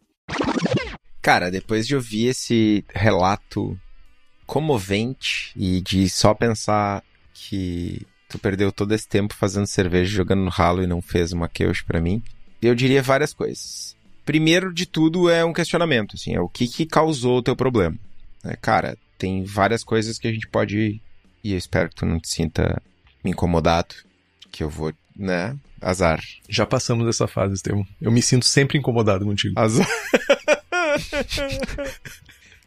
Cara, 1.21 1.51
depois 1.51 1.85
de 1.85 1.95
ouvir 1.95 2.25
esse 2.25 2.83
relato 2.93 3.79
comovente 4.53 5.51
e 5.55 5.81
de 5.81 6.07
só 6.07 6.31
pensar 6.35 7.03
que 7.33 8.05
tu 8.29 8.37
perdeu 8.37 8.71
todo 8.71 8.93
esse 8.93 9.07
tempo 9.07 9.33
fazendo 9.33 9.65
cerveja, 9.65 10.15
jogando 10.15 10.43
no 10.43 10.51
ralo 10.51 10.83
e 10.83 10.87
não 10.87 11.01
fez 11.01 11.33
uma 11.33 11.49
queijo 11.49 11.83
para 11.87 11.99
mim, 11.99 12.21
eu 12.61 12.75
diria 12.75 13.01
várias 13.01 13.33
coisas. 13.33 13.95
Primeiro 14.23 14.71
de 14.71 14.85
tudo 14.85 15.27
é 15.27 15.43
um 15.43 15.53
questionamento, 15.53 16.15
assim, 16.15 16.35
é 16.35 16.39
o 16.39 16.47
que 16.47 16.67
que 16.67 16.85
causou 16.85 17.39
o 17.39 17.41
teu 17.41 17.55
problema. 17.55 17.97
É, 18.43 18.55
cara, 18.55 18.95
tem 19.17 19.43
várias 19.43 19.83
coisas 19.83 20.19
que 20.19 20.27
a 20.27 20.31
gente 20.31 20.47
pode 20.47 21.01
e 21.43 21.51
eu 21.51 21.57
espero 21.57 21.89
que 21.89 21.95
tu 21.95 22.05
não 22.05 22.19
te 22.19 22.29
sinta 22.29 22.79
incomodado, 23.25 23.95
que 24.51 24.63
eu 24.63 24.69
vou, 24.69 24.93
né, 25.15 25.57
azar. 25.81 26.21
Já 26.47 26.63
passamos 26.63 27.07
dessa 27.07 27.27
fase, 27.27 27.55
Estevam. 27.55 27.87
Eu 27.99 28.11
me 28.11 28.21
sinto 28.21 28.45
sempre 28.45 28.77
incomodado 28.77 29.25
contigo. 29.25 29.59
Azar. 29.59 29.87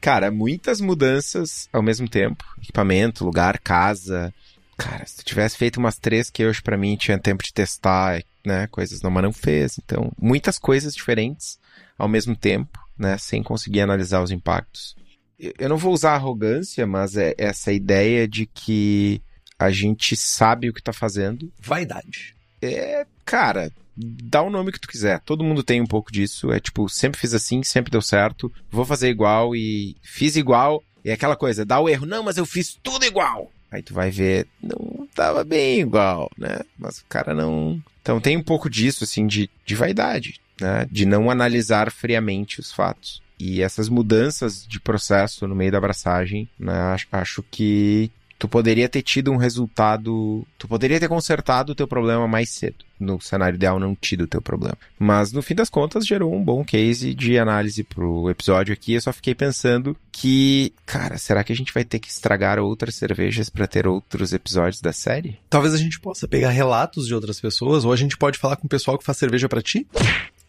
Cara, 0.01 0.31
muitas 0.31 0.81
mudanças 0.81 1.69
ao 1.73 1.83
mesmo 1.83 2.09
tempo. 2.09 2.45
Equipamento, 2.63 3.25
lugar, 3.25 3.59
casa. 3.59 4.33
Cara, 4.77 5.07
se 5.07 5.17
tu 5.17 5.25
tivesse 5.25 5.57
feito 5.57 5.79
umas 5.79 5.99
três 5.99 6.31
que 6.31 6.45
hoje 6.45 6.63
para 6.63 6.77
mim 6.77 6.97
tinha 6.97 7.19
tempo 7.19 7.43
de 7.43 7.53
testar, 7.53 8.23
né, 8.45 8.67
coisas 8.69 9.01
não, 9.01 9.11
mas 9.11 9.23
não 9.23 9.33
fez. 9.33 9.79
Então, 9.79 10.13
muitas 10.21 10.59
coisas 10.59 10.95
diferentes 10.95 11.59
ao 11.99 12.09
mesmo 12.09 12.37
tempo, 12.37 12.79
né, 12.99 13.17
sem 13.19 13.43
conseguir 13.43 13.81
analisar 13.81 14.23
os 14.23 14.31
impactos. 14.31 14.95
Eu 15.39 15.69
não 15.69 15.77
vou 15.77 15.93
usar 15.93 16.15
arrogância, 16.15 16.87
mas 16.87 17.17
é 17.17 17.35
essa 17.37 17.73
ideia 17.73 18.27
de 18.27 18.47
que 18.47 19.21
a 19.59 19.71
gente 19.71 20.17
sabe 20.17 20.69
o 20.69 20.73
que 20.73 20.83
tá 20.83 20.93
fazendo. 20.93 21.53
Vaidade. 21.59 22.35
É, 22.61 23.07
Cara, 23.27 23.73
dá 23.97 24.41
o 24.41 24.49
nome 24.49 24.71
que 24.73 24.81
tu 24.81 24.89
quiser. 24.89 25.21
Todo 25.21 25.45
mundo 25.45 25.63
tem 25.63 25.81
um 25.81 25.87
pouco 25.87 26.13
disso. 26.13 26.53
É 26.53 26.61
tipo, 26.61 26.89
sempre 26.89 27.21
fiz 27.21 27.35
assim, 27.35 27.63
sempre 27.63 27.91
deu 27.91 28.01
certo. 28.01 28.51
Vou 28.71 28.85
fazer 28.85 29.09
igual 29.09 29.55
e 29.55 29.97
fiz 30.01 30.37
igual. 30.37 30.83
E 31.05 31.11
é 31.11 31.13
aquela 31.13 31.37
coisa, 31.37 31.65
dá 31.65 31.81
o 31.81 31.89
erro. 31.89 32.07
Não, 32.07 32.23
mas 32.23 32.37
eu 32.37 32.47
fiz 32.47 32.79
tudo 32.83 33.05
igual. 33.05 33.51
Aí 33.71 33.83
tu 33.83 33.93
vai 33.93 34.11
ver, 34.11 34.47
não 34.63 35.09
tava 35.15 35.43
bem 35.43 35.81
igual, 35.81 36.31
né? 36.39 36.61
Mas 36.79 36.99
o 36.99 37.05
cara 37.09 37.35
não. 37.35 37.83
Então 38.01 38.21
tem 38.21 38.37
um 38.37 38.43
pouco 38.43 38.71
disso, 38.71 39.03
assim, 39.03 39.27
de, 39.27 39.51
de 39.65 39.75
vaidade, 39.75 40.41
né? 40.61 40.87
De 40.91 41.05
não 41.05 41.31
analisar 41.31 41.91
friamente 41.91 42.61
os 42.61 42.73
fatos. 42.73 43.21
E 43.39 43.61
essas 43.61 43.89
mudanças 43.89 44.67
de 44.67 44.81
processo 44.81 45.47
no 45.47 45.55
meio 45.55 45.73
da 45.73 45.79
abraçagem, 45.79 46.49
né? 46.59 46.73
Acho, 46.73 47.07
acho 47.11 47.43
que 47.51 48.11
tu 48.39 48.49
poderia 48.49 48.89
ter 48.89 49.03
tido 49.03 49.33
um 49.33 49.37
resultado. 49.37 50.47
Tu 50.59 50.69
poderia 50.69 51.01
ter 51.01 51.09
consertado 51.09 51.73
o 51.73 51.75
teu 51.75 51.89
problema 51.89 52.27
mais 52.29 52.51
cedo. 52.51 52.85
No 52.99 53.21
cenário 53.21 53.57
ideal, 53.57 53.79
não 53.79 53.95
tido 53.95 54.23
o 54.25 54.27
teu 54.27 54.41
problema. 54.41 54.77
Mas 54.99 55.31
no 55.31 55.43
fim 55.43 55.55
das 55.55 55.69
contas, 55.69 56.07
gerou 56.07 56.35
um 56.35 56.43
bom 56.43 56.65
case 56.65 57.15
de 57.15 57.39
análise 57.39 57.85
pro 57.85 58.31
episódio 58.31 58.73
aqui. 58.73 58.95
Eu 58.95 59.01
só 59.03 59.13
fiquei 59.13 59.35
pensando 59.35 59.95
que, 60.11 60.73
cara, 60.87 61.19
será 61.19 61.45
que 61.45 61.53
a 61.53 61.57
gente 61.57 61.75
vai 61.75 61.85
ter 61.85 61.99
que 61.99 62.09
estragar 62.09 62.59
outras 62.59 62.95
cervejas 62.95 63.51
para 63.51 63.67
ter 63.67 63.87
outros 63.87 64.33
episódios 64.33 64.81
da 64.81 64.93
série? 64.93 65.39
Talvez 65.51 65.75
a 65.75 65.79
gente 65.79 66.01
possa 66.01 66.27
pegar 66.27 66.51
relatos 66.51 67.07
de 67.07 67.15
outras 67.15 67.39
pessoas, 67.39 67.85
ou 67.85 67.93
a 67.93 67.97
gente 67.97 68.17
pode 68.17 68.39
falar 68.39 68.57
com 68.57 68.67
o 68.67 68.71
pessoal 68.71 68.97
que 68.97 69.05
faz 69.05 69.19
cerveja 69.19 69.49
para 69.49 69.61
ti. 69.61 69.87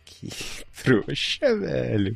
Que 0.05 0.29
trouxa, 0.83 1.53
velho. 1.57 2.15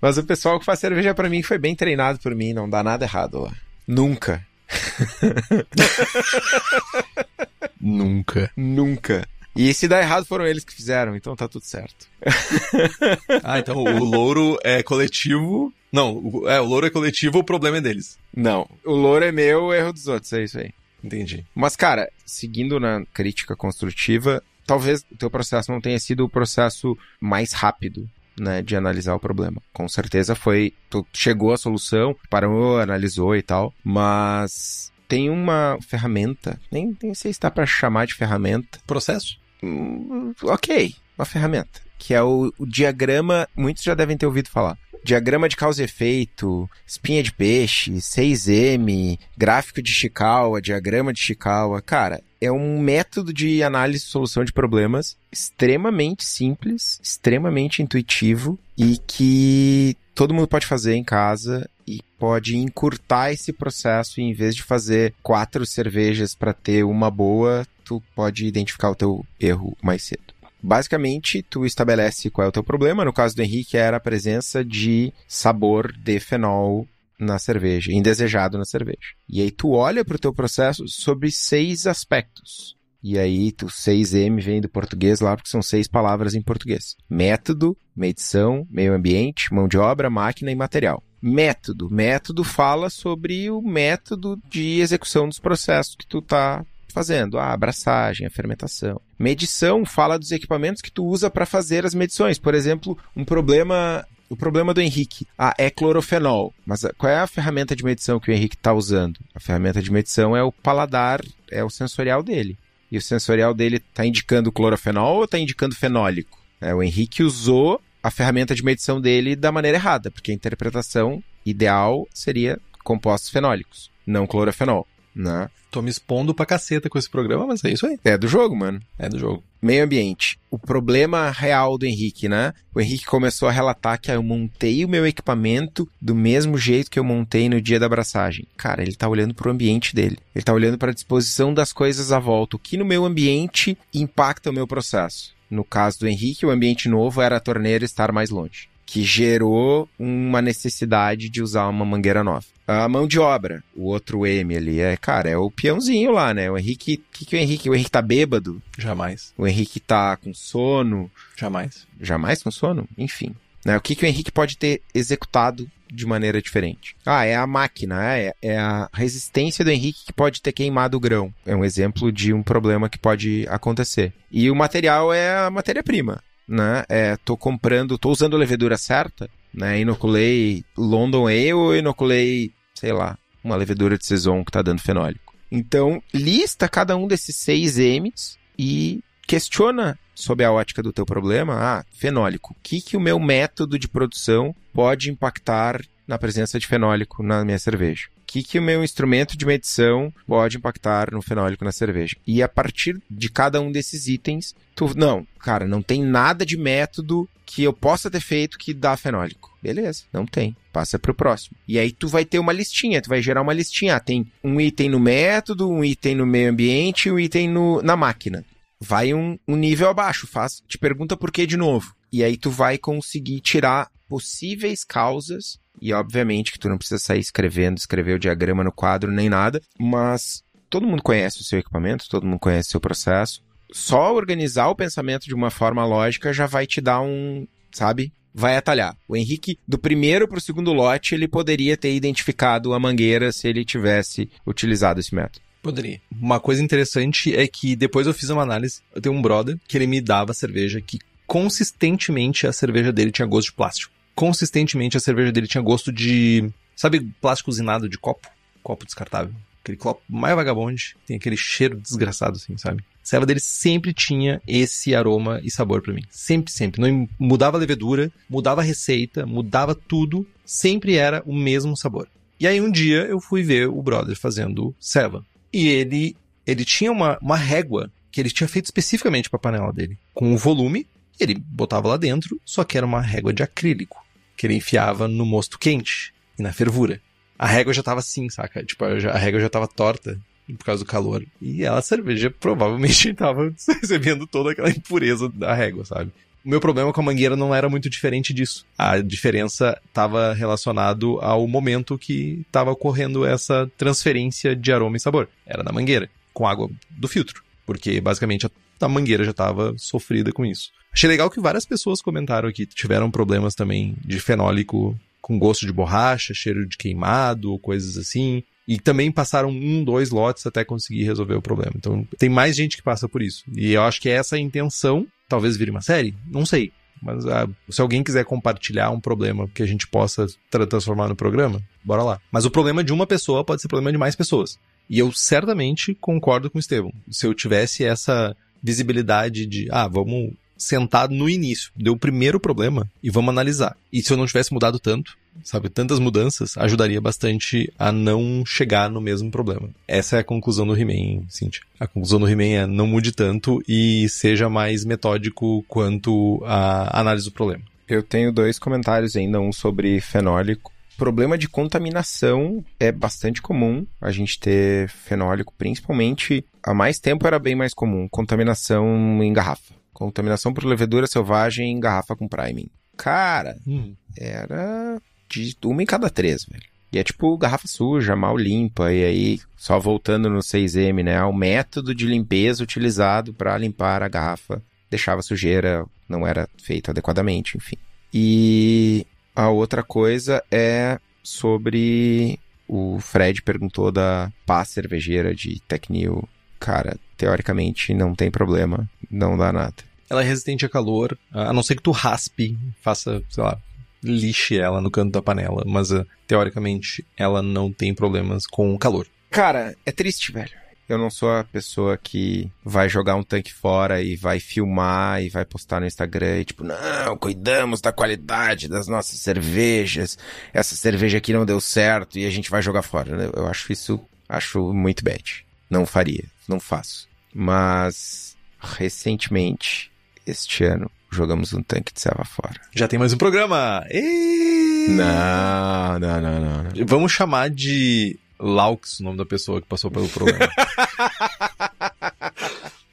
Mas 0.00 0.18
o 0.18 0.24
pessoal 0.24 0.58
que 0.58 0.64
faz 0.64 0.80
cerveja 0.80 1.14
para 1.14 1.28
mim 1.28 1.42
foi 1.42 1.58
bem 1.58 1.76
treinado 1.76 2.18
por 2.18 2.34
mim, 2.34 2.52
não 2.52 2.68
dá 2.68 2.82
nada 2.82 3.04
errado 3.04 3.40
lá. 3.42 3.52
Nunca. 3.86 4.44
Nunca. 7.80 8.50
Nunca. 8.56 9.26
E 9.56 9.74
se 9.74 9.88
dá 9.88 10.00
errado 10.00 10.24
foram 10.24 10.46
eles 10.46 10.64
que 10.64 10.72
fizeram, 10.72 11.16
então 11.16 11.34
tá 11.34 11.48
tudo 11.48 11.64
certo. 11.64 12.06
Ah, 13.42 13.58
então 13.58 13.78
o 13.78 14.04
louro 14.04 14.58
é 14.62 14.82
coletivo. 14.82 15.72
Não, 15.92 16.16
o, 16.16 16.48
é, 16.48 16.60
o 16.60 16.64
louro 16.64 16.86
é 16.86 16.90
coletivo, 16.90 17.38
o 17.38 17.44
problema 17.44 17.78
é 17.78 17.80
deles. 17.80 18.18
Não, 18.34 18.68
o 18.84 18.92
louro 18.92 19.24
é 19.24 19.32
meu, 19.32 19.64
o 19.64 19.74
erro 19.74 19.92
dos 19.92 20.06
outros, 20.06 20.32
é 20.32 20.44
isso 20.44 20.58
aí. 20.58 20.70
Entendi. 21.02 21.44
Mas, 21.54 21.76
cara, 21.76 22.10
seguindo 22.26 22.78
na 22.78 23.04
crítica 23.12 23.56
construtiva, 23.56 24.42
talvez 24.66 25.04
o 25.10 25.16
teu 25.16 25.30
processo 25.30 25.72
não 25.72 25.80
tenha 25.80 25.98
sido 25.98 26.24
o 26.24 26.28
processo 26.28 26.96
mais 27.20 27.52
rápido, 27.52 28.08
né, 28.38 28.62
de 28.62 28.76
analisar 28.76 29.14
o 29.14 29.20
problema. 29.20 29.60
Com 29.72 29.88
certeza 29.88 30.34
foi, 30.34 30.72
chegou 31.12 31.52
à 31.52 31.56
solução, 31.56 32.16
parou, 32.30 32.78
analisou 32.78 33.36
e 33.36 33.42
tal, 33.42 33.72
mas 33.84 34.92
tem 35.06 35.30
uma 35.30 35.78
ferramenta, 35.80 36.60
nem, 36.70 36.96
nem 37.02 37.14
sei 37.14 37.32
se 37.32 37.40
dá 37.40 37.50
pra 37.50 37.66
chamar 37.66 38.06
de 38.06 38.14
ferramenta. 38.14 38.78
Processo? 38.86 39.38
Hum, 39.62 40.32
ok, 40.42 40.94
uma 41.18 41.24
ferramenta, 41.24 41.80
que 41.98 42.14
é 42.14 42.22
o, 42.22 42.52
o 42.58 42.66
diagrama, 42.66 43.48
muitos 43.56 43.82
já 43.82 43.94
devem 43.94 44.16
ter 44.16 44.26
ouvido 44.26 44.48
falar. 44.48 44.78
Diagrama 45.04 45.48
de 45.48 45.56
causa 45.56 45.82
e 45.82 45.84
efeito, 45.84 46.68
espinha 46.86 47.22
de 47.22 47.32
peixe, 47.32 47.92
6M, 47.92 49.18
gráfico 49.36 49.80
de 49.80 49.92
Chikawa, 49.92 50.60
diagrama 50.60 51.12
de 51.12 51.20
Chikawa. 51.20 51.80
Cara, 51.80 52.20
é 52.40 52.50
um 52.50 52.80
método 52.80 53.32
de 53.32 53.62
análise 53.62 54.04
e 54.04 54.08
solução 54.08 54.44
de 54.44 54.52
problemas 54.52 55.16
extremamente 55.30 56.24
simples, 56.24 57.00
extremamente 57.02 57.82
intuitivo 57.82 58.58
e 58.76 58.98
que 59.06 59.96
todo 60.14 60.34
mundo 60.34 60.48
pode 60.48 60.66
fazer 60.66 60.94
em 60.94 61.04
casa 61.04 61.68
e 61.86 62.02
pode 62.18 62.56
encurtar 62.56 63.32
esse 63.32 63.52
processo 63.52 64.20
e 64.20 64.24
em 64.24 64.32
vez 64.32 64.54
de 64.54 64.62
fazer 64.62 65.14
quatro 65.22 65.64
cervejas 65.64 66.34
para 66.34 66.52
ter 66.52 66.84
uma 66.84 67.10
boa, 67.10 67.66
tu 67.84 68.02
pode 68.14 68.46
identificar 68.46 68.90
o 68.90 68.94
teu 68.94 69.24
erro 69.40 69.76
mais 69.82 70.02
cedo. 70.02 70.37
Basicamente, 70.68 71.42
tu 71.42 71.64
estabelece 71.64 72.28
qual 72.28 72.44
é 72.44 72.48
o 72.48 72.52
teu 72.52 72.62
problema. 72.62 73.02
No 73.02 73.10
caso 73.10 73.34
do 73.34 73.40
Henrique, 73.40 73.78
era 73.78 73.96
a 73.96 74.00
presença 74.00 74.62
de 74.62 75.10
sabor 75.26 75.90
de 75.90 76.20
fenol 76.20 76.86
na 77.18 77.38
cerveja, 77.38 77.90
indesejado 77.90 78.58
na 78.58 78.66
cerveja. 78.66 79.14
E 79.26 79.40
aí 79.40 79.50
tu 79.50 79.70
olha 79.70 80.04
para 80.04 80.16
o 80.16 80.20
teu 80.20 80.30
processo 80.30 80.86
sobre 80.86 81.30
seis 81.30 81.86
aspectos. 81.86 82.76
E 83.02 83.18
aí, 83.18 83.50
tu 83.50 83.66
6M 83.66 84.42
vem 84.42 84.60
do 84.60 84.68
português 84.68 85.20
lá, 85.20 85.34
porque 85.34 85.48
são 85.48 85.62
seis 85.62 85.88
palavras 85.88 86.34
em 86.34 86.42
português. 86.42 86.96
Método, 87.08 87.74
medição, 87.96 88.66
meio 88.68 88.92
ambiente, 88.92 89.54
mão 89.54 89.68
de 89.68 89.78
obra, 89.78 90.10
máquina 90.10 90.50
e 90.50 90.54
material. 90.54 91.02
Método. 91.22 91.88
Método 91.88 92.44
fala 92.44 92.90
sobre 92.90 93.50
o 93.50 93.62
método 93.62 94.38
de 94.50 94.80
execução 94.80 95.28
dos 95.28 95.38
processos 95.38 95.96
que 95.96 96.06
tu 96.06 96.20
tá 96.20 96.62
fazendo. 96.98 97.38
A 97.38 97.52
abraçagem, 97.52 98.26
a 98.26 98.30
fermentação. 98.30 99.00
Medição 99.16 99.84
fala 99.84 100.18
dos 100.18 100.32
equipamentos 100.32 100.82
que 100.82 100.90
tu 100.90 101.04
usa 101.04 101.30
para 101.30 101.46
fazer 101.46 101.86
as 101.86 101.94
medições. 101.94 102.38
Por 102.38 102.54
exemplo, 102.54 102.98
um 103.16 103.24
problema 103.24 104.04
o 104.28 104.36
problema 104.36 104.74
do 104.74 104.80
Henrique 104.82 105.26
ah, 105.38 105.54
é 105.56 105.70
clorofenol. 105.70 106.52
Mas 106.66 106.82
qual 106.98 107.10
é 107.10 107.18
a 107.18 107.26
ferramenta 107.26 107.74
de 107.74 107.84
medição 107.84 108.20
que 108.20 108.30
o 108.30 108.34
Henrique 108.34 108.56
está 108.56 108.74
usando? 108.74 109.18
A 109.34 109.40
ferramenta 109.40 109.80
de 109.80 109.90
medição 109.90 110.36
é 110.36 110.42
o 110.42 110.52
paladar, 110.52 111.20
é 111.50 111.64
o 111.64 111.70
sensorial 111.70 112.22
dele. 112.22 112.58
E 112.90 112.98
o 112.98 113.02
sensorial 113.02 113.54
dele 113.54 113.76
está 113.76 114.04
indicando 114.04 114.52
clorofenol 114.52 115.16
ou 115.16 115.24
está 115.24 115.38
indicando 115.38 115.74
fenólico? 115.74 116.38
É, 116.60 116.74
o 116.74 116.82
Henrique 116.82 117.22
usou 117.22 117.80
a 118.02 118.10
ferramenta 118.10 118.54
de 118.54 118.64
medição 118.64 119.00
dele 119.00 119.34
da 119.34 119.52
maneira 119.52 119.78
errada, 119.78 120.10
porque 120.10 120.30
a 120.30 120.34
interpretação 120.34 121.22
ideal 121.46 122.06
seria 122.12 122.58
compostos 122.84 123.30
fenólicos, 123.30 123.90
não 124.06 124.26
clorofenol. 124.26 124.86
Né? 125.14 125.48
Tô 125.70 125.82
me 125.82 125.90
expondo 125.90 126.34
pra 126.34 126.46
caceta 126.46 126.88
com 126.88 126.98
esse 126.98 127.10
programa, 127.10 127.46
mas 127.46 127.62
é 127.64 127.70
isso 127.70 127.86
aí. 127.86 127.98
É 128.04 128.16
do 128.16 128.26
jogo, 128.26 128.56
mano. 128.56 128.80
É 128.98 129.08
do 129.08 129.18
jogo. 129.18 129.42
Meio 129.60 129.84
ambiente. 129.84 130.38
O 130.50 130.58
problema 130.58 131.30
real 131.30 131.76
do 131.76 131.84
Henrique, 131.84 132.28
né? 132.28 132.54
O 132.74 132.80
Henrique 132.80 133.04
começou 133.04 133.48
a 133.48 133.52
relatar 133.52 134.00
que 134.00 134.10
ah, 134.10 134.14
eu 134.14 134.22
montei 134.22 134.84
o 134.84 134.88
meu 134.88 135.06
equipamento 135.06 135.88
do 136.00 136.14
mesmo 136.14 136.56
jeito 136.56 136.90
que 136.90 136.98
eu 136.98 137.04
montei 137.04 137.48
no 137.48 137.60
dia 137.60 137.78
da 137.78 137.86
abraçagem. 137.86 138.46
Cara, 138.56 138.82
ele 138.82 138.94
tá 138.94 139.08
olhando 139.08 139.34
pro 139.34 139.50
ambiente 139.50 139.94
dele. 139.94 140.18
Ele 140.34 140.44
tá 140.44 140.52
olhando 140.52 140.78
para 140.78 140.90
a 140.90 140.94
disposição 140.94 141.52
das 141.52 141.72
coisas 141.72 142.12
à 142.12 142.18
volta. 142.18 142.56
O 142.56 142.58
que 142.58 142.76
no 142.76 142.84
meu 142.84 143.04
ambiente 143.04 143.76
impacta 143.92 144.50
o 144.50 144.54
meu 144.54 144.66
processo. 144.66 145.34
No 145.50 145.64
caso 145.64 146.00
do 146.00 146.08
Henrique, 146.08 146.46
o 146.46 146.50
ambiente 146.50 146.88
novo 146.88 147.20
era 147.20 147.36
a 147.36 147.40
torneira 147.40 147.84
estar 147.84 148.12
mais 148.12 148.30
longe 148.30 148.68
que 148.88 149.02
gerou 149.02 149.86
uma 149.98 150.40
necessidade 150.40 151.28
de 151.28 151.42
usar 151.42 151.68
uma 151.68 151.84
mangueira 151.84 152.24
nova. 152.24 152.46
A 152.66 152.88
mão 152.88 153.06
de 153.06 153.18
obra, 153.18 153.62
o 153.76 153.84
outro 153.84 154.26
M 154.26 154.56
ali, 154.56 154.80
é, 154.80 154.96
cara, 154.96 155.28
é 155.28 155.36
o 155.36 155.50
peãozinho 155.50 156.10
lá, 156.10 156.32
né? 156.32 156.50
O 156.50 156.56
Henrique, 156.56 156.94
o 156.94 157.12
que, 157.12 157.26
que 157.26 157.36
o 157.36 157.38
Henrique, 157.38 157.68
o 157.68 157.74
Henrique 157.74 157.90
tá 157.90 158.00
bêbado? 158.00 158.62
Jamais. 158.78 159.34
O 159.36 159.46
Henrique 159.46 159.78
tá 159.78 160.16
com 160.16 160.32
sono? 160.32 161.10
Jamais. 161.36 161.86
Jamais 162.00 162.42
com 162.42 162.50
sono? 162.50 162.88
Enfim. 162.96 163.36
Né? 163.62 163.76
O 163.76 163.80
que, 163.80 163.94
que 163.94 164.06
o 164.06 164.08
Henrique 164.08 164.32
pode 164.32 164.56
ter 164.56 164.80
executado 164.94 165.70
de 165.86 166.06
maneira 166.06 166.40
diferente? 166.40 166.96
Ah, 167.04 167.26
é 167.26 167.36
a 167.36 167.46
máquina, 167.46 168.16
é, 168.16 168.32
é 168.40 168.56
a 168.56 168.88
resistência 168.94 169.62
do 169.62 169.70
Henrique 169.70 170.06
que 170.06 170.14
pode 170.14 170.40
ter 170.40 170.52
queimado 170.52 170.96
o 170.96 171.00
grão. 171.00 171.32
É 171.44 171.54
um 171.54 171.64
exemplo 171.64 172.10
de 172.10 172.32
um 172.32 172.42
problema 172.42 172.88
que 172.88 172.98
pode 172.98 173.46
acontecer. 173.50 174.14
E 174.32 174.50
o 174.50 174.56
material 174.56 175.12
é 175.12 175.36
a 175.36 175.50
matéria-prima 175.50 176.22
né? 176.48 176.84
É, 176.88 177.16
tô 177.18 177.36
comprando, 177.36 177.98
tô 177.98 178.10
usando 178.10 178.34
a 178.34 178.38
levedura 178.38 178.76
certa, 178.78 179.28
né? 179.52 179.80
Inoculei 179.80 180.64
London 180.76 181.26
Ale 181.26 181.52
ou 181.52 181.76
inoculei, 181.76 182.52
sei 182.74 182.92
lá, 182.92 183.18
uma 183.44 183.56
levedura 183.56 183.98
de 183.98 184.06
Saison 184.06 184.44
que 184.44 184.52
tá 184.52 184.62
dando 184.62 184.80
fenólico. 184.80 185.34
Então, 185.50 186.02
lista 186.12 186.68
cada 186.68 186.96
um 186.96 187.06
desses 187.06 187.36
seis 187.36 187.78
M's 187.78 188.38
e 188.58 189.02
questiona 189.26 189.98
sob 190.14 190.42
a 190.42 190.50
ótica 190.50 190.82
do 190.82 190.92
teu 190.92 191.06
problema, 191.06 191.54
ah, 191.54 191.84
fenólico, 191.92 192.52
o 192.52 192.56
que 192.62 192.80
que 192.80 192.96
o 192.96 193.00
meu 193.00 193.20
método 193.20 193.78
de 193.78 193.86
produção 193.86 194.54
pode 194.72 195.10
impactar 195.10 195.80
na 196.06 196.18
presença 196.18 196.58
de 196.58 196.66
fenólico 196.66 197.22
na 197.22 197.44
minha 197.44 197.58
cerveja? 197.58 198.08
O 198.28 198.30
que, 198.30 198.42
que 198.42 198.58
o 198.58 198.62
meu 198.62 198.84
instrumento 198.84 199.38
de 199.38 199.46
medição 199.46 200.12
pode 200.26 200.58
impactar 200.58 201.10
no 201.10 201.22
fenólico 201.22 201.64
na 201.64 201.72
cerveja? 201.72 202.14
E 202.26 202.42
a 202.42 202.48
partir 202.48 203.00
de 203.10 203.30
cada 203.30 203.58
um 203.58 203.72
desses 203.72 204.06
itens, 204.06 204.54
tu, 204.74 204.92
não, 204.94 205.26
cara, 205.38 205.66
não 205.66 205.80
tem 205.80 206.04
nada 206.04 206.44
de 206.44 206.54
método 206.54 207.26
que 207.46 207.62
eu 207.62 207.72
possa 207.72 208.10
ter 208.10 208.20
feito 208.20 208.58
que 208.58 208.74
dá 208.74 208.98
fenólico. 208.98 209.56
Beleza, 209.62 210.02
não 210.12 210.26
tem. 210.26 210.54
Passa 210.70 210.98
pro 210.98 211.14
próximo. 211.14 211.56
E 211.66 211.78
aí 211.78 211.90
tu 211.90 212.06
vai 212.06 212.26
ter 212.26 212.38
uma 212.38 212.52
listinha, 212.52 213.00
tu 213.00 213.08
vai 213.08 213.22
gerar 213.22 213.40
uma 213.40 213.54
listinha. 213.54 213.96
Ah, 213.96 214.00
tem 214.00 214.30
um 214.44 214.60
item 214.60 214.90
no 214.90 215.00
método, 215.00 215.66
um 215.66 215.82
item 215.82 216.16
no 216.16 216.26
meio 216.26 216.50
ambiente, 216.50 217.10
um 217.10 217.18
item 217.18 217.48
no, 217.48 217.80
na 217.80 217.96
máquina. 217.96 218.44
Vai 218.78 219.14
um, 219.14 219.38
um 219.48 219.56
nível 219.56 219.88
abaixo, 219.88 220.26
faz, 220.26 220.62
te 220.68 220.76
pergunta 220.76 221.16
por 221.16 221.32
que 221.32 221.46
de 221.46 221.56
novo. 221.56 221.94
E 222.12 222.22
aí 222.22 222.36
tu 222.36 222.50
vai 222.50 222.76
conseguir 222.76 223.40
tirar 223.40 223.90
possíveis 224.08 224.84
causas 224.84 225.58
e 225.80 225.92
obviamente 225.92 226.52
que 226.52 226.58
tu 226.58 226.68
não 226.68 226.78
precisa 226.78 226.98
sair 226.98 227.20
escrevendo, 227.20 227.78
escrever 227.78 228.14
o 228.14 228.18
diagrama 228.18 228.64
no 228.64 228.72
quadro 228.72 229.12
nem 229.12 229.28
nada, 229.28 229.60
mas 229.78 230.42
todo 230.68 230.86
mundo 230.86 231.02
conhece 231.02 231.40
o 231.40 231.44
seu 231.44 231.58
equipamento, 231.58 232.08
todo 232.08 232.26
mundo 232.26 232.38
conhece 232.38 232.68
o 232.68 232.72
seu 232.72 232.80
processo. 232.80 233.42
Só 233.72 234.14
organizar 234.14 234.68
o 234.68 234.74
pensamento 234.74 235.26
de 235.26 235.34
uma 235.34 235.50
forma 235.50 235.84
lógica 235.84 236.32
já 236.32 236.46
vai 236.46 236.66
te 236.66 236.80
dar 236.80 237.00
um, 237.00 237.46
sabe? 237.70 238.12
Vai 238.34 238.56
atalhar. 238.56 238.96
O 239.06 239.16
Henrique, 239.16 239.58
do 239.66 239.78
primeiro 239.78 240.26
para 240.26 240.38
o 240.38 240.40
segundo 240.40 240.72
lote, 240.72 241.14
ele 241.14 241.28
poderia 241.28 241.76
ter 241.76 241.94
identificado 241.94 242.72
a 242.72 242.80
mangueira 242.80 243.32
se 243.32 243.48
ele 243.48 243.64
tivesse 243.64 244.30
utilizado 244.46 245.00
esse 245.00 245.14
método. 245.14 245.40
Poderia. 245.62 246.00
Uma 246.10 246.38
coisa 246.38 246.62
interessante 246.62 247.34
é 247.34 247.46
que 247.46 247.74
depois 247.74 248.06
eu 248.06 248.14
fiz 248.14 248.30
uma 248.30 248.42
análise. 248.42 248.80
Eu 248.94 249.02
tenho 249.02 249.14
um 249.14 249.20
brother 249.20 249.58
que 249.66 249.76
ele 249.76 249.86
me 249.86 250.00
dava 250.00 250.32
cerveja 250.32 250.80
que 250.80 250.98
consistentemente 251.26 252.46
a 252.46 252.52
cerveja 252.52 252.92
dele 252.92 253.10
tinha 253.10 253.26
gosto 253.26 253.48
de 253.48 253.54
plástico. 253.54 253.92
Consistentemente 254.18 254.96
a 254.96 255.00
cerveja 255.00 255.30
dele 255.30 255.46
tinha 255.46 255.62
gosto 255.62 255.92
de. 255.92 256.50
Sabe, 256.74 257.08
plástico 257.20 257.50
usinado 257.50 257.88
de 257.88 257.96
copo? 257.96 258.28
Copo 258.64 258.84
descartável. 258.84 259.32
Aquele 259.62 259.78
copo 259.78 260.02
mais 260.08 260.34
vagabonde. 260.34 260.96
Tem 261.06 261.16
aquele 261.16 261.36
cheiro 261.36 261.78
desgraçado, 261.78 262.34
assim, 262.34 262.58
sabe? 262.58 262.82
A 263.00 263.06
cerveja 263.06 263.26
dele 263.28 263.38
sempre 263.38 263.94
tinha 263.94 264.42
esse 264.44 264.92
aroma 264.92 265.40
e 265.44 265.52
sabor 265.52 265.82
para 265.82 265.94
mim. 265.94 266.02
Sempre, 266.10 266.50
sempre. 266.50 266.80
Não 266.80 267.08
mudava 267.16 267.56
a 267.56 267.60
levedura, 267.60 268.10
mudava 268.28 268.60
a 268.60 268.64
receita, 268.64 269.24
mudava 269.24 269.72
tudo. 269.72 270.26
Sempre 270.44 270.96
era 270.96 271.22
o 271.24 271.32
mesmo 271.32 271.76
sabor. 271.76 272.08
E 272.40 272.46
aí 272.48 272.60
um 272.60 272.72
dia 272.72 273.02
eu 273.02 273.20
fui 273.20 273.44
ver 273.44 273.68
o 273.68 273.80
brother 273.80 274.18
fazendo 274.18 274.74
ceva. 274.80 275.24
E 275.52 275.68
ele, 275.68 276.16
ele 276.44 276.64
tinha 276.64 276.90
uma, 276.90 277.16
uma 277.22 277.36
régua 277.36 277.88
que 278.10 278.20
ele 278.20 278.30
tinha 278.30 278.48
feito 278.48 278.64
especificamente 278.64 279.30
para 279.30 279.36
a 279.36 279.42
panela 279.42 279.72
dele, 279.72 279.96
com 280.12 280.34
o 280.34 280.36
volume, 280.36 280.88
ele 281.20 281.34
botava 281.34 281.88
lá 281.88 281.96
dentro, 281.96 282.40
só 282.44 282.64
que 282.64 282.76
era 282.76 282.86
uma 282.86 283.00
régua 283.00 283.32
de 283.32 283.42
acrílico, 283.42 284.04
que 284.38 284.46
ele 284.46 284.54
enfiava 284.54 285.08
no 285.08 285.26
mosto 285.26 285.58
quente 285.58 286.14
e 286.38 286.42
na 286.42 286.52
fervura. 286.52 287.00
A 287.38 287.46
régua 287.46 287.74
já 287.74 287.82
tava 287.82 288.00
assim, 288.00 288.30
saca? 288.30 288.64
Tipo, 288.64 288.84
a 288.84 289.18
régua 289.18 289.40
já 289.40 289.50
tava 289.50 289.66
torta 289.68 290.18
por 290.56 290.64
causa 290.64 290.82
do 290.82 290.88
calor. 290.88 291.24
E 291.42 291.66
a 291.66 291.82
cerveja 291.82 292.30
provavelmente 292.30 293.12
tava 293.14 293.52
recebendo 293.82 294.26
toda 294.26 294.52
aquela 294.52 294.70
impureza 294.70 295.28
da 295.28 295.52
régua, 295.52 295.84
sabe? 295.84 296.10
O 296.44 296.48
meu 296.48 296.60
problema 296.60 296.92
com 296.92 297.00
a 297.00 297.04
mangueira 297.04 297.36
não 297.36 297.54
era 297.54 297.68
muito 297.68 297.90
diferente 297.90 298.32
disso. 298.32 298.64
A 298.78 298.98
diferença 298.98 299.78
estava 299.86 300.32
relacionado 300.32 301.18
ao 301.20 301.46
momento 301.46 301.98
que 301.98 302.42
estava 302.46 302.70
ocorrendo 302.70 303.26
essa 303.26 303.70
transferência 303.76 304.54
de 304.54 304.72
aroma 304.72 304.96
e 304.96 305.00
sabor. 305.00 305.28
Era 305.44 305.64
na 305.64 305.72
mangueira, 305.72 306.08
com 306.32 306.46
água 306.46 306.70
do 306.88 307.08
filtro. 307.08 307.42
Porque 307.66 308.00
basicamente 308.00 308.48
a 308.80 308.88
mangueira 308.88 309.24
já 309.24 309.32
estava 309.32 309.74
sofrida 309.76 310.32
com 310.32 310.46
isso. 310.46 310.70
Achei 310.98 311.08
legal 311.08 311.30
que 311.30 311.38
várias 311.38 311.64
pessoas 311.64 312.02
comentaram 312.02 312.48
aqui, 312.48 312.66
tiveram 312.66 313.08
problemas 313.08 313.54
também 313.54 313.94
de 314.04 314.18
fenólico 314.18 314.98
com 315.22 315.38
gosto 315.38 315.64
de 315.64 315.72
borracha, 315.72 316.34
cheiro 316.34 316.66
de 316.66 316.76
queimado, 316.76 317.56
coisas 317.60 317.96
assim. 317.96 318.42
E 318.66 318.80
também 318.80 319.12
passaram 319.12 319.48
um, 319.48 319.84
dois 319.84 320.10
lotes 320.10 320.44
até 320.44 320.64
conseguir 320.64 321.04
resolver 321.04 321.36
o 321.36 321.40
problema. 321.40 321.70
Então 321.76 322.04
tem 322.18 322.28
mais 322.28 322.56
gente 322.56 322.76
que 322.76 322.82
passa 322.82 323.08
por 323.08 323.22
isso. 323.22 323.44
E 323.56 323.74
eu 323.74 323.82
acho 323.84 324.00
que 324.00 324.08
essa 324.08 324.34
é 324.34 324.40
a 324.40 324.42
intenção. 324.42 325.06
Talvez 325.28 325.56
vire 325.56 325.70
uma 325.70 325.82
série? 325.82 326.16
Não 326.26 326.44
sei. 326.44 326.72
Mas 327.00 327.24
ah, 327.26 327.48
se 327.70 327.80
alguém 327.80 328.02
quiser 328.02 328.24
compartilhar 328.24 328.90
um 328.90 328.98
problema 328.98 329.46
que 329.54 329.62
a 329.62 329.66
gente 329.66 329.86
possa 329.86 330.26
tra 330.50 330.66
transformar 330.66 331.06
no 331.06 331.14
programa, 331.14 331.62
bora 331.84 332.02
lá. 332.02 332.20
Mas 332.32 332.44
o 332.44 332.50
problema 332.50 332.82
de 332.82 332.92
uma 332.92 333.06
pessoa 333.06 333.44
pode 333.44 333.62
ser 333.62 333.68
problema 333.68 333.92
de 333.92 333.98
mais 333.98 334.16
pessoas. 334.16 334.58
E 334.90 334.98
eu 334.98 335.12
certamente 335.12 335.94
concordo 335.94 336.50
com 336.50 336.58
o 336.58 336.60
Estevão. 336.60 336.92
Se 337.08 337.24
eu 337.24 337.34
tivesse 337.34 337.84
essa 337.84 338.36
visibilidade 338.60 339.46
de, 339.46 339.68
ah, 339.70 339.86
vamos 339.86 340.32
sentado 340.58 341.14
no 341.14 341.30
início, 341.30 341.70
deu 341.76 341.94
o 341.94 341.98
primeiro 341.98 342.40
problema 342.40 342.90
e 343.02 343.08
vamos 343.08 343.30
analisar. 343.30 343.76
E 343.92 344.02
se 344.02 344.12
eu 344.12 344.16
não 344.16 344.26
tivesse 344.26 344.52
mudado 344.52 344.78
tanto, 344.78 345.16
sabe, 345.44 345.68
tantas 345.68 345.98
mudanças, 345.98 346.56
ajudaria 346.58 347.00
bastante 347.00 347.72
a 347.78 347.92
não 347.92 348.44
chegar 348.44 348.90
no 348.90 349.00
mesmo 349.00 349.30
problema. 349.30 349.70
Essa 349.86 350.16
é 350.16 350.20
a 350.20 350.24
conclusão 350.24 350.66
do 350.66 350.76
He-Man, 350.76 351.22
Cintia. 351.28 351.62
A 351.78 351.86
conclusão 351.86 352.18
do 352.18 352.28
He-Man 352.28 352.62
é 352.62 352.66
não 352.66 352.86
mude 352.86 353.12
tanto 353.12 353.62
e 353.68 354.08
seja 354.08 354.48
mais 354.48 354.84
metódico 354.84 355.64
quanto 355.68 356.42
a 356.44 357.00
análise 357.00 357.26
do 357.26 357.32
problema. 357.32 357.62
Eu 357.88 358.02
tenho 358.02 358.32
dois 358.32 358.58
comentários 358.58 359.16
ainda, 359.16 359.40
um 359.40 359.52
sobre 359.52 360.00
fenólico. 360.00 360.72
Problema 360.98 361.38
de 361.38 361.48
contaminação 361.48 362.64
é 362.78 362.90
bastante 362.90 363.40
comum 363.40 363.86
a 364.00 364.10
gente 364.10 364.38
ter 364.38 364.88
fenólico, 364.88 365.54
principalmente 365.56 366.44
há 366.60 366.74
mais 366.74 366.98
tempo 366.98 367.24
era 367.26 367.38
bem 367.38 367.54
mais 367.54 367.72
comum, 367.72 368.08
contaminação 368.10 369.22
em 369.22 369.32
garrafa. 369.32 369.77
Contaminação 369.92 370.52
por 370.52 370.64
levedura 370.64 371.06
selvagem 371.06 371.72
em 371.72 371.80
garrafa 371.80 372.14
com 372.14 372.28
priming. 372.28 372.70
Cara, 372.96 373.56
hum. 373.66 373.94
era 374.16 375.00
de 375.28 375.56
uma 375.64 375.82
em 375.82 375.86
cada 375.86 376.10
três, 376.10 376.44
velho. 376.44 376.64
E 376.92 376.98
é 376.98 377.04
tipo 377.04 377.36
garrafa 377.36 377.68
suja, 377.68 378.16
mal 378.16 378.36
limpa, 378.36 378.92
e 378.92 379.04
aí, 379.04 379.40
só 379.56 379.78
voltando 379.78 380.30
no 380.30 380.38
6M, 380.38 381.02
né? 381.02 381.22
O 381.22 381.32
método 381.32 381.94
de 381.94 382.06
limpeza 382.06 382.62
utilizado 382.62 383.34
para 383.34 383.58
limpar 383.58 384.02
a 384.02 384.08
garrafa 384.08 384.62
deixava 384.90 385.20
sujeira, 385.20 385.84
não 386.08 386.26
era 386.26 386.48
feito 386.56 386.90
adequadamente, 386.90 387.56
enfim. 387.56 387.76
E 388.12 389.06
a 389.36 389.50
outra 389.50 389.82
coisa 389.82 390.42
é 390.50 390.98
sobre. 391.22 392.38
O 392.66 392.98
Fred 393.00 393.42
perguntou 393.42 393.90
da 393.90 394.30
pá 394.44 394.64
cervejeira 394.64 395.34
de 395.34 395.60
Tecnil. 395.60 396.28
Cara, 396.58 396.96
teoricamente 397.16 397.94
não 397.94 398.14
tem 398.14 398.30
problema, 398.30 398.88
não 399.10 399.36
dá 399.36 399.52
nada. 399.52 399.76
Ela 400.10 400.22
é 400.22 400.26
resistente 400.26 400.64
a 400.64 400.68
calor, 400.68 401.18
a 401.32 401.52
não 401.52 401.62
ser 401.62 401.76
que 401.76 401.82
tu 401.82 401.90
raspe, 401.90 402.56
faça, 402.80 403.22
sei 403.28 403.44
lá, 403.44 403.58
lixe 404.02 404.58
ela 404.58 404.80
no 404.80 404.90
canto 404.90 405.12
da 405.12 405.22
panela, 405.22 405.62
mas 405.66 405.90
uh, 405.90 406.06
teoricamente 406.26 407.04
ela 407.16 407.42
não 407.42 407.72
tem 407.72 407.94
problemas 407.94 408.46
com 408.46 408.78
calor. 408.78 409.06
Cara, 409.30 409.76
é 409.84 409.92
triste, 409.92 410.32
velho. 410.32 410.52
Eu 410.88 410.96
não 410.96 411.10
sou 411.10 411.30
a 411.30 411.44
pessoa 411.44 411.98
que 411.98 412.50
vai 412.64 412.88
jogar 412.88 413.14
um 413.14 413.22
tanque 413.22 413.52
fora 413.52 414.00
e 414.00 414.16
vai 414.16 414.40
filmar 414.40 415.22
e 415.22 415.28
vai 415.28 415.44
postar 415.44 415.80
no 415.80 415.86
Instagram 415.86 416.38
e 416.38 416.44
tipo, 416.46 416.64
não, 416.64 417.14
cuidamos 417.18 417.82
da 417.82 417.92
qualidade 417.92 418.68
das 418.68 418.88
nossas 418.88 419.20
cervejas. 419.20 420.16
Essa 420.50 420.74
cerveja 420.74 421.18
aqui 421.18 421.34
não 421.34 421.44
deu 421.44 421.60
certo 421.60 422.18
e 422.18 422.24
a 422.24 422.30
gente 422.30 422.50
vai 422.50 422.62
jogar 422.62 422.80
fora. 422.80 423.30
Eu 423.36 423.46
acho 423.46 423.70
isso, 423.70 424.00
acho 424.26 424.72
muito 424.72 425.04
bad. 425.04 425.44
Não 425.68 425.84
faria, 425.84 426.24
não 426.48 426.58
faço. 426.58 427.08
Mas 427.32 428.36
recentemente, 428.60 429.90
este 430.26 430.64
ano, 430.64 430.90
jogamos 431.10 431.52
um 431.52 431.62
tanque 431.62 431.92
de 431.92 432.00
selva 432.00 432.24
fora. 432.24 432.60
Já 432.74 432.88
tem 432.88 432.98
mais 432.98 433.12
um 433.12 433.18
programa! 433.18 433.84
E... 433.90 434.86
Não, 434.90 435.98
não, 435.98 436.20
não, 436.20 436.40
não, 436.40 436.62
não. 436.64 436.86
Vamos 436.86 437.12
chamar 437.12 437.50
de 437.50 438.18
Laux, 438.38 439.00
o 439.00 439.04
nome 439.04 439.18
da 439.18 439.26
pessoa 439.26 439.60
que 439.60 439.68
passou 439.68 439.90
pelo 439.90 440.08
programa. 440.08 440.48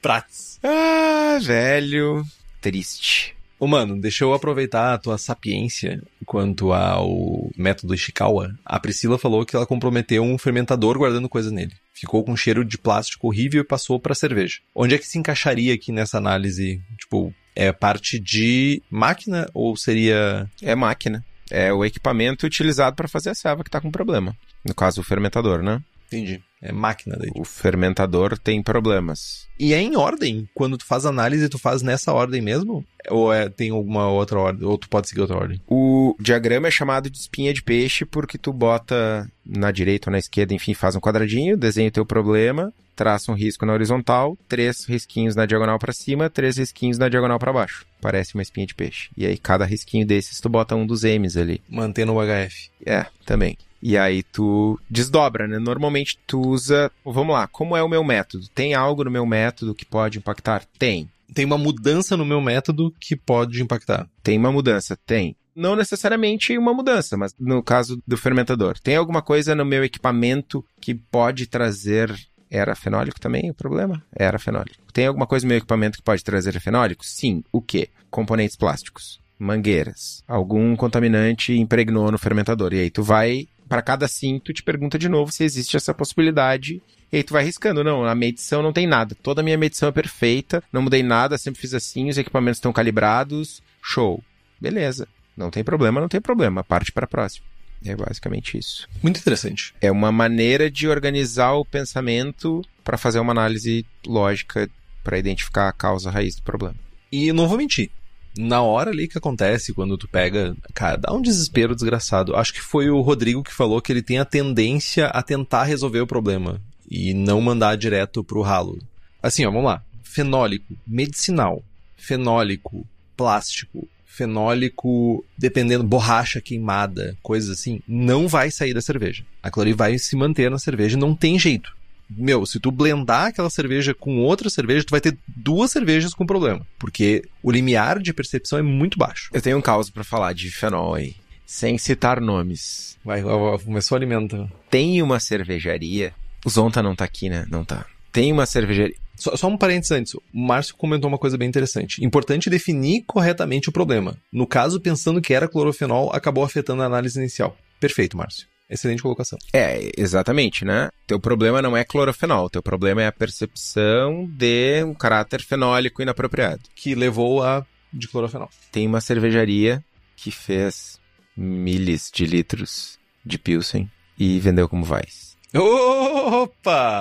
Prats. 0.01 0.59
Ah, 0.63 1.39
velho. 1.41 2.23
Triste. 2.61 3.35
Ô, 3.59 3.67
mano, 3.67 3.99
deixa 3.99 4.23
eu 4.23 4.33
aproveitar 4.33 4.93
a 4.93 4.97
tua 4.97 5.17
sapiência 5.17 6.01
quanto 6.25 6.73
ao 6.73 7.49
método 7.57 7.93
Ishikawa. 7.93 8.53
A 8.65 8.79
Priscila 8.79 9.17
falou 9.17 9.45
que 9.45 9.55
ela 9.55 9.65
comprometeu 9.65 10.23
um 10.23 10.37
fermentador 10.37 10.97
guardando 10.97 11.29
coisas 11.29 11.51
nele. 11.51 11.73
Ficou 11.95 12.23
com 12.23 12.35
cheiro 12.35 12.65
de 12.65 12.77
plástico 12.77 13.27
horrível 13.27 13.61
e 13.61 13.65
passou 13.65 13.99
pra 13.99 14.13
cerveja. 14.13 14.59
Onde 14.75 14.95
é 14.95 14.97
que 14.97 15.07
se 15.07 15.17
encaixaria 15.17 15.73
aqui 15.73 15.91
nessa 15.91 16.17
análise? 16.17 16.81
Tipo, 16.99 17.33
é 17.55 17.71
parte 17.71 18.19
de 18.19 18.83
máquina 18.89 19.49
ou 19.53 19.77
seria. 19.77 20.49
É 20.61 20.75
máquina. 20.75 21.23
É 21.49 21.71
o 21.71 21.85
equipamento 21.85 22.45
utilizado 22.45 22.95
para 22.95 23.07
fazer 23.07 23.29
a 23.29 23.35
selva 23.35 23.63
que 23.63 23.69
tá 23.69 23.79
com 23.79 23.89
problema. 23.89 24.35
No 24.63 24.75
caso, 24.75 24.99
o 24.99 25.03
fermentador, 25.03 25.63
né? 25.63 25.81
Entendi. 26.07 26.43
É 26.65 26.71
máquina 26.71 27.15
daí. 27.15 27.29
O 27.35 27.45
fermentador 27.45 28.39
tem 28.39 28.61
problemas. 28.63 29.47
E 29.59 29.71
é 29.73 29.79
em 29.79 29.95
ordem? 29.95 30.49
Quando 30.55 30.77
tu 30.77 30.85
faz 30.85 31.05
análise, 31.05 31.47
tu 31.47 31.59
faz 31.59 31.83
nessa 31.83 32.11
ordem 32.11 32.41
mesmo? 32.41 32.83
Ou 33.07 33.31
é, 33.31 33.47
tem 33.47 33.69
alguma 33.69 34.09
outra 34.09 34.39
ordem? 34.39 34.67
Ou 34.67 34.75
tu 34.75 34.89
pode 34.89 35.07
seguir 35.07 35.21
outra 35.21 35.37
ordem? 35.37 35.61
O 35.67 36.15
diagrama 36.19 36.67
é 36.67 36.71
chamado 36.71 37.07
de 37.07 37.17
espinha 37.17 37.53
de 37.53 37.61
peixe 37.61 38.03
porque 38.03 38.37
tu 38.37 38.51
bota 38.51 39.29
na 39.45 39.71
direita 39.71 40.09
ou 40.09 40.11
na 40.11 40.17
esquerda, 40.17 40.55
enfim, 40.55 40.73
faz 40.73 40.95
um 40.95 40.99
quadradinho, 40.99 41.55
desenha 41.55 41.89
o 41.89 41.91
teu 41.91 42.05
problema, 42.05 42.73
traça 42.95 43.31
um 43.31 43.35
risco 43.35 43.63
na 43.63 43.73
horizontal, 43.73 44.35
três 44.49 44.85
risquinhos 44.85 45.35
na 45.35 45.45
diagonal 45.45 45.77
para 45.77 45.93
cima, 45.93 46.29
três 46.31 46.57
risquinhos 46.57 46.97
na 46.97 47.09
diagonal 47.09 47.37
para 47.37 47.53
baixo. 47.53 47.85
Parece 48.01 48.33
uma 48.33 48.41
espinha 48.41 48.65
de 48.65 48.73
peixe. 48.73 49.09
E 49.15 49.25
aí 49.25 49.37
cada 49.37 49.65
risquinho 49.65 50.05
desses 50.05 50.39
tu 50.39 50.49
bota 50.49 50.75
um 50.75 50.85
dos 50.87 51.03
M's 51.03 51.37
ali. 51.37 51.61
Mantendo 51.69 52.13
o 52.13 52.19
HF. 52.19 52.71
É, 52.83 53.05
também. 53.23 53.55
E 53.87 53.99
aí 53.99 54.23
tu 54.23 54.79
desdobra, 54.89 55.47
né? 55.47 55.59
Normalmente 55.59 56.17
tu 56.25 56.41
usa. 56.41 56.91
Vamos 57.05 57.35
lá, 57.35 57.45
como 57.45 57.77
é 57.77 57.83
o 57.83 57.87
meu 57.87 58.03
método? 58.03 58.47
Tem 58.47 58.73
algo 58.73 59.03
no 59.03 59.11
meu 59.11 59.27
método 59.27 59.75
que 59.75 59.85
pode 59.85 60.17
impactar? 60.17 60.65
Tem. 60.79 61.07
Tem 61.35 61.45
uma 61.45 61.55
mudança 61.55 62.17
no 62.17 62.25
meu 62.25 62.41
método 62.41 62.91
que 62.99 63.15
pode 63.15 63.61
impactar? 63.61 64.09
Tem 64.23 64.39
uma 64.39 64.51
mudança? 64.51 64.97
Tem. 65.05 65.35
Não 65.55 65.75
necessariamente 65.75 66.57
uma 66.57 66.73
mudança, 66.73 67.15
mas 67.15 67.35
no 67.39 67.61
caso 67.61 68.01
do 68.07 68.17
fermentador. 68.17 68.79
Tem 68.79 68.95
alguma 68.95 69.21
coisa 69.21 69.53
no 69.53 69.63
meu 69.63 69.83
equipamento 69.83 70.65
que 70.81 70.95
pode 70.95 71.45
trazer. 71.45 72.11
Era 72.49 72.73
fenólico 72.73 73.19
também 73.19 73.51
o 73.51 73.53
problema? 73.53 74.03
Era 74.11 74.39
fenólico. 74.39 74.91
Tem 74.93 75.05
alguma 75.05 75.27
coisa 75.27 75.45
no 75.45 75.49
meu 75.49 75.59
equipamento 75.59 75.99
que 75.99 76.03
pode 76.03 76.23
trazer 76.23 76.59
fenólico? 76.59 77.05
Sim. 77.05 77.43
O 77.51 77.61
quê? 77.61 77.89
Componentes 78.09 78.55
plásticos 78.55 79.23
mangueiras. 79.37 80.23
Algum 80.27 80.75
contaminante 80.75 81.53
impregnou 81.53 82.11
no 82.11 82.17
fermentador. 82.17 82.73
E 82.73 82.79
aí 82.79 82.89
tu 82.89 83.03
vai 83.03 83.47
para 83.67 83.81
cada 83.81 84.07
sim, 84.07 84.39
tu 84.39 84.53
te 84.53 84.63
pergunta 84.63 84.97
de 84.97 85.09
novo 85.09 85.31
se 85.31 85.43
existe 85.43 85.75
essa 85.75 85.93
possibilidade. 85.93 86.81
E 87.11 87.17
aí 87.17 87.23
tu 87.23 87.33
vai 87.33 87.43
riscando. 87.43 87.83
Não, 87.83 88.05
a 88.05 88.15
medição 88.15 88.61
não 88.61 88.73
tem 88.73 88.87
nada. 88.87 89.15
Toda 89.21 89.41
a 89.41 89.43
minha 89.43 89.57
medição 89.57 89.89
é 89.89 89.91
perfeita. 89.91 90.63
Não 90.71 90.81
mudei 90.81 91.03
nada, 91.03 91.37
sempre 91.37 91.61
fiz 91.61 91.73
assim, 91.73 92.09
os 92.09 92.17
equipamentos 92.17 92.57
estão 92.57 92.73
calibrados. 92.73 93.61
Show. 93.81 94.23
Beleza. 94.59 95.07
Não 95.35 95.51
tem 95.51 95.63
problema, 95.63 95.99
não 95.99 96.07
tem 96.07 96.21
problema. 96.21 96.63
Parte 96.63 96.91
para 96.91 97.05
a 97.05 97.07
próxima. 97.07 97.45
É 97.85 97.95
basicamente 97.95 98.57
isso. 98.57 98.87
Muito 99.03 99.19
interessante. 99.19 99.73
É 99.81 99.91
uma 99.91 100.11
maneira 100.11 100.71
de 100.71 100.87
organizar 100.87 101.53
o 101.53 101.65
pensamento 101.65 102.63
para 102.83 102.97
fazer 102.97 103.19
uma 103.19 103.31
análise 103.31 103.85
lógica 104.05 104.69
para 105.03 105.19
identificar 105.19 105.69
a 105.69 105.73
causa 105.73 106.09
raiz 106.09 106.35
do 106.35 106.41
problema. 106.41 106.75
E 107.11 107.31
não 107.31 107.47
vou 107.47 107.57
mentir. 107.57 107.91
Na 108.37 108.61
hora 108.61 108.91
ali 108.91 109.07
que 109.07 109.17
acontece, 109.17 109.73
quando 109.73 109.97
tu 109.97 110.07
pega. 110.07 110.55
Cara, 110.73 110.97
dá 110.97 111.13
um 111.13 111.21
desespero 111.21 111.75
desgraçado. 111.75 112.35
Acho 112.35 112.53
que 112.53 112.61
foi 112.61 112.89
o 112.89 113.01
Rodrigo 113.01 113.43
que 113.43 113.53
falou 113.53 113.81
que 113.81 113.91
ele 113.91 114.01
tem 114.01 114.19
a 114.19 114.25
tendência 114.25 115.07
a 115.07 115.21
tentar 115.21 115.63
resolver 115.63 116.01
o 116.01 116.07
problema 116.07 116.61
e 116.89 117.13
não 117.13 117.39
mandar 117.41 117.77
direto 117.77 118.23
pro 118.23 118.41
ralo. 118.41 118.79
Assim, 119.21 119.45
ó, 119.45 119.51
vamos 119.51 119.65
lá. 119.65 119.83
Fenólico, 120.03 120.77
medicinal, 120.85 121.63
fenólico, 121.97 122.85
plástico, 123.17 123.87
fenólico, 124.05 125.25
dependendo, 125.37 125.83
borracha 125.83 126.39
queimada, 126.39 127.17
coisas 127.21 127.49
assim, 127.49 127.81
não 127.87 128.27
vai 128.27 128.49
sair 128.49 128.73
da 128.73 128.81
cerveja. 128.81 129.25
Aquilo 129.43 129.63
ali 129.63 129.73
vai 129.73 129.97
se 129.97 130.15
manter 130.15 130.49
na 130.49 130.57
cerveja, 130.57 130.97
não 130.97 131.13
tem 131.13 131.37
jeito. 131.37 131.74
Meu, 132.09 132.45
se 132.45 132.59
tu 132.59 132.71
blendar 132.71 133.27
aquela 133.27 133.49
cerveja 133.49 133.93
com 133.93 134.19
outra 134.19 134.49
cerveja, 134.49 134.85
tu 134.85 134.91
vai 134.91 135.01
ter 135.01 135.17
duas 135.27 135.71
cervejas 135.71 136.13
com 136.13 136.25
problema. 136.25 136.65
Porque 136.77 137.23
o 137.41 137.51
limiar 137.51 137.99
de 137.99 138.13
percepção 138.13 138.59
é 138.59 138.61
muito 138.61 138.97
baixo. 138.97 139.29
Eu 139.33 139.41
tenho 139.41 139.57
um 139.57 139.61
caso 139.61 139.91
para 139.91 140.03
falar 140.03 140.33
de 140.33 140.51
fenol 140.51 140.93
aí, 140.93 141.15
sem 141.45 141.77
citar 141.77 142.21
nomes. 142.21 142.97
Vai, 143.03 143.21
começou 143.63 143.95
a 143.95 143.99
alimentar. 143.99 144.49
Tem 144.69 145.01
uma 145.01 145.19
cervejaria. 145.19 146.13
O 146.45 146.49
Zonta 146.49 146.81
não 146.81 146.95
tá 146.95 147.05
aqui, 147.05 147.29
né? 147.29 147.45
Não 147.49 147.63
tá. 147.65 147.85
Tem 148.11 148.31
uma 148.31 148.45
cervejaria. 148.45 148.95
Só, 149.15 149.35
só 149.35 149.47
um 149.47 149.57
parênteses 149.57 149.91
antes. 149.91 150.13
O 150.13 150.21
Márcio 150.33 150.75
comentou 150.75 151.07
uma 151.07 151.17
coisa 151.17 151.37
bem 151.37 151.47
interessante. 151.47 152.03
Importante 152.03 152.49
definir 152.49 153.03
corretamente 153.07 153.69
o 153.69 153.71
problema. 153.71 154.17
No 154.31 154.45
caso, 154.45 154.79
pensando 154.79 155.21
que 155.21 155.33
era 155.33 155.47
clorofenol, 155.47 156.11
acabou 156.13 156.43
afetando 156.43 156.81
a 156.81 156.85
análise 156.85 157.17
inicial. 157.19 157.57
Perfeito, 157.79 158.17
Márcio. 158.17 158.47
Excelente 158.69 159.01
colocação. 159.01 159.37
É, 159.53 159.91
exatamente, 159.95 160.65
né? 160.65 160.89
Teu 161.05 161.19
problema 161.19 161.61
não 161.61 161.77
é 161.77 161.83
clorofenol, 161.83 162.49
teu 162.49 162.63
problema 162.63 163.03
é 163.03 163.07
a 163.07 163.11
percepção 163.11 164.27
de 164.27 164.83
um 164.83 164.93
caráter 164.93 165.41
fenólico 165.41 166.01
inapropriado. 166.01 166.63
Que 166.75 166.95
levou 166.95 167.43
a 167.43 167.65
de 167.93 168.07
clorofenol. 168.07 168.49
Tem 168.71 168.87
uma 168.87 169.01
cervejaria 169.01 169.83
que 170.15 170.31
fez 170.31 170.99
milhas 171.37 172.09
de 172.13 172.25
litros 172.25 172.97
de 173.23 173.37
Pilsen 173.37 173.89
e 174.17 174.39
vendeu 174.39 174.67
como 174.67 174.83
vais. 174.83 175.37
Opa! 175.53 176.91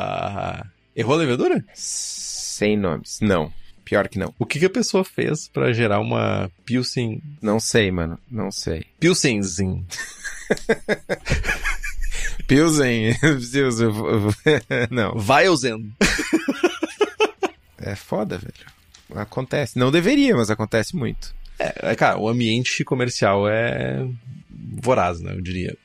Errou 0.95 1.15
a 1.15 1.19
levedura? 1.19 1.65
Sem 1.75 2.77
nomes. 2.77 3.19
Não. 3.21 3.53
Pior 3.85 4.09
que 4.09 4.19
não. 4.19 4.35
O 4.39 4.47
que, 4.47 4.59
que 4.59 4.65
a 4.65 4.71
pessoa 4.71 5.05
fez 5.05 5.49
pra 5.49 5.73
gerar 5.73 6.01
uma 6.01 6.51
Pilsen... 6.65 7.23
Não 7.43 7.61
sei, 7.61 7.91
mano. 7.91 8.19
Não 8.31 8.51
sei. 8.51 8.87
Pilsenzinho. 8.99 9.87
Pilsen. 12.47 13.15
Pilsen. 13.53 13.87
não. 14.91 15.15
Weilzen. 15.17 15.95
É 17.79 17.95
foda, 17.95 18.39
velho. 18.39 18.75
Acontece. 19.15 19.79
Não 19.79 19.91
deveria, 19.91 20.35
mas 20.35 20.51
acontece 20.51 20.97
muito. 20.97 21.35
É, 21.59 21.91
é, 21.93 21.95
cara, 21.95 22.19
o 22.19 22.29
ambiente 22.29 22.83
comercial 22.85 23.49
é 23.49 24.07
voraz, 24.83 25.21
né? 25.21 25.33
Eu 25.33 25.41
diria. 25.41 25.77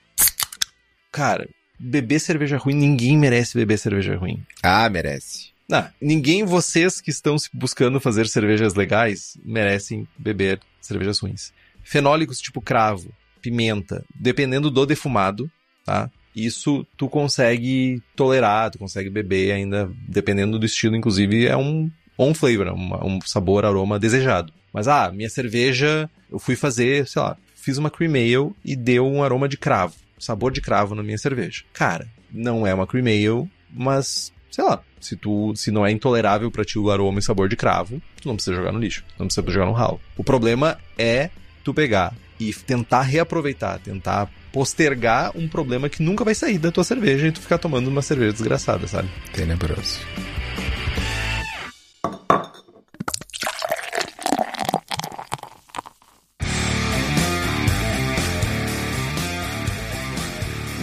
Cara, 1.12 1.47
beber 1.78 2.20
cerveja 2.20 2.58
ruim, 2.58 2.76
ninguém 2.76 3.18
merece 3.18 3.58
beber 3.58 3.78
cerveja 3.78 4.16
ruim. 4.16 4.43
Ah, 4.64 4.89
merece. 4.89 5.49
Não, 5.70 5.88
ninguém, 6.01 6.43
vocês 6.43 6.99
que 6.99 7.11
estão 7.11 7.36
buscando 7.53 7.99
fazer 7.99 8.28
cervejas 8.28 8.74
legais, 8.74 9.38
merecem 9.45 10.07
beber 10.17 10.59
cervejas 10.82 11.20
ruins. 11.20 11.53
Fenólicos 11.84 12.41
tipo 12.41 12.59
cravo, 12.59 13.13
pimenta, 13.39 14.03
dependendo 14.13 14.72
do 14.72 14.86
defumado, 14.86 15.49
tá? 15.86 16.09
Isso 16.36 16.86
tu 16.97 17.07
consegue 17.07 18.01
tolerar, 18.15 18.72
tu 18.72 18.80
consegue 18.80 19.11
beber 19.11 19.51
ainda, 19.51 19.91
dependendo 20.07 20.57
do 20.57 20.65
estilo, 20.65 20.95
inclusive 20.95 21.45
é 21.45 21.55
um 21.55 21.91
on 22.17 22.34
flavor, 22.34 22.67
é 22.67 22.72
um, 22.72 23.15
um 23.17 23.22
sabor, 23.22 23.63
aroma 23.63 23.99
desejado. 23.99 24.51
Mas 24.74 24.88
ah, 24.88 25.11
minha 25.11 25.30
cerveja, 25.30 26.09
eu 26.32 26.39
fui 26.39 26.55
fazer, 26.55 27.07
sei 27.07 27.22
lá, 27.22 27.38
fiz 27.53 27.78
uma 27.78 27.91
cream 27.91 28.13
ale 28.13 28.55
e 28.65 28.76
deu 28.76 29.07
um 29.07 29.22
aroma 29.24 29.47
de 29.47 29.57
cravo, 29.57 29.95
sabor 30.17 30.51
de 30.51 30.61
cravo 30.61 30.95
na 30.95 31.03
minha 31.03 31.17
cerveja. 31.17 31.63
Cara, 31.74 32.07
não 32.32 32.65
é 32.65 32.74
uma 32.74 32.88
cream 32.88 33.05
ale, 33.05 33.49
mas 33.72 34.32
sei 34.52 34.64
lá, 34.64 34.82
se 35.00 35.16
tu 35.16 35.54
se 35.56 35.72
não 35.72 35.86
é 35.86 35.91
intolerável 35.91 36.52
para 36.52 36.66
ti 36.66 36.78
o 36.78 36.89
aroma 36.89 37.20
e 37.20 37.22
sabor 37.22 37.47
de 37.47 37.56
cravo, 37.56 38.02
tu 38.22 38.28
não 38.28 38.36
precisa 38.36 38.56
jogar 38.56 38.72
no 38.72 38.80
lixo, 38.80 39.04
não 39.18 39.28
precisa 39.28 39.50
jogar 39.52 39.66
no 39.66 39.74
ralo. 39.74 40.00
O 40.18 40.24
problema 40.24 40.78
é 40.97 41.30
tu 41.64 41.74
pegar 41.74 42.14
e 42.39 42.54
tentar 42.54 43.02
reaproveitar, 43.02 43.80
tentar 43.80 44.30
postergar 44.52 45.32
um 45.36 45.47
problema 45.47 45.89
que 45.89 46.02
nunca 46.02 46.24
vai 46.24 46.34
sair 46.34 46.58
da 46.58 46.72
tua 46.72 46.84
cerveja 46.84 47.28
e 47.28 47.32
tu 47.32 47.41
ficar 47.41 47.58
tomando 47.58 47.88
uma 47.88 48.02
cerveja 48.02 48.34
desgraçada, 48.34 48.88
sabe? 48.88 49.10
Tenebroso. 49.34 50.00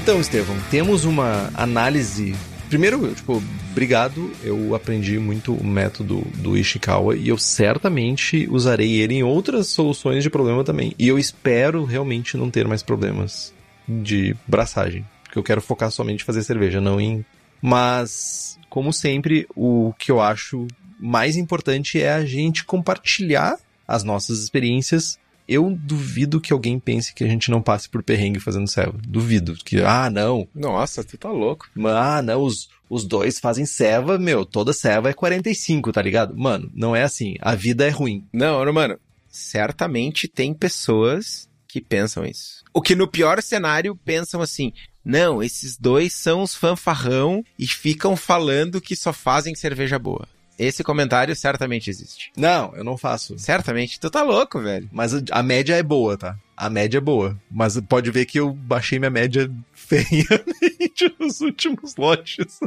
Então, 0.07 0.21
Estevão, 0.21 0.57
temos 0.71 1.05
uma 1.05 1.51
análise. 1.53 2.37
Primeiro, 2.69 3.15
tipo, 3.15 3.43
obrigado. 3.71 4.31
Eu 4.43 4.75
aprendi 4.75 5.19
muito 5.19 5.55
o 5.55 5.65
método 5.65 6.21
do 6.37 6.57
Ishikawa 6.57 7.17
e 7.17 7.29
eu 7.29 7.39
certamente 7.39 8.49
usarei 8.51 9.01
ele 9.01 9.15
em 9.15 9.23
outras 9.23 9.69
soluções 9.69 10.23
de 10.23 10.31
problema 10.31 10.65
também. 10.65 10.93
E 10.99 11.07
eu 11.07 11.19
espero 11.19 11.85
realmente 11.85 12.37
não 12.37 12.51
ter 12.51 12.67
mais 12.67 12.83
problemas 12.83 13.55
de 13.89 14.37
braçagem. 14.47 15.07
Porque 15.23 15.39
eu 15.39 15.45
quero 15.45 15.61
focar 15.61 15.91
somente 15.91 16.23
em 16.23 16.27
fazer 16.27 16.43
cerveja, 16.43 16.81
não 16.81 17.01
em. 17.01 17.25
Mas, 17.63 18.59
como 18.69 18.93
sempre, 18.93 19.47
o 19.55 19.95
que 19.99 20.11
eu 20.11 20.21
acho 20.21 20.67
mais 20.99 21.37
importante 21.37 22.01
é 22.01 22.13
a 22.13 22.25
gente 22.25 22.65
compartilhar 22.65 23.59
as 23.87 24.03
nossas 24.03 24.41
experiências 24.41 25.19
eu 25.49 25.77
duvido 25.81 26.41
que 26.41 26.53
alguém 26.53 26.79
pense 26.79 27.15
que 27.15 27.25
a 27.25 27.29
gente 27.29 27.51
não 27.51 27.63
passe 27.63 27.89
por 27.89 28.03
perrengue 28.03 28.41
fazendo 28.41 28.69
serva. 28.69 28.99
Duvido. 29.07 29.55
Que, 29.55 29.81
ah, 29.81 30.11
não. 30.11 30.49
Nossa, 30.55 31.05
tu 31.05 31.17
tá 31.17 31.31
louco. 31.31 31.69
Ah, 31.85 32.21
não, 32.23 32.43
os, 32.43 32.69
os 32.89 33.05
dois 33.05 33.39
fazem 33.39 33.67
serva, 33.67 34.19
meu, 34.19 34.45
toda 34.45 34.73
serva 34.73 35.11
é 35.11 35.13
45, 35.13 35.93
tá 35.93 36.03
ligado? 36.03 36.37
Mano, 36.37 36.71
não 36.75 36.95
é 36.95 37.03
assim. 37.03 37.35
A 37.41 37.55
vida 37.55 37.87
é 37.87 37.91
ruim. 37.91 38.25
Não, 38.33 38.65
não, 38.65 38.73
mano. 38.73 38.99
Certamente 39.29 40.29
tem 40.29 40.55
pessoas 40.55 41.49
que 41.69 41.81
pensam 41.81 42.25
isso. 42.25 42.65
O 42.73 42.81
que 42.81 42.95
no 42.95 43.07
pior 43.07 43.43
cenário 43.43 43.95
pensam 43.97 44.41
assim: 44.41 44.73
não, 45.05 45.43
esses 45.43 45.77
dois 45.77 46.15
são 46.15 46.43
os 46.43 46.55
fanfarrão 46.55 47.45
e 47.59 47.67
ficam 47.67 48.17
falando 48.17 48.81
que 48.81 48.97
só 48.97 49.13
fazem 49.13 49.55
cerveja 49.55 49.99
boa. 49.99 50.27
Esse 50.59 50.83
comentário 50.83 51.35
certamente 51.37 51.91
existe. 51.91 52.33
Não, 52.37 52.75
eu 52.75 52.83
não 52.83 52.97
faço. 52.97 53.39
Certamente. 53.39 54.01
Tu 54.01 54.09
tá 54.11 54.23
louco, 54.23 54.61
velho. 54.61 54.89
Mas 54.93 55.13
a- 55.31 55.43
média 55.43 55.75
é 55.75 55.83
boa, 55.83 56.17
tá? 56.17 56.37
A 56.57 56.71
média 56.71 56.99
é 56.99 57.01
boa. 57.01 57.39
Mas 57.51 57.79
pode 57.83 58.11
ver 58.11 58.25
que 58.25 58.41
eu 58.41 58.53
baixei 58.53 58.99
minha 58.99 59.11
média 59.11 59.51
feiamente 59.75 61.15
nos 61.21 61.41
últimos 61.41 61.97
lotes. 61.97 62.59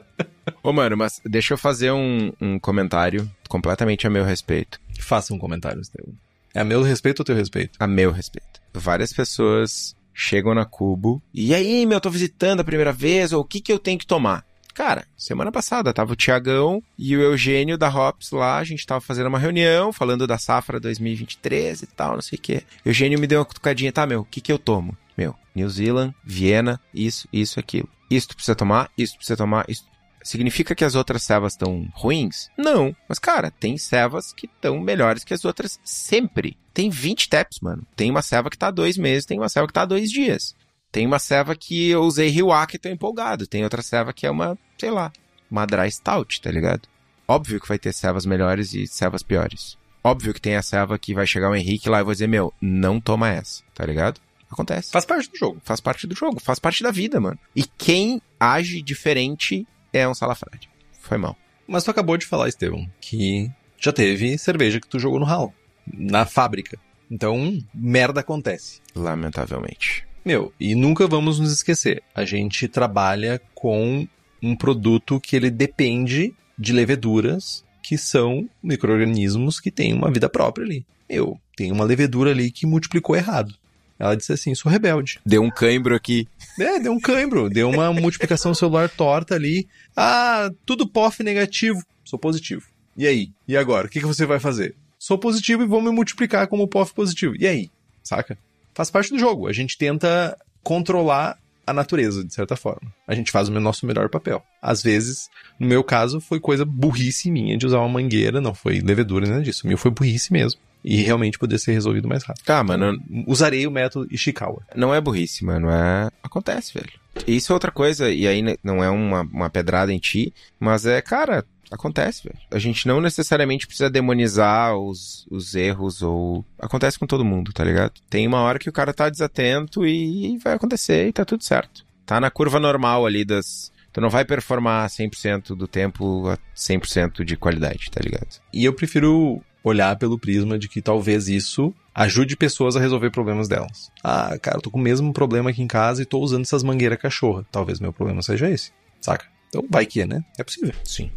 Ô, 0.62 0.72
mano, 0.72 0.96
mas 0.96 1.20
deixa 1.24 1.54
eu 1.54 1.58
fazer 1.58 1.90
um, 1.92 2.32
um 2.40 2.58
comentário 2.58 3.30
completamente 3.48 4.06
a 4.06 4.10
meu 4.10 4.24
respeito. 4.24 4.80
Faça 4.98 5.32
um 5.32 5.38
comentário, 5.38 5.80
Estevam. 5.80 6.14
É 6.54 6.60
a 6.60 6.64
meu 6.64 6.82
respeito 6.82 7.20
ou 7.20 7.24
teu 7.24 7.34
respeito? 7.36 7.76
A 7.78 7.86
meu 7.86 8.10
respeito. 8.10 8.60
Várias 8.74 9.12
pessoas 9.12 9.96
chegam 10.12 10.54
na 10.54 10.64
Cubo 10.66 11.22
e 11.32 11.54
aí, 11.54 11.86
meu, 11.86 12.00
tô 12.00 12.10
visitando 12.10 12.60
a 12.60 12.64
primeira 12.64 12.92
vez, 12.92 13.32
ou 13.32 13.40
o 13.40 13.44
que 13.44 13.60
que 13.60 13.72
eu 13.72 13.78
tenho 13.78 13.98
que 13.98 14.06
tomar? 14.06 14.44
Cara, 14.74 15.06
semana 15.16 15.52
passada 15.52 15.92
tava 15.92 16.12
o 16.12 16.16
Tiagão 16.16 16.82
e 16.98 17.16
o 17.16 17.20
Eugênio 17.20 17.76
da 17.76 17.88
Hops 17.88 18.30
lá, 18.30 18.58
a 18.58 18.64
gente 18.64 18.86
tava 18.86 19.00
fazendo 19.00 19.26
uma 19.26 19.38
reunião, 19.38 19.92
falando 19.92 20.26
da 20.26 20.38
safra 20.38 20.80
2023 20.80 21.82
e 21.82 21.86
tal, 21.86 22.14
não 22.14 22.22
sei 22.22 22.38
o 22.38 22.42
quê. 22.42 22.62
Eugênio 22.84 23.18
me 23.18 23.26
deu 23.26 23.40
uma 23.40 23.44
cutucadinha, 23.44 23.92
tá, 23.92 24.06
meu, 24.06 24.20
o 24.20 24.24
que 24.24 24.40
que 24.40 24.52
eu 24.52 24.58
tomo? 24.58 24.96
Meu, 25.16 25.34
New 25.54 25.68
Zealand, 25.68 26.14
Viena, 26.24 26.80
isso, 26.94 27.28
isso, 27.32 27.60
aquilo. 27.60 27.88
Isso 28.10 28.28
tu 28.28 28.34
precisa 28.34 28.54
tomar, 28.54 28.90
isso 28.96 29.14
tu 29.14 29.18
precisa 29.18 29.36
tomar, 29.36 29.64
isso. 29.68 29.84
Significa 30.22 30.74
que 30.74 30.84
as 30.84 30.94
outras 30.94 31.22
cevas 31.22 31.54
estão 31.54 31.88
ruins? 31.94 32.50
Não. 32.56 32.94
Mas, 33.08 33.18
cara, 33.18 33.50
tem 33.50 33.78
cevas 33.78 34.32
que 34.32 34.46
estão 34.46 34.78
melhores 34.78 35.24
que 35.24 35.32
as 35.32 35.44
outras 35.44 35.80
sempre. 35.82 36.58
Tem 36.74 36.90
20 36.90 37.28
taps, 37.28 37.60
mano. 37.60 37.86
Tem 37.96 38.10
uma 38.10 38.20
ceva 38.20 38.50
que 38.50 38.58
tá 38.58 38.68
há 38.68 38.70
dois 38.70 38.98
meses, 38.98 39.24
tem 39.24 39.38
uma 39.38 39.48
ceva 39.48 39.66
que 39.66 39.72
tá 39.72 39.82
há 39.82 39.86
dois 39.86 40.10
dias. 40.10 40.54
Tem 40.92 41.06
uma 41.06 41.18
ceva 41.18 41.54
que 41.54 41.90
eu 41.90 42.02
usei 42.02 42.28
Riwak 42.28 42.74
e 42.74 42.78
tô 42.78 42.88
empolgado. 42.88 43.46
Tem 43.46 43.62
outra 43.62 43.82
ceva 43.82 44.12
que 44.12 44.26
é 44.26 44.30
uma, 44.30 44.58
sei 44.78 44.90
lá, 44.90 45.12
uma 45.50 45.66
dry 45.66 45.90
stout, 45.90 46.40
tá 46.40 46.50
ligado? 46.50 46.88
Óbvio 47.28 47.60
que 47.60 47.68
vai 47.68 47.78
ter 47.78 47.92
cevas 47.92 48.26
melhores 48.26 48.74
e 48.74 48.86
cevas 48.86 49.22
piores. 49.22 49.78
Óbvio 50.02 50.34
que 50.34 50.40
tem 50.40 50.56
a 50.56 50.62
ceva 50.62 50.98
que 50.98 51.14
vai 51.14 51.26
chegar 51.26 51.50
o 51.50 51.54
Henrique 51.54 51.88
lá 51.88 52.00
e 52.00 52.04
vou 52.04 52.12
dizer, 52.12 52.26
meu, 52.26 52.52
não 52.60 53.00
toma 53.00 53.28
essa, 53.28 53.62
tá 53.74 53.84
ligado? 53.84 54.20
Acontece. 54.50 54.90
Faz 54.90 55.04
parte 55.04 55.30
do 55.30 55.36
jogo. 55.36 55.60
Faz 55.62 55.78
parte 55.80 56.06
do 56.06 56.16
jogo, 56.16 56.40
faz 56.40 56.58
parte 56.58 56.82
da 56.82 56.90
vida, 56.90 57.20
mano. 57.20 57.38
E 57.54 57.62
quem 57.62 58.20
age 58.38 58.82
diferente 58.82 59.66
é 59.92 60.08
um 60.08 60.14
salafrade. 60.14 60.68
Foi 60.98 61.18
mal. 61.18 61.36
Mas 61.68 61.84
tu 61.84 61.90
acabou 61.90 62.16
de 62.16 62.26
falar, 62.26 62.48
Estevam, 62.48 62.90
que 63.00 63.48
já 63.78 63.92
teve 63.92 64.36
cerveja 64.36 64.80
que 64.80 64.88
tu 64.88 64.98
jogou 64.98 65.20
no 65.20 65.26
ralo. 65.26 65.54
Na 65.86 66.26
fábrica. 66.26 66.78
Então, 67.08 67.58
merda 67.72 68.20
acontece. 68.20 68.80
Lamentavelmente. 68.94 70.04
Meu, 70.24 70.52
e 70.60 70.74
nunca 70.74 71.06
vamos 71.06 71.38
nos 71.38 71.52
esquecer, 71.52 72.02
a 72.14 72.24
gente 72.24 72.68
trabalha 72.68 73.40
com 73.54 74.06
um 74.42 74.54
produto 74.54 75.20
que 75.20 75.34
ele 75.34 75.50
depende 75.50 76.34
de 76.58 76.72
leveduras 76.72 77.64
que 77.82 77.96
são 77.96 78.48
micro-organismos 78.62 79.58
que 79.58 79.70
têm 79.70 79.94
uma 79.94 80.10
vida 80.10 80.28
própria 80.28 80.64
ali. 80.64 80.86
Meu, 81.08 81.40
tem 81.56 81.72
uma 81.72 81.84
levedura 81.84 82.30
ali 82.30 82.50
que 82.50 82.66
multiplicou 82.66 83.16
errado. 83.16 83.54
Ela 83.98 84.16
disse 84.16 84.32
assim, 84.32 84.54
sou 84.54 84.70
rebelde. 84.70 85.20
Deu 85.26 85.42
um 85.42 85.50
cãibro 85.50 85.94
aqui. 85.94 86.26
É, 86.58 86.78
deu 86.78 86.92
um 86.92 87.00
cãibro, 87.00 87.50
deu 87.50 87.68
uma 87.68 87.92
multiplicação 87.92 88.54
celular 88.54 88.88
torta 88.88 89.34
ali. 89.34 89.68
Ah, 89.96 90.50
tudo 90.64 90.88
POF 90.88 91.22
negativo, 91.22 91.82
sou 92.04 92.18
positivo. 92.18 92.62
E 92.96 93.06
aí? 93.06 93.30
E 93.46 93.56
agora? 93.56 93.86
O 93.86 93.90
que, 93.90 94.00
que 94.00 94.06
você 94.06 94.24
vai 94.24 94.38
fazer? 94.38 94.74
Sou 94.98 95.18
positivo 95.18 95.62
e 95.62 95.66
vou 95.66 95.82
me 95.82 95.90
multiplicar 95.90 96.46
como 96.46 96.68
POF 96.68 96.94
positivo. 96.94 97.34
E 97.38 97.46
aí? 97.46 97.70
Saca? 98.02 98.38
Faz 98.74 98.90
parte 98.90 99.10
do 99.10 99.18
jogo. 99.18 99.46
A 99.46 99.52
gente 99.52 99.76
tenta 99.76 100.36
controlar 100.62 101.38
a 101.66 101.72
natureza, 101.72 102.24
de 102.24 102.34
certa 102.34 102.56
forma. 102.56 102.92
A 103.06 103.14
gente 103.14 103.30
faz 103.30 103.48
o 103.48 103.60
nosso 103.60 103.86
melhor 103.86 104.08
papel. 104.08 104.42
Às 104.60 104.82
vezes, 104.82 105.28
no 105.58 105.66
meu 105.66 105.84
caso, 105.84 106.20
foi 106.20 106.40
coisa 106.40 106.64
burrice 106.64 107.30
minha 107.30 107.56
de 107.56 107.66
usar 107.66 107.78
uma 107.78 107.88
mangueira, 107.88 108.40
não 108.40 108.54
foi 108.54 108.80
levedura, 108.80 109.26
nada 109.26 109.42
disso. 109.42 109.64
O 109.64 109.68
meu 109.68 109.78
foi 109.78 109.90
burrice 109.90 110.32
mesmo. 110.32 110.60
E 110.82 110.96
realmente 111.02 111.38
poder 111.38 111.58
ser 111.58 111.72
resolvido 111.72 112.08
mais 112.08 112.24
rápido. 112.24 112.44
Tá, 112.44 112.64
mano, 112.64 112.98
Usarei 113.26 113.66
o 113.66 113.70
método 113.70 114.08
Ishikawa. 114.10 114.62
não 114.74 114.94
é 114.94 115.00
burrice, 115.00 115.44
mano. 115.44 115.68
É. 115.70 116.08
Acontece, 116.22 116.72
velho. 116.72 116.90
Isso 117.26 117.52
é 117.52 117.54
outra 117.54 117.70
coisa, 117.70 118.10
e 118.10 118.26
aí 118.26 118.40
né, 118.40 118.56
não 118.62 118.82
é 118.82 118.88
uma, 118.88 119.22
uma 119.22 119.50
pedrada 119.50 119.92
em 119.92 119.98
ti, 119.98 120.32
mas 120.58 120.86
é, 120.86 121.02
cara, 121.02 121.44
acontece, 121.70 122.24
velho. 122.24 122.38
A 122.50 122.58
gente 122.58 122.86
não 122.86 123.00
necessariamente 123.00 123.66
precisa 123.66 123.88
demonizar 123.88 124.76
os, 124.76 125.26
os 125.30 125.54
erros 125.54 126.02
ou. 126.02 126.44
Acontece 126.58 126.98
com 126.98 127.06
todo 127.06 127.24
mundo, 127.24 127.52
tá 127.52 127.64
ligado? 127.64 127.92
Tem 128.08 128.26
uma 128.26 128.40
hora 128.40 128.58
que 128.58 128.68
o 128.68 128.72
cara 128.72 128.92
tá 128.92 129.08
desatento 129.08 129.86
e 129.86 130.38
vai 130.38 130.54
acontecer 130.54 131.08
e 131.08 131.12
tá 131.12 131.24
tudo 131.24 131.44
certo. 131.44 131.84
Tá 132.04 132.20
na 132.20 132.30
curva 132.30 132.58
normal 132.58 133.06
ali 133.06 133.24
das. 133.24 133.72
Tu 133.92 134.00
não 134.00 134.10
vai 134.10 134.24
performar 134.24 134.88
100% 134.88 135.56
do 135.56 135.66
tempo 135.66 136.28
a 136.28 136.38
100% 136.56 137.24
de 137.24 137.36
qualidade, 137.36 137.90
tá 137.90 138.00
ligado? 138.02 138.40
E 138.52 138.64
eu 138.64 138.72
prefiro 138.72 139.42
olhar 139.62 139.96
pelo 139.96 140.18
prisma 140.18 140.58
de 140.58 140.68
que 140.68 140.80
talvez 140.80 141.28
isso 141.28 141.74
ajude 141.94 142.36
pessoas 142.36 142.76
a 142.76 142.80
resolver 142.80 143.10
problemas 143.10 143.48
delas. 143.48 143.90
Ah, 144.02 144.38
cara, 144.40 144.58
eu 144.58 144.62
tô 144.62 144.70
com 144.70 144.78
o 144.78 144.82
mesmo 144.82 145.12
problema 145.12 145.50
aqui 145.50 145.62
em 145.62 145.66
casa 145.66 146.02
e 146.02 146.06
tô 146.06 146.20
usando 146.20 146.42
essas 146.42 146.62
mangueiras 146.62 147.00
cachorra. 147.00 147.44
Talvez 147.50 147.80
meu 147.80 147.92
problema 147.92 148.22
seja 148.22 148.48
esse, 148.48 148.72
saca? 149.00 149.26
Então 149.48 149.64
vai 149.68 149.84
que 149.84 150.00
é, 150.00 150.06
né? 150.06 150.24
É 150.38 150.44
possível. 150.44 150.72
Sim. 150.84 151.10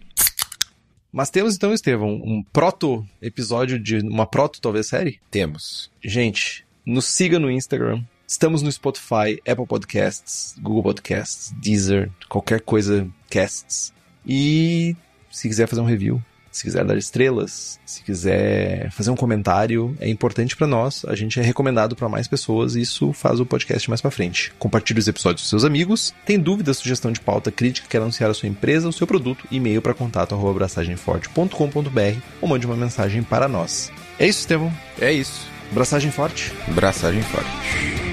Mas 1.14 1.30
temos 1.30 1.56
então, 1.56 1.72
Estevão, 1.72 2.16
um 2.16 2.42
proto 2.52 3.08
episódio 3.22 3.78
de 3.78 4.00
uma 4.00 4.26
proto 4.26 4.60
talvez 4.60 4.88
série. 4.88 5.20
Temos. 5.30 5.92
Gente, 6.04 6.66
nos 6.84 7.06
siga 7.06 7.38
no 7.38 7.52
Instagram. 7.52 8.04
Estamos 8.28 8.64
no 8.64 8.72
Spotify, 8.72 9.40
Apple 9.48 9.68
Podcasts, 9.68 10.56
Google 10.60 10.82
Podcasts, 10.82 11.54
Deezer, 11.62 12.10
qualquer 12.28 12.62
coisa, 12.62 13.08
casts. 13.30 13.94
E 14.26 14.96
se 15.30 15.48
quiser 15.48 15.68
fazer 15.68 15.82
um 15.82 15.86
review, 15.86 16.20
se 16.54 16.64
quiser 16.64 16.86
dar 16.86 16.96
estrelas, 16.96 17.80
se 17.84 18.04
quiser 18.04 18.92
fazer 18.92 19.10
um 19.10 19.16
comentário, 19.16 19.98
é 20.00 20.08
importante 20.08 20.56
pra 20.56 20.68
nós. 20.68 21.04
A 21.06 21.16
gente 21.16 21.40
é 21.40 21.44
recomendado 21.44 21.96
pra 21.96 22.08
mais 22.08 22.28
pessoas 22.28 22.76
e 22.76 22.82
isso 22.82 23.12
faz 23.12 23.40
o 23.40 23.46
podcast 23.46 23.90
mais 23.90 24.00
pra 24.00 24.12
frente. 24.12 24.54
Compartilhe 24.60 25.00
os 25.00 25.08
episódios 25.08 25.42
com 25.42 25.50
seus 25.50 25.66
amigos. 25.66 26.14
Tem 26.26 26.40
dúvida, 26.40 26.74
sugestão 26.74 27.12
de 27.12 27.20
pauta, 27.20 27.52
crítica, 27.52 27.88
quer 27.90 27.98
anunciar 27.98 28.30
a 28.30 28.34
sua 28.34 28.48
empresa 28.48 28.86
ou 28.86 28.92
seu 28.92 29.08
produto? 29.08 29.48
E-mail 29.50 29.82
para 29.82 29.96
contato 29.96 30.36
arroba 30.36 30.52
abraçagemforte.com.br 30.52 32.20
ou 32.40 32.48
mande 32.48 32.68
uma 32.68 32.78
mensagem 32.78 33.24
para 33.24 33.48
nós. 33.48 33.92
É 34.20 34.28
isso, 34.28 34.42
Estevão. 34.42 34.72
É 35.02 35.12
isso. 35.12 35.48
Abraçagem 35.72 36.12
forte. 36.12 36.54
Braçagem 36.68 37.24
forte. 37.24 38.13